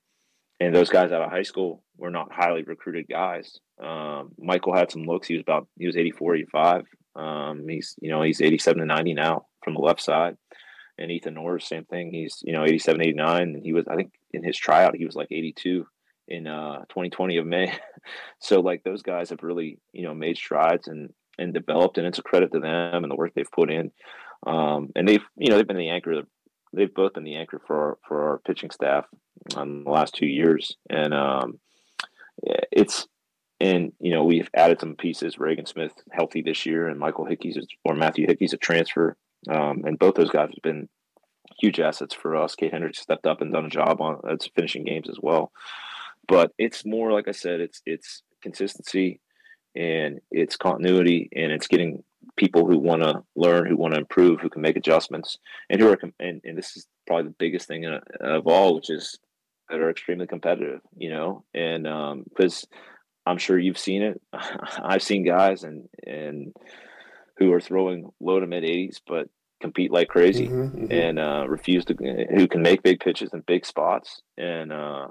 and 0.60 0.74
those 0.74 0.90
guys 0.90 1.12
out 1.12 1.22
of 1.22 1.30
high 1.30 1.44
school 1.44 1.84
were 1.98 2.10
not 2.10 2.32
highly 2.32 2.64
recruited 2.64 3.08
guys. 3.10 3.60
Um, 3.82 4.32
Michael 4.38 4.76
had 4.76 4.92
some 4.92 5.04
looks. 5.04 5.28
He 5.28 5.34
was 5.36 5.42
about 5.42 5.68
he 5.78 5.86
was 5.86 5.98
84, 5.98 6.36
85. 6.36 6.86
Um, 7.16 7.66
he's 7.68 7.96
you 8.02 8.10
know 8.10 8.22
he's 8.22 8.42
87 8.42 8.80
to 8.80 8.86
90 8.86 9.14
now 9.14 9.46
from 9.64 9.74
the 9.74 9.82
left 9.82 10.02
side. 10.02 10.38
And 10.98 11.12
Ethan 11.12 11.34
Norris, 11.34 11.68
same 11.68 11.84
thing. 11.86 12.12
He's 12.14 12.40
you 12.44 12.54
know 12.54 12.64
87, 12.64 13.02
89, 13.02 13.42
and 13.42 13.64
he 13.64 13.74
was 13.74 13.86
I 13.88 13.96
think 13.96 14.14
in 14.32 14.44
his 14.44 14.58
tryout 14.58 14.96
he 14.96 15.06
was 15.06 15.16
like 15.16 15.28
82 15.30 15.86
in 16.28 16.48
uh 16.48 16.80
2020 16.90 17.38
of 17.38 17.46
May. 17.46 17.74
so 18.40 18.60
like 18.60 18.84
those 18.84 19.02
guys 19.02 19.30
have 19.30 19.44
really 19.44 19.80
you 19.94 20.04
know 20.04 20.14
made 20.14 20.38
strides 20.38 20.88
and 20.88 21.14
and 21.38 21.54
developed, 21.54 21.98
and 21.98 22.08
it's 22.08 22.20
a 22.20 22.24
credit 22.24 22.52
to 22.54 22.60
them 22.60 23.04
and 23.04 23.12
the 23.12 23.16
work 23.16 23.34
they've 23.34 23.52
put 23.52 23.72
in. 23.72 23.92
Um, 24.46 24.90
and 24.96 25.08
they've 25.08 25.24
you 25.38 25.50
know 25.50 25.58
they've 25.58 25.68
been 25.68 25.78
the 25.78 25.90
anchor. 25.90 26.22
They've 26.74 26.94
both 26.94 27.14
been 27.14 27.24
the 27.24 27.38
anchor 27.38 27.62
for 27.66 27.76
our, 27.76 27.98
for 28.08 28.30
our 28.30 28.38
pitching 28.40 28.70
staff 28.70 29.06
on 29.56 29.84
the 29.84 29.90
last 29.92 30.14
two 30.14 30.26
years, 30.26 30.76
and 30.90 31.14
um, 31.14 31.60
it's 32.72 33.08
and 33.60 33.94
you 34.00 34.12
know 34.12 34.24
we've 34.24 34.50
added 34.56 34.80
some 34.80 34.96
pieces. 34.96 35.40
Reagan 35.40 35.66
Smith 35.66 35.94
healthy 36.12 36.42
this 36.42 36.66
year, 36.66 36.88
and 36.88 37.00
Michael 37.00 37.26
Hickey's 37.26 37.58
or 37.84 37.96
Matthew 37.96 38.28
Hickey's 38.28 38.54
a 38.54 38.58
transfer, 38.58 39.18
um, 39.50 39.84
and 39.86 39.98
both 39.98 40.16
those 40.16 40.30
guys 40.30 40.50
have 40.50 40.64
been 40.64 40.90
huge 41.60 41.80
assets 41.80 42.14
for 42.14 42.36
us. 42.36 42.56
Kate 42.56 42.72
Hendricks 42.72 43.00
stepped 43.00 43.26
up 43.26 43.42
and 43.42 43.54
done 43.54 43.66
a 43.66 43.70
job 43.70 44.02
on 44.02 44.20
it's 44.26 44.50
finishing 44.56 44.84
games 44.84 45.10
as 45.10 45.18
well. 45.22 45.52
But 46.28 46.52
it's 46.58 46.86
more 46.86 47.12
like 47.12 47.28
I 47.28 47.32
said, 47.32 47.60
it's 47.60 47.82
it's 47.86 48.24
consistency 48.42 49.20
and 49.76 50.20
it's 50.32 50.56
continuity 50.56 51.30
and 51.36 51.52
it's 51.52 51.68
getting 51.68 52.04
people 52.38 52.66
who 52.66 52.78
want 52.78 53.04
to 53.04 53.24
learn, 53.36 53.68
who 53.68 53.78
want 53.78 53.94
to 53.94 54.00
improve, 54.00 54.40
who 54.40 54.50
can 54.50 54.62
make 54.62 54.78
adjustments, 54.78 55.38
and 55.70 55.80
who 55.80 55.90
are 55.90 55.98
and, 56.20 56.42
and 56.44 56.58
this 56.58 56.76
is 56.76 56.88
probably 57.08 57.26
the 57.26 57.36
biggest 57.38 57.68
thing 57.68 57.86
of 57.86 58.48
all, 58.48 58.76
which 58.76 58.90
is 58.90 59.18
that 59.70 59.80
are 59.80 59.90
extremely 59.90 60.28
competitive, 60.28 60.80
you 60.96 61.10
know, 61.10 61.44
and 61.54 61.84
because 62.30 62.66
um, 62.72 62.80
I'm 63.26 63.38
sure 63.38 63.58
you've 63.58 63.80
seen 63.80 64.02
it. 64.04 64.22
I've 64.34 65.04
seen 65.04 65.26
guys 65.26 65.64
and 65.64 65.88
and 66.06 66.54
who 67.38 67.52
are 67.54 67.62
throwing 67.62 68.10
low 68.20 68.40
to 68.40 68.48
mid 68.48 68.64
80s, 68.64 68.98
but 69.06 69.28
compete 69.62 69.92
like 69.92 70.10
crazy 70.10 70.48
mm-hmm, 70.48 70.84
mm-hmm. 70.84 70.92
and 70.92 71.20
uh, 71.20 71.46
refuse 71.48 71.86
to 71.86 71.96
who 72.36 72.48
can 72.48 72.62
make 72.62 72.84
big 72.84 73.00
pitches 73.00 73.34
in 73.34 73.40
big 73.42 73.66
spots 73.66 74.22
and 74.38 74.72
uh, 74.72 75.08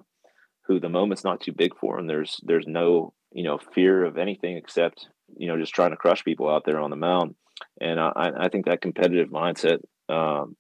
who 0.66 0.81
the 0.81 0.88
moment's 0.88 1.24
not 1.24 1.40
too 1.40 1.53
big 1.53 1.77
for 1.79 1.98
and 1.98 2.09
there's 2.09 2.40
there's 2.42 2.66
no 2.66 3.12
you 3.33 3.44
know 3.44 3.59
fear 3.74 4.05
of 4.05 4.18
anything 4.18 4.57
except 4.57 5.09
you 5.37 5.48
know 5.48 5.59
just 5.59 5.74
trying 5.74 5.90
to 5.90 5.96
crush 5.96 6.24
people 6.24 6.48
out 6.48 6.64
there 6.64 6.81
on 6.81 6.90
the 6.90 6.96
mound 6.96 7.35
and 7.81 8.00
I, 8.00 8.31
I 8.38 8.48
think 8.48 8.66
that 8.66 8.81
competitive 8.81 9.29
mindset 9.29 9.79
um, 10.09 10.57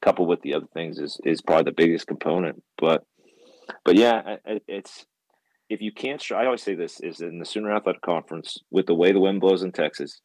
coupled 0.00 0.28
with 0.28 0.42
the 0.42 0.54
other 0.54 0.66
things 0.72 0.98
is 0.98 1.18
is 1.24 1.42
probably 1.42 1.64
the 1.64 1.76
biggest 1.76 2.06
component 2.06 2.62
but 2.78 3.04
but 3.84 3.96
yeah 3.96 4.36
it's 4.68 5.06
if 5.68 5.80
you 5.80 5.92
can't 5.92 6.22
I 6.32 6.44
always 6.44 6.62
say 6.62 6.74
this 6.74 7.00
is 7.00 7.20
in 7.20 7.38
the 7.38 7.44
Sooner 7.44 7.74
Athletic 7.74 8.02
Conference 8.02 8.58
with 8.70 8.86
the 8.86 8.94
way 8.94 9.12
the 9.12 9.20
wind 9.20 9.40
blows 9.40 9.62
in 9.62 9.72
Texas. 9.72 10.20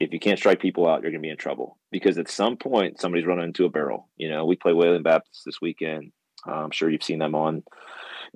If 0.00 0.12
you 0.12 0.18
can't 0.18 0.38
strike 0.38 0.60
people 0.60 0.88
out, 0.88 1.02
you're 1.02 1.12
going 1.12 1.22
to 1.22 1.26
be 1.26 1.30
in 1.30 1.36
trouble 1.36 1.78
because 1.90 2.18
at 2.18 2.28
some 2.28 2.56
point 2.56 3.00
somebody's 3.00 3.26
running 3.26 3.46
into 3.46 3.64
a 3.64 3.70
barrel. 3.70 4.10
You 4.16 4.28
know, 4.28 4.44
we 4.44 4.56
play 4.56 4.72
Wayland 4.72 5.04
Baptist 5.04 5.42
this 5.46 5.60
weekend. 5.62 6.12
I'm 6.46 6.72
sure 6.72 6.90
you've 6.90 7.02
seen 7.02 7.20
them 7.20 7.34
on 7.34 7.62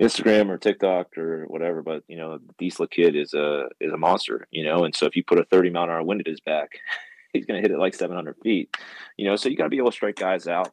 Instagram 0.01 0.49
or 0.49 0.59
TikTok 0.59 1.17
or 1.19 1.45
whatever. 1.47 1.83
But 1.83 2.05
you 2.09 2.17
know, 2.17 2.39
the 2.39 2.55
Diesel 2.59 2.87
kid 2.87 3.17
is 3.17 3.35
a 3.35 3.69
is 3.81 3.93
a 3.93 3.99
monster. 3.99 4.47
You 4.51 4.65
know, 4.65 4.85
and 4.85 4.95
so 4.95 5.07
if 5.07 5.17
you 5.17 5.25
put 5.25 5.41
a 5.41 5.45
30 5.45 5.71
mile 5.71 5.85
an 5.85 5.91
hour 5.91 6.03
wind 6.03 6.21
at 6.21 6.27
his 6.27 6.41
back, 6.41 6.79
he's 7.33 7.47
going 7.47 7.63
to 7.63 7.69
hit 7.69 7.75
it 7.75 7.81
like 7.81 7.95
700 7.95 8.37
feet. 8.43 8.75
You 9.17 9.27
know, 9.27 9.37
so 9.37 9.49
you 9.49 9.57
got 9.57 9.65
to 9.65 9.71
be 9.71 9.79
able 9.79 9.91
to 9.91 9.97
strike 9.97 10.17
guys 10.17 10.47
out, 10.47 10.73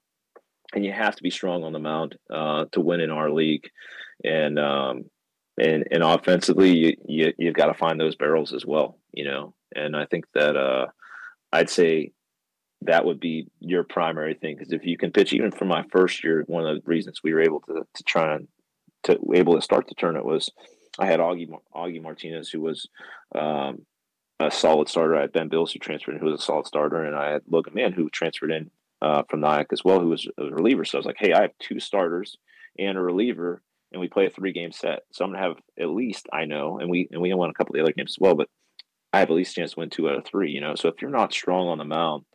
and 0.73 0.85
you 0.85 0.91
have 0.91 1.15
to 1.15 1.23
be 1.23 1.31
strong 1.31 1.63
on 1.63 1.73
the 1.73 1.79
mound 1.79 2.17
uh, 2.31 2.65
to 2.71 2.81
win 2.81 3.01
in 3.01 3.11
our 3.11 3.31
league. 3.31 3.69
And 4.23 4.59
um, 4.59 5.05
and 5.57 5.85
and 5.91 6.03
offensively, 6.03 6.75
you, 6.75 6.97
you 7.07 7.33
you've 7.37 7.55
got 7.55 7.67
to 7.67 7.73
find 7.73 7.99
those 7.99 8.15
barrels 8.15 8.53
as 8.53 8.65
well, 8.65 8.99
you 9.13 9.25
know. 9.25 9.55
And 9.75 9.95
I 9.95 10.05
think 10.05 10.25
that 10.33 10.55
uh, 10.55 10.87
I'd 11.51 11.69
say 11.69 12.11
that 12.81 13.05
would 13.05 13.19
be 13.19 13.47
your 13.59 13.83
primary 13.83 14.35
thing 14.35 14.55
because 14.55 14.71
if 14.71 14.85
you 14.85 14.97
can 14.97 15.11
pitch, 15.11 15.33
even 15.33 15.51
for 15.51 15.65
my 15.65 15.83
first 15.91 16.23
year, 16.23 16.43
one 16.47 16.65
of 16.65 16.75
the 16.75 16.81
reasons 16.85 17.21
we 17.23 17.33
were 17.33 17.41
able 17.41 17.61
to 17.61 17.85
to 17.93 18.03
try 18.03 18.35
and 18.35 18.47
to 19.05 19.19
able 19.33 19.55
to 19.55 19.61
start 19.61 19.87
the 19.87 19.95
tournament 19.95 20.25
was 20.25 20.51
I 20.99 21.05
had 21.05 21.19
Augie 21.19 21.49
Augie 21.75 22.01
Martinez 22.01 22.49
who 22.49 22.61
was 22.61 22.87
um, 23.33 23.85
a 24.39 24.51
solid 24.51 24.89
starter. 24.89 25.15
I 25.15 25.21
had 25.21 25.33
Ben 25.33 25.49
Bills 25.49 25.71
who 25.71 25.79
transferred 25.79 26.15
in, 26.15 26.19
who 26.19 26.27
was 26.27 26.41
a 26.41 26.43
solid 26.43 26.67
starter, 26.67 27.03
and 27.03 27.15
I 27.15 27.31
had 27.31 27.41
Logan 27.49 27.73
Mann 27.73 27.93
who 27.93 28.09
transferred 28.09 28.51
in 28.51 28.69
uh, 29.01 29.23
from 29.29 29.41
Nyack 29.41 29.67
as 29.71 29.83
well, 29.83 29.99
who 29.99 30.09
was 30.09 30.27
a 30.37 30.45
reliever. 30.45 30.85
So 30.85 30.97
I 30.97 30.99
was 30.99 31.05
like, 31.05 31.17
hey, 31.19 31.33
I 31.33 31.41
have 31.41 31.51
two 31.59 31.79
starters 31.79 32.37
and 32.77 32.97
a 32.97 33.01
reliever 33.01 33.61
and 33.91 34.01
we 34.01 34.09
play 34.09 34.25
a 34.25 34.29
three 34.29 34.51
game 34.51 34.71
set. 34.71 35.03
So 35.11 35.23
I'm 35.23 35.31
gonna 35.31 35.43
have 35.43 35.57
at 35.79 35.89
least 35.89 36.27
I 36.33 36.45
know, 36.45 36.79
and 36.79 36.89
we 36.89 37.07
and 37.11 37.21
we 37.21 37.33
won 37.33 37.49
a 37.49 37.53
couple 37.53 37.73
of 37.73 37.77
the 37.77 37.83
other 37.83 37.93
games 37.93 38.13
as 38.13 38.19
well, 38.19 38.35
but 38.35 38.49
I 39.13 39.19
have 39.19 39.29
at 39.29 39.35
least 39.35 39.53
a 39.53 39.61
chance 39.61 39.71
to 39.73 39.79
win 39.79 39.89
two 39.89 40.09
out 40.09 40.17
of 40.17 40.25
three. 40.25 40.51
You 40.51 40.61
know, 40.61 40.75
so 40.75 40.89
if 40.89 41.01
you're 41.01 41.11
not 41.11 41.33
strong 41.33 41.67
on 41.67 41.77
the 41.77 41.85
mound, 41.85 42.25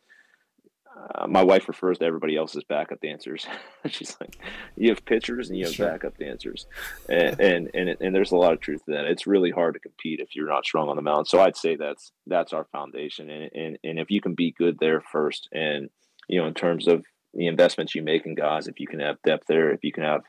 uh, 1.15 1.27
my 1.27 1.43
wife 1.43 1.69
refers 1.69 1.99
to 1.99 2.05
everybody 2.05 2.37
else 2.37 2.57
as 2.57 2.65
backup 2.65 3.01
dancers. 3.01 3.47
She's 3.87 4.17
like, 4.21 4.37
you 4.77 4.91
have 4.91 5.05
pitchers 5.05 5.49
and 5.49 5.59
you 5.59 5.65
have 5.65 5.75
sure. 5.75 5.89
backup 5.89 6.19
dancers, 6.19 6.67
and 7.09 7.41
and 7.41 7.71
and, 7.75 7.97
and 8.01 8.15
there's 8.15 8.33
a 8.33 8.37
lot 8.37 8.53
of 8.53 8.61
truth 8.61 8.85
to 8.85 8.93
that. 8.93 9.07
It's 9.07 9.27
really 9.27 9.51
hard 9.51 9.75
to 9.75 9.81
compete 9.81 10.21
if 10.21 10.35
you're 10.35 10.49
not 10.49 10.65
strong 10.65 10.89
on 10.89 10.97
the 10.97 11.03
mound. 11.03 11.29
So 11.29 11.41
I'd 11.41 11.57
say 11.57 11.77
that's 11.77 12.13
that's 12.27 12.53
our 12.53 12.67
foundation, 12.73 13.31
and 13.31 13.51
and 13.55 13.79
and 13.83 13.99
if 13.99 14.11
you 14.11 14.21
can 14.21 14.35
be 14.35 14.55
good 14.57 14.79
there 14.81 15.01
first, 15.01 15.49
and 15.53 15.89
you 16.29 16.41
know, 16.41 16.47
in 16.47 16.55
terms 16.55 16.87
of 16.87 17.05
the 17.35 17.47
investments 17.47 17.95
you 17.95 18.03
make 18.03 18.27
in 18.27 18.35
guys, 18.35 18.67
if 18.67 18.81
you 18.81 18.87
can 18.87 19.01
have 19.01 19.17
depth 19.25 19.47
there, 19.49 19.73
if 19.73 19.81
you 19.83 19.93
can 19.93 20.05
have 20.05 20.23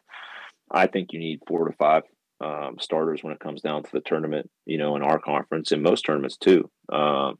I 0.71 0.87
think 0.87 1.09
you 1.11 1.19
need 1.19 1.41
four 1.47 1.67
to 1.67 1.75
five 1.75 2.03
um, 2.39 2.77
starters 2.79 3.23
when 3.23 3.33
it 3.33 3.39
comes 3.39 3.61
down 3.61 3.83
to 3.83 3.89
the 3.91 4.01
tournament, 4.01 4.49
you 4.65 4.77
know, 4.77 4.95
in 4.95 5.03
our 5.03 5.19
conference 5.19 5.71
and 5.71 5.83
most 5.83 6.03
tournaments 6.03 6.37
too. 6.37 6.69
Um, 6.91 7.37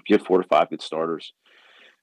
if 0.00 0.08
you 0.08 0.16
have 0.16 0.26
four 0.26 0.40
to 0.40 0.48
five 0.48 0.70
good 0.70 0.82
starters 0.82 1.32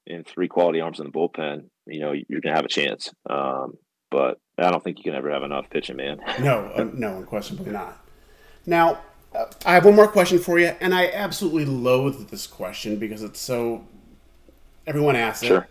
and 0.06 0.26
three 0.26 0.48
quality 0.48 0.80
arms 0.80 0.98
in 0.98 1.06
the 1.06 1.12
bullpen, 1.12 1.64
you 1.86 2.00
know, 2.00 2.12
you're 2.12 2.40
going 2.40 2.52
to 2.52 2.56
have 2.56 2.64
a 2.64 2.68
chance. 2.68 3.12
Um, 3.28 3.74
but 4.10 4.38
I 4.58 4.70
don't 4.70 4.82
think 4.82 4.98
you 4.98 5.04
can 5.04 5.14
ever 5.14 5.30
have 5.30 5.42
enough 5.42 5.70
pitching, 5.70 5.96
man. 5.96 6.20
no, 6.40 6.70
uh, 6.74 6.88
no, 6.92 7.18
unquestionably 7.18 7.72
not. 7.72 8.04
Now, 8.66 9.00
uh, 9.34 9.46
I 9.64 9.74
have 9.74 9.84
one 9.84 9.94
more 9.94 10.08
question 10.08 10.38
for 10.38 10.58
you, 10.58 10.72
and 10.80 10.94
I 10.94 11.10
absolutely 11.10 11.64
loathe 11.64 12.28
this 12.28 12.46
question 12.46 12.96
because 12.98 13.22
it's 13.22 13.40
so. 13.40 13.86
Everyone 14.86 15.16
asks 15.16 15.46
sure. 15.46 15.62
it. 15.62 15.66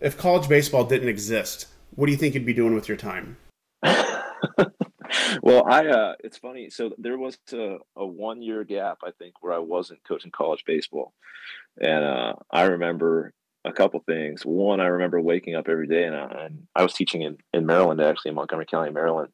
If 0.00 0.18
college 0.18 0.48
baseball 0.48 0.84
didn't 0.84 1.08
exist, 1.08 1.66
what 1.94 2.06
do 2.06 2.12
you 2.12 2.18
think 2.18 2.34
you'd 2.34 2.46
be 2.46 2.54
doing 2.54 2.74
with 2.74 2.88
your 2.88 2.96
time? 2.96 3.36
well, 5.42 5.64
I 5.66 5.86
uh, 5.86 6.14
it's 6.20 6.36
funny. 6.36 6.70
So 6.70 6.92
there 6.98 7.18
was 7.18 7.38
a, 7.52 7.78
a 7.96 8.06
one 8.06 8.42
year 8.42 8.64
gap, 8.64 8.98
I 9.04 9.10
think, 9.18 9.34
where 9.40 9.52
I 9.52 9.58
wasn't 9.58 10.04
coaching 10.04 10.30
college 10.30 10.64
baseball, 10.66 11.14
and 11.80 12.04
uh, 12.04 12.34
I 12.50 12.64
remember 12.64 13.32
a 13.64 13.72
couple 13.72 14.00
things. 14.00 14.42
One, 14.44 14.80
I 14.80 14.86
remember 14.86 15.20
waking 15.20 15.54
up 15.54 15.68
every 15.68 15.86
day, 15.86 16.04
and 16.04 16.16
I, 16.16 16.44
and 16.44 16.66
I 16.74 16.82
was 16.82 16.94
teaching 16.94 17.22
in, 17.22 17.38
in 17.52 17.66
Maryland, 17.66 18.00
actually 18.00 18.30
in 18.30 18.34
Montgomery 18.34 18.66
County, 18.66 18.90
Maryland, 18.90 19.32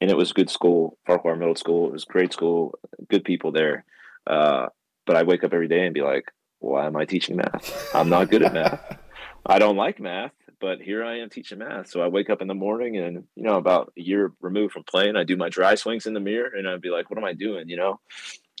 and 0.00 0.10
it 0.10 0.16
was 0.16 0.32
good 0.32 0.50
school, 0.50 0.98
Farquhar 1.06 1.36
Middle 1.36 1.56
School. 1.56 1.88
It 1.88 1.92
was 1.92 2.04
great 2.04 2.32
school, 2.32 2.74
good 3.08 3.24
people 3.24 3.52
there. 3.52 3.84
Uh, 4.26 4.66
but 5.06 5.16
I 5.16 5.22
wake 5.22 5.44
up 5.44 5.52
every 5.52 5.68
day 5.68 5.84
and 5.84 5.94
be 5.94 6.02
like, 6.02 6.24
why 6.60 6.86
am 6.86 6.96
I 6.96 7.04
teaching 7.04 7.36
math? 7.36 7.94
I'm 7.94 8.08
not 8.08 8.30
good 8.30 8.42
at 8.42 8.52
math. 8.52 8.98
I 9.46 9.58
don't 9.58 9.76
like 9.76 9.98
math 9.98 10.32
but 10.60 10.80
here 10.80 11.02
I 11.02 11.18
am 11.18 11.30
teaching 11.30 11.58
math. 11.58 11.88
So 11.88 12.02
I 12.02 12.08
wake 12.08 12.30
up 12.30 12.42
in 12.42 12.48
the 12.48 12.54
morning 12.54 12.98
and, 12.98 13.24
you 13.34 13.42
know, 13.42 13.56
about 13.56 13.92
a 13.98 14.00
year 14.00 14.32
removed 14.40 14.74
from 14.74 14.84
playing, 14.84 15.16
I 15.16 15.24
do 15.24 15.36
my 15.36 15.48
dry 15.48 15.74
swings 15.74 16.06
in 16.06 16.14
the 16.14 16.20
mirror 16.20 16.50
and 16.54 16.68
I'd 16.68 16.82
be 16.82 16.90
like, 16.90 17.10
what 17.10 17.18
am 17.18 17.24
I 17.24 17.32
doing? 17.32 17.68
You 17.68 17.76
know? 17.76 18.00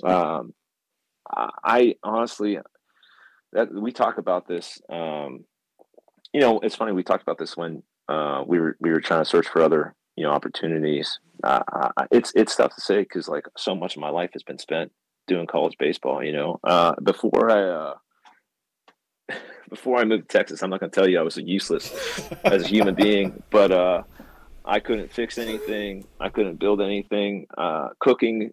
Um, 0.02 0.54
I 1.32 1.94
honestly, 2.02 2.58
that 3.52 3.72
we 3.72 3.92
talk 3.92 4.18
about 4.18 4.46
this, 4.46 4.80
um, 4.90 5.44
you 6.32 6.40
know, 6.40 6.60
it's 6.60 6.76
funny. 6.76 6.92
We 6.92 7.02
talked 7.02 7.22
about 7.22 7.38
this 7.38 7.56
when, 7.56 7.82
uh, 8.08 8.44
we 8.46 8.58
were, 8.58 8.76
we 8.80 8.90
were 8.90 9.00
trying 9.00 9.22
to 9.22 9.28
search 9.28 9.48
for 9.48 9.62
other, 9.62 9.94
you 10.16 10.24
know, 10.24 10.30
opportunities. 10.30 11.18
Uh, 11.42 11.62
it's, 12.10 12.32
it's 12.34 12.56
tough 12.56 12.74
to 12.74 12.80
say 12.80 13.04
cause 13.04 13.28
like 13.28 13.46
so 13.56 13.74
much 13.74 13.96
of 13.96 14.00
my 14.00 14.10
life 14.10 14.30
has 14.34 14.42
been 14.42 14.58
spent 14.58 14.92
doing 15.26 15.46
college 15.46 15.76
baseball, 15.78 16.22
you 16.22 16.32
know, 16.32 16.60
uh, 16.64 16.94
before 17.02 17.50
I, 17.50 17.62
uh, 17.62 17.94
before 19.68 19.98
I 19.98 20.04
moved 20.04 20.28
to 20.28 20.38
Texas, 20.38 20.62
I'm 20.62 20.70
not 20.70 20.80
going 20.80 20.90
to 20.90 20.94
tell 20.94 21.08
you 21.08 21.18
I 21.18 21.22
was 21.22 21.36
useless 21.36 21.90
as 22.44 22.64
a 22.64 22.68
human 22.68 22.94
being, 22.94 23.42
but 23.50 23.70
uh, 23.72 24.02
I 24.64 24.80
couldn't 24.80 25.12
fix 25.12 25.38
anything. 25.38 26.04
I 26.20 26.28
couldn't 26.28 26.60
build 26.60 26.80
anything. 26.80 27.46
Uh, 27.56 27.88
cooking 27.98 28.52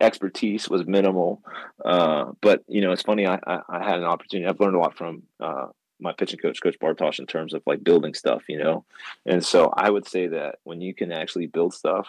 expertise 0.00 0.68
was 0.68 0.86
minimal. 0.86 1.42
Uh, 1.84 2.32
but 2.40 2.62
you 2.68 2.80
know, 2.80 2.92
it's 2.92 3.02
funny. 3.02 3.26
I, 3.26 3.38
I, 3.46 3.60
I, 3.68 3.84
had 3.84 3.98
an 3.98 4.04
opportunity. 4.04 4.48
I've 4.48 4.60
learned 4.60 4.76
a 4.76 4.80
lot 4.80 4.96
from 4.96 5.22
uh, 5.40 5.66
my 6.00 6.12
pitching 6.12 6.38
coach, 6.38 6.60
Coach 6.62 6.78
Bartosh, 6.78 7.18
in 7.18 7.26
terms 7.26 7.54
of 7.54 7.62
like 7.66 7.84
building 7.84 8.14
stuff. 8.14 8.42
You 8.48 8.58
know, 8.58 8.84
and 9.24 9.44
so 9.44 9.72
I 9.76 9.90
would 9.90 10.06
say 10.06 10.28
that 10.28 10.56
when 10.64 10.80
you 10.80 10.94
can 10.94 11.12
actually 11.12 11.46
build 11.46 11.74
stuff 11.74 12.08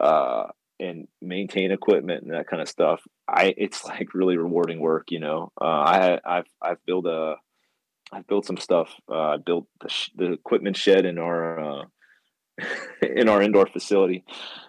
uh, 0.00 0.46
and 0.78 1.08
maintain 1.20 1.72
equipment 1.72 2.22
and 2.22 2.32
that 2.32 2.46
kind 2.46 2.62
of 2.62 2.68
stuff, 2.68 3.02
I 3.28 3.54
it's 3.56 3.84
like 3.84 4.14
really 4.14 4.36
rewarding 4.36 4.80
work. 4.80 5.10
You 5.10 5.20
know, 5.20 5.52
uh, 5.60 5.64
I 5.64 6.20
I've 6.24 6.48
I've 6.62 6.84
built 6.86 7.06
a 7.06 7.36
I've 8.12 8.26
built 8.26 8.46
some 8.46 8.56
stuff. 8.56 8.90
Uh, 9.10 9.30
I 9.30 9.36
built 9.38 9.66
the, 9.80 9.88
sh- 9.88 10.10
the 10.14 10.32
equipment 10.32 10.76
shed 10.76 11.06
in 11.06 11.18
our 11.18 11.60
uh, 11.60 11.84
in 13.02 13.28
our 13.28 13.42
indoor 13.42 13.66
facility. 13.66 14.24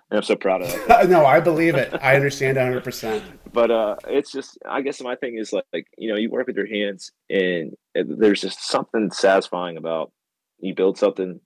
And 0.10 0.18
I'm 0.18 0.24
so 0.24 0.36
proud 0.36 0.62
of 0.62 0.70
it. 0.70 1.10
no, 1.10 1.26
I 1.26 1.40
believe 1.40 1.76
it. 1.76 1.94
I 2.02 2.16
understand 2.16 2.58
100%. 2.58 3.22
but 3.52 3.72
uh, 3.72 3.96
it's 4.08 4.32
just, 4.32 4.58
I 4.66 4.82
guess 4.82 5.02
my 5.02 5.16
thing 5.16 5.38
is 5.38 5.52
like, 5.52 5.66
like, 5.74 5.88
you 5.98 6.10
know, 6.10 6.16
you 6.16 6.30
work 6.30 6.48
with 6.48 6.56
your 6.56 6.68
hands 6.68 7.12
and 7.30 7.76
there's 7.94 8.42
just 8.42 8.68
something 8.68 9.12
satisfying 9.12 9.78
about 9.78 10.12
you 10.60 10.74
build 10.74 10.98
something 10.98 11.40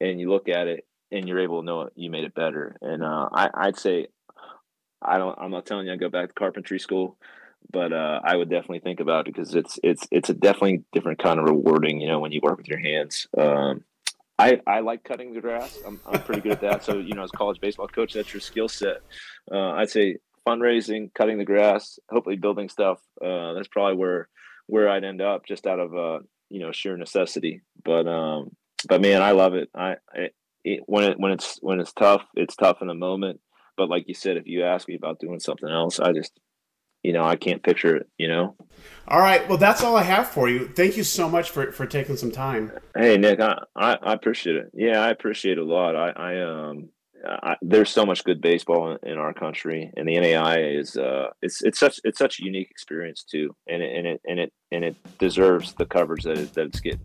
and 0.00 0.20
you 0.20 0.30
look 0.30 0.48
at 0.48 0.68
it 0.68 0.86
and 1.10 1.28
you're 1.28 1.40
able 1.40 1.60
to 1.60 1.66
know 1.66 1.82
it, 1.82 1.92
you 1.96 2.10
made 2.10 2.24
it 2.24 2.34
better. 2.34 2.76
And 2.80 3.02
uh, 3.02 3.28
I, 3.32 3.50
I'd 3.54 3.78
say, 3.78 4.08
I 5.02 5.18
don't, 5.18 5.38
I'm 5.38 5.50
not 5.50 5.66
telling 5.66 5.86
you 5.86 5.92
I 5.92 5.96
go 5.96 6.08
back 6.08 6.28
to 6.28 6.34
carpentry 6.34 6.78
school, 6.78 7.18
but 7.70 7.92
uh, 7.92 8.20
I 8.24 8.36
would 8.36 8.50
definitely 8.50 8.80
think 8.80 9.00
about 9.00 9.28
it 9.28 9.34
because 9.34 9.54
it's, 9.54 9.78
it's, 9.82 10.06
it's 10.10 10.30
a 10.30 10.34
definitely 10.34 10.84
different 10.92 11.18
kind 11.18 11.38
of 11.38 11.46
rewarding, 11.46 12.00
you 12.00 12.08
know, 12.08 12.20
when 12.20 12.32
you 12.32 12.40
work 12.42 12.58
with 12.58 12.68
your 12.68 12.78
hands. 12.78 13.26
Um, 13.36 13.84
I, 14.38 14.60
I 14.66 14.80
like 14.80 15.02
cutting 15.02 15.34
the 15.34 15.40
grass. 15.40 15.78
I'm, 15.84 16.00
I'm 16.06 16.22
pretty 16.22 16.40
good 16.40 16.52
at 16.52 16.60
that. 16.60 16.84
So, 16.84 16.98
you 16.98 17.14
know, 17.14 17.24
as 17.24 17.30
college 17.32 17.60
baseball 17.60 17.88
coach, 17.88 18.14
that's 18.14 18.32
your 18.32 18.40
skill 18.40 18.68
set. 18.68 18.98
Uh, 19.50 19.70
I'd 19.72 19.90
say 19.90 20.18
fundraising, 20.46 21.12
cutting 21.12 21.38
the 21.38 21.44
grass, 21.44 21.98
hopefully 22.08 22.36
building 22.36 22.68
stuff. 22.68 23.00
Uh, 23.20 23.54
that's 23.54 23.68
probably 23.68 23.96
where, 23.96 24.28
where 24.66 24.88
I'd 24.88 25.04
end 25.04 25.20
up 25.20 25.44
just 25.44 25.66
out 25.66 25.80
of, 25.80 25.94
uh, 25.94 26.20
you 26.50 26.60
know, 26.60 26.70
sheer 26.70 26.96
necessity. 26.96 27.62
But, 27.84 28.06
um, 28.06 28.56
but 28.88 29.00
man, 29.00 29.22
I 29.22 29.32
love 29.32 29.54
it. 29.54 29.70
I, 29.74 29.96
I 30.14 30.28
it, 30.64 30.82
when 30.86 31.04
it, 31.04 31.18
when 31.18 31.32
it's, 31.32 31.58
when 31.60 31.80
it's 31.80 31.92
tough, 31.92 32.22
it's 32.34 32.54
tough 32.54 32.80
in 32.80 32.88
the 32.88 32.94
moment. 32.94 33.40
But 33.76 33.88
like 33.88 34.04
you 34.06 34.14
said, 34.14 34.36
if 34.36 34.46
you 34.46 34.64
ask 34.64 34.88
me 34.88 34.94
about 34.94 35.18
doing 35.18 35.40
something 35.40 35.68
else, 35.68 35.98
I 35.98 36.12
just, 36.12 36.32
you 37.02 37.12
know, 37.12 37.24
I 37.24 37.36
can't 37.36 37.62
picture 37.62 37.96
it, 37.96 38.08
you 38.18 38.28
know? 38.28 38.56
All 39.08 39.20
right. 39.20 39.48
Well, 39.48 39.58
that's 39.58 39.82
all 39.82 39.96
I 39.96 40.02
have 40.02 40.28
for 40.28 40.48
you. 40.48 40.68
Thank 40.68 40.96
you 40.96 41.04
so 41.04 41.28
much 41.28 41.50
for, 41.50 41.72
for 41.72 41.86
taking 41.86 42.16
some 42.16 42.30
time. 42.30 42.72
Hey, 42.94 43.16
Nick, 43.16 43.40
I, 43.40 43.58
I, 43.74 43.94
I 43.94 44.12
appreciate 44.12 44.56
it. 44.56 44.70
Yeah, 44.74 45.00
I 45.00 45.10
appreciate 45.10 45.58
it 45.58 45.62
a 45.62 45.64
lot. 45.64 45.96
I, 45.96 46.10
I 46.10 46.42
um, 46.42 46.90
I, 47.26 47.56
there's 47.62 47.90
so 47.90 48.06
much 48.06 48.24
good 48.24 48.40
baseball 48.40 48.92
in, 48.92 49.10
in, 49.10 49.18
our 49.18 49.32
country, 49.32 49.90
and 49.96 50.08
the 50.08 50.14
NAIA 50.14 50.78
is 50.78 50.96
uh, 50.96 51.28
it's 51.42 51.62
it's 51.62 51.78
such 51.78 51.98
it's 52.04 52.18
such 52.18 52.40
a 52.40 52.44
unique 52.44 52.70
experience 52.70 53.24
too, 53.24 53.54
and 53.68 53.82
it, 53.82 53.96
and 53.96 54.06
it 54.06 54.20
and 54.26 54.40
it 54.40 54.52
and 54.70 54.84
it 54.84 55.18
deserves 55.18 55.74
the 55.74 55.86
coverage 55.86 56.22
that 56.24 56.38
it, 56.38 56.52
that 56.54 56.66
it's 56.66 56.80
getting. 56.80 57.00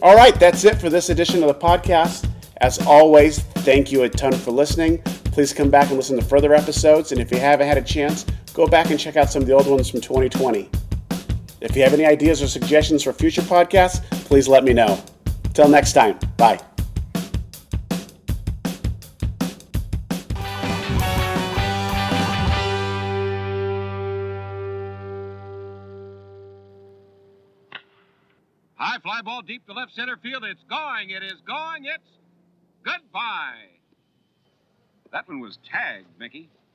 All 0.00 0.16
right, 0.16 0.38
that's 0.38 0.64
it 0.64 0.76
for 0.76 0.88
this 0.88 1.10
edition 1.10 1.42
of 1.42 1.48
the 1.48 1.54
podcast. 1.54 2.28
As 2.60 2.78
always, 2.86 3.40
thank 3.40 3.92
you 3.92 4.04
a 4.04 4.08
ton 4.08 4.32
for 4.32 4.52
listening. 4.52 5.02
Please 5.38 5.52
come 5.52 5.70
back 5.70 5.86
and 5.86 5.96
listen 5.96 6.18
to 6.18 6.24
further 6.24 6.52
episodes. 6.52 7.12
And 7.12 7.20
if 7.20 7.30
you 7.30 7.38
haven't 7.38 7.68
had 7.68 7.78
a 7.78 7.82
chance, 7.82 8.26
go 8.54 8.66
back 8.66 8.90
and 8.90 8.98
check 8.98 9.16
out 9.16 9.30
some 9.30 9.40
of 9.40 9.46
the 9.46 9.54
old 9.54 9.68
ones 9.68 9.88
from 9.88 10.00
2020. 10.00 10.68
If 11.60 11.76
you 11.76 11.82
have 11.84 11.94
any 11.94 12.04
ideas 12.04 12.42
or 12.42 12.48
suggestions 12.48 13.04
for 13.04 13.12
future 13.12 13.42
podcasts, 13.42 14.02
please 14.26 14.48
let 14.48 14.64
me 14.64 14.72
know. 14.72 15.00
Till 15.54 15.68
next 15.68 15.92
time, 15.92 16.18
bye. 16.36 16.58
High 28.74 28.98
fly 29.04 29.22
ball 29.22 29.42
deep 29.42 29.64
to 29.66 29.72
left 29.72 29.94
center 29.94 30.16
field. 30.16 30.42
It's 30.42 30.64
going. 30.68 31.10
It 31.10 31.22
is 31.22 31.40
going. 31.46 31.84
It's 31.84 32.10
goodbye. 32.82 33.77
That 35.12 35.28
one 35.28 35.40
was 35.40 35.58
tagged, 35.70 36.06
Mickey. 36.18 36.50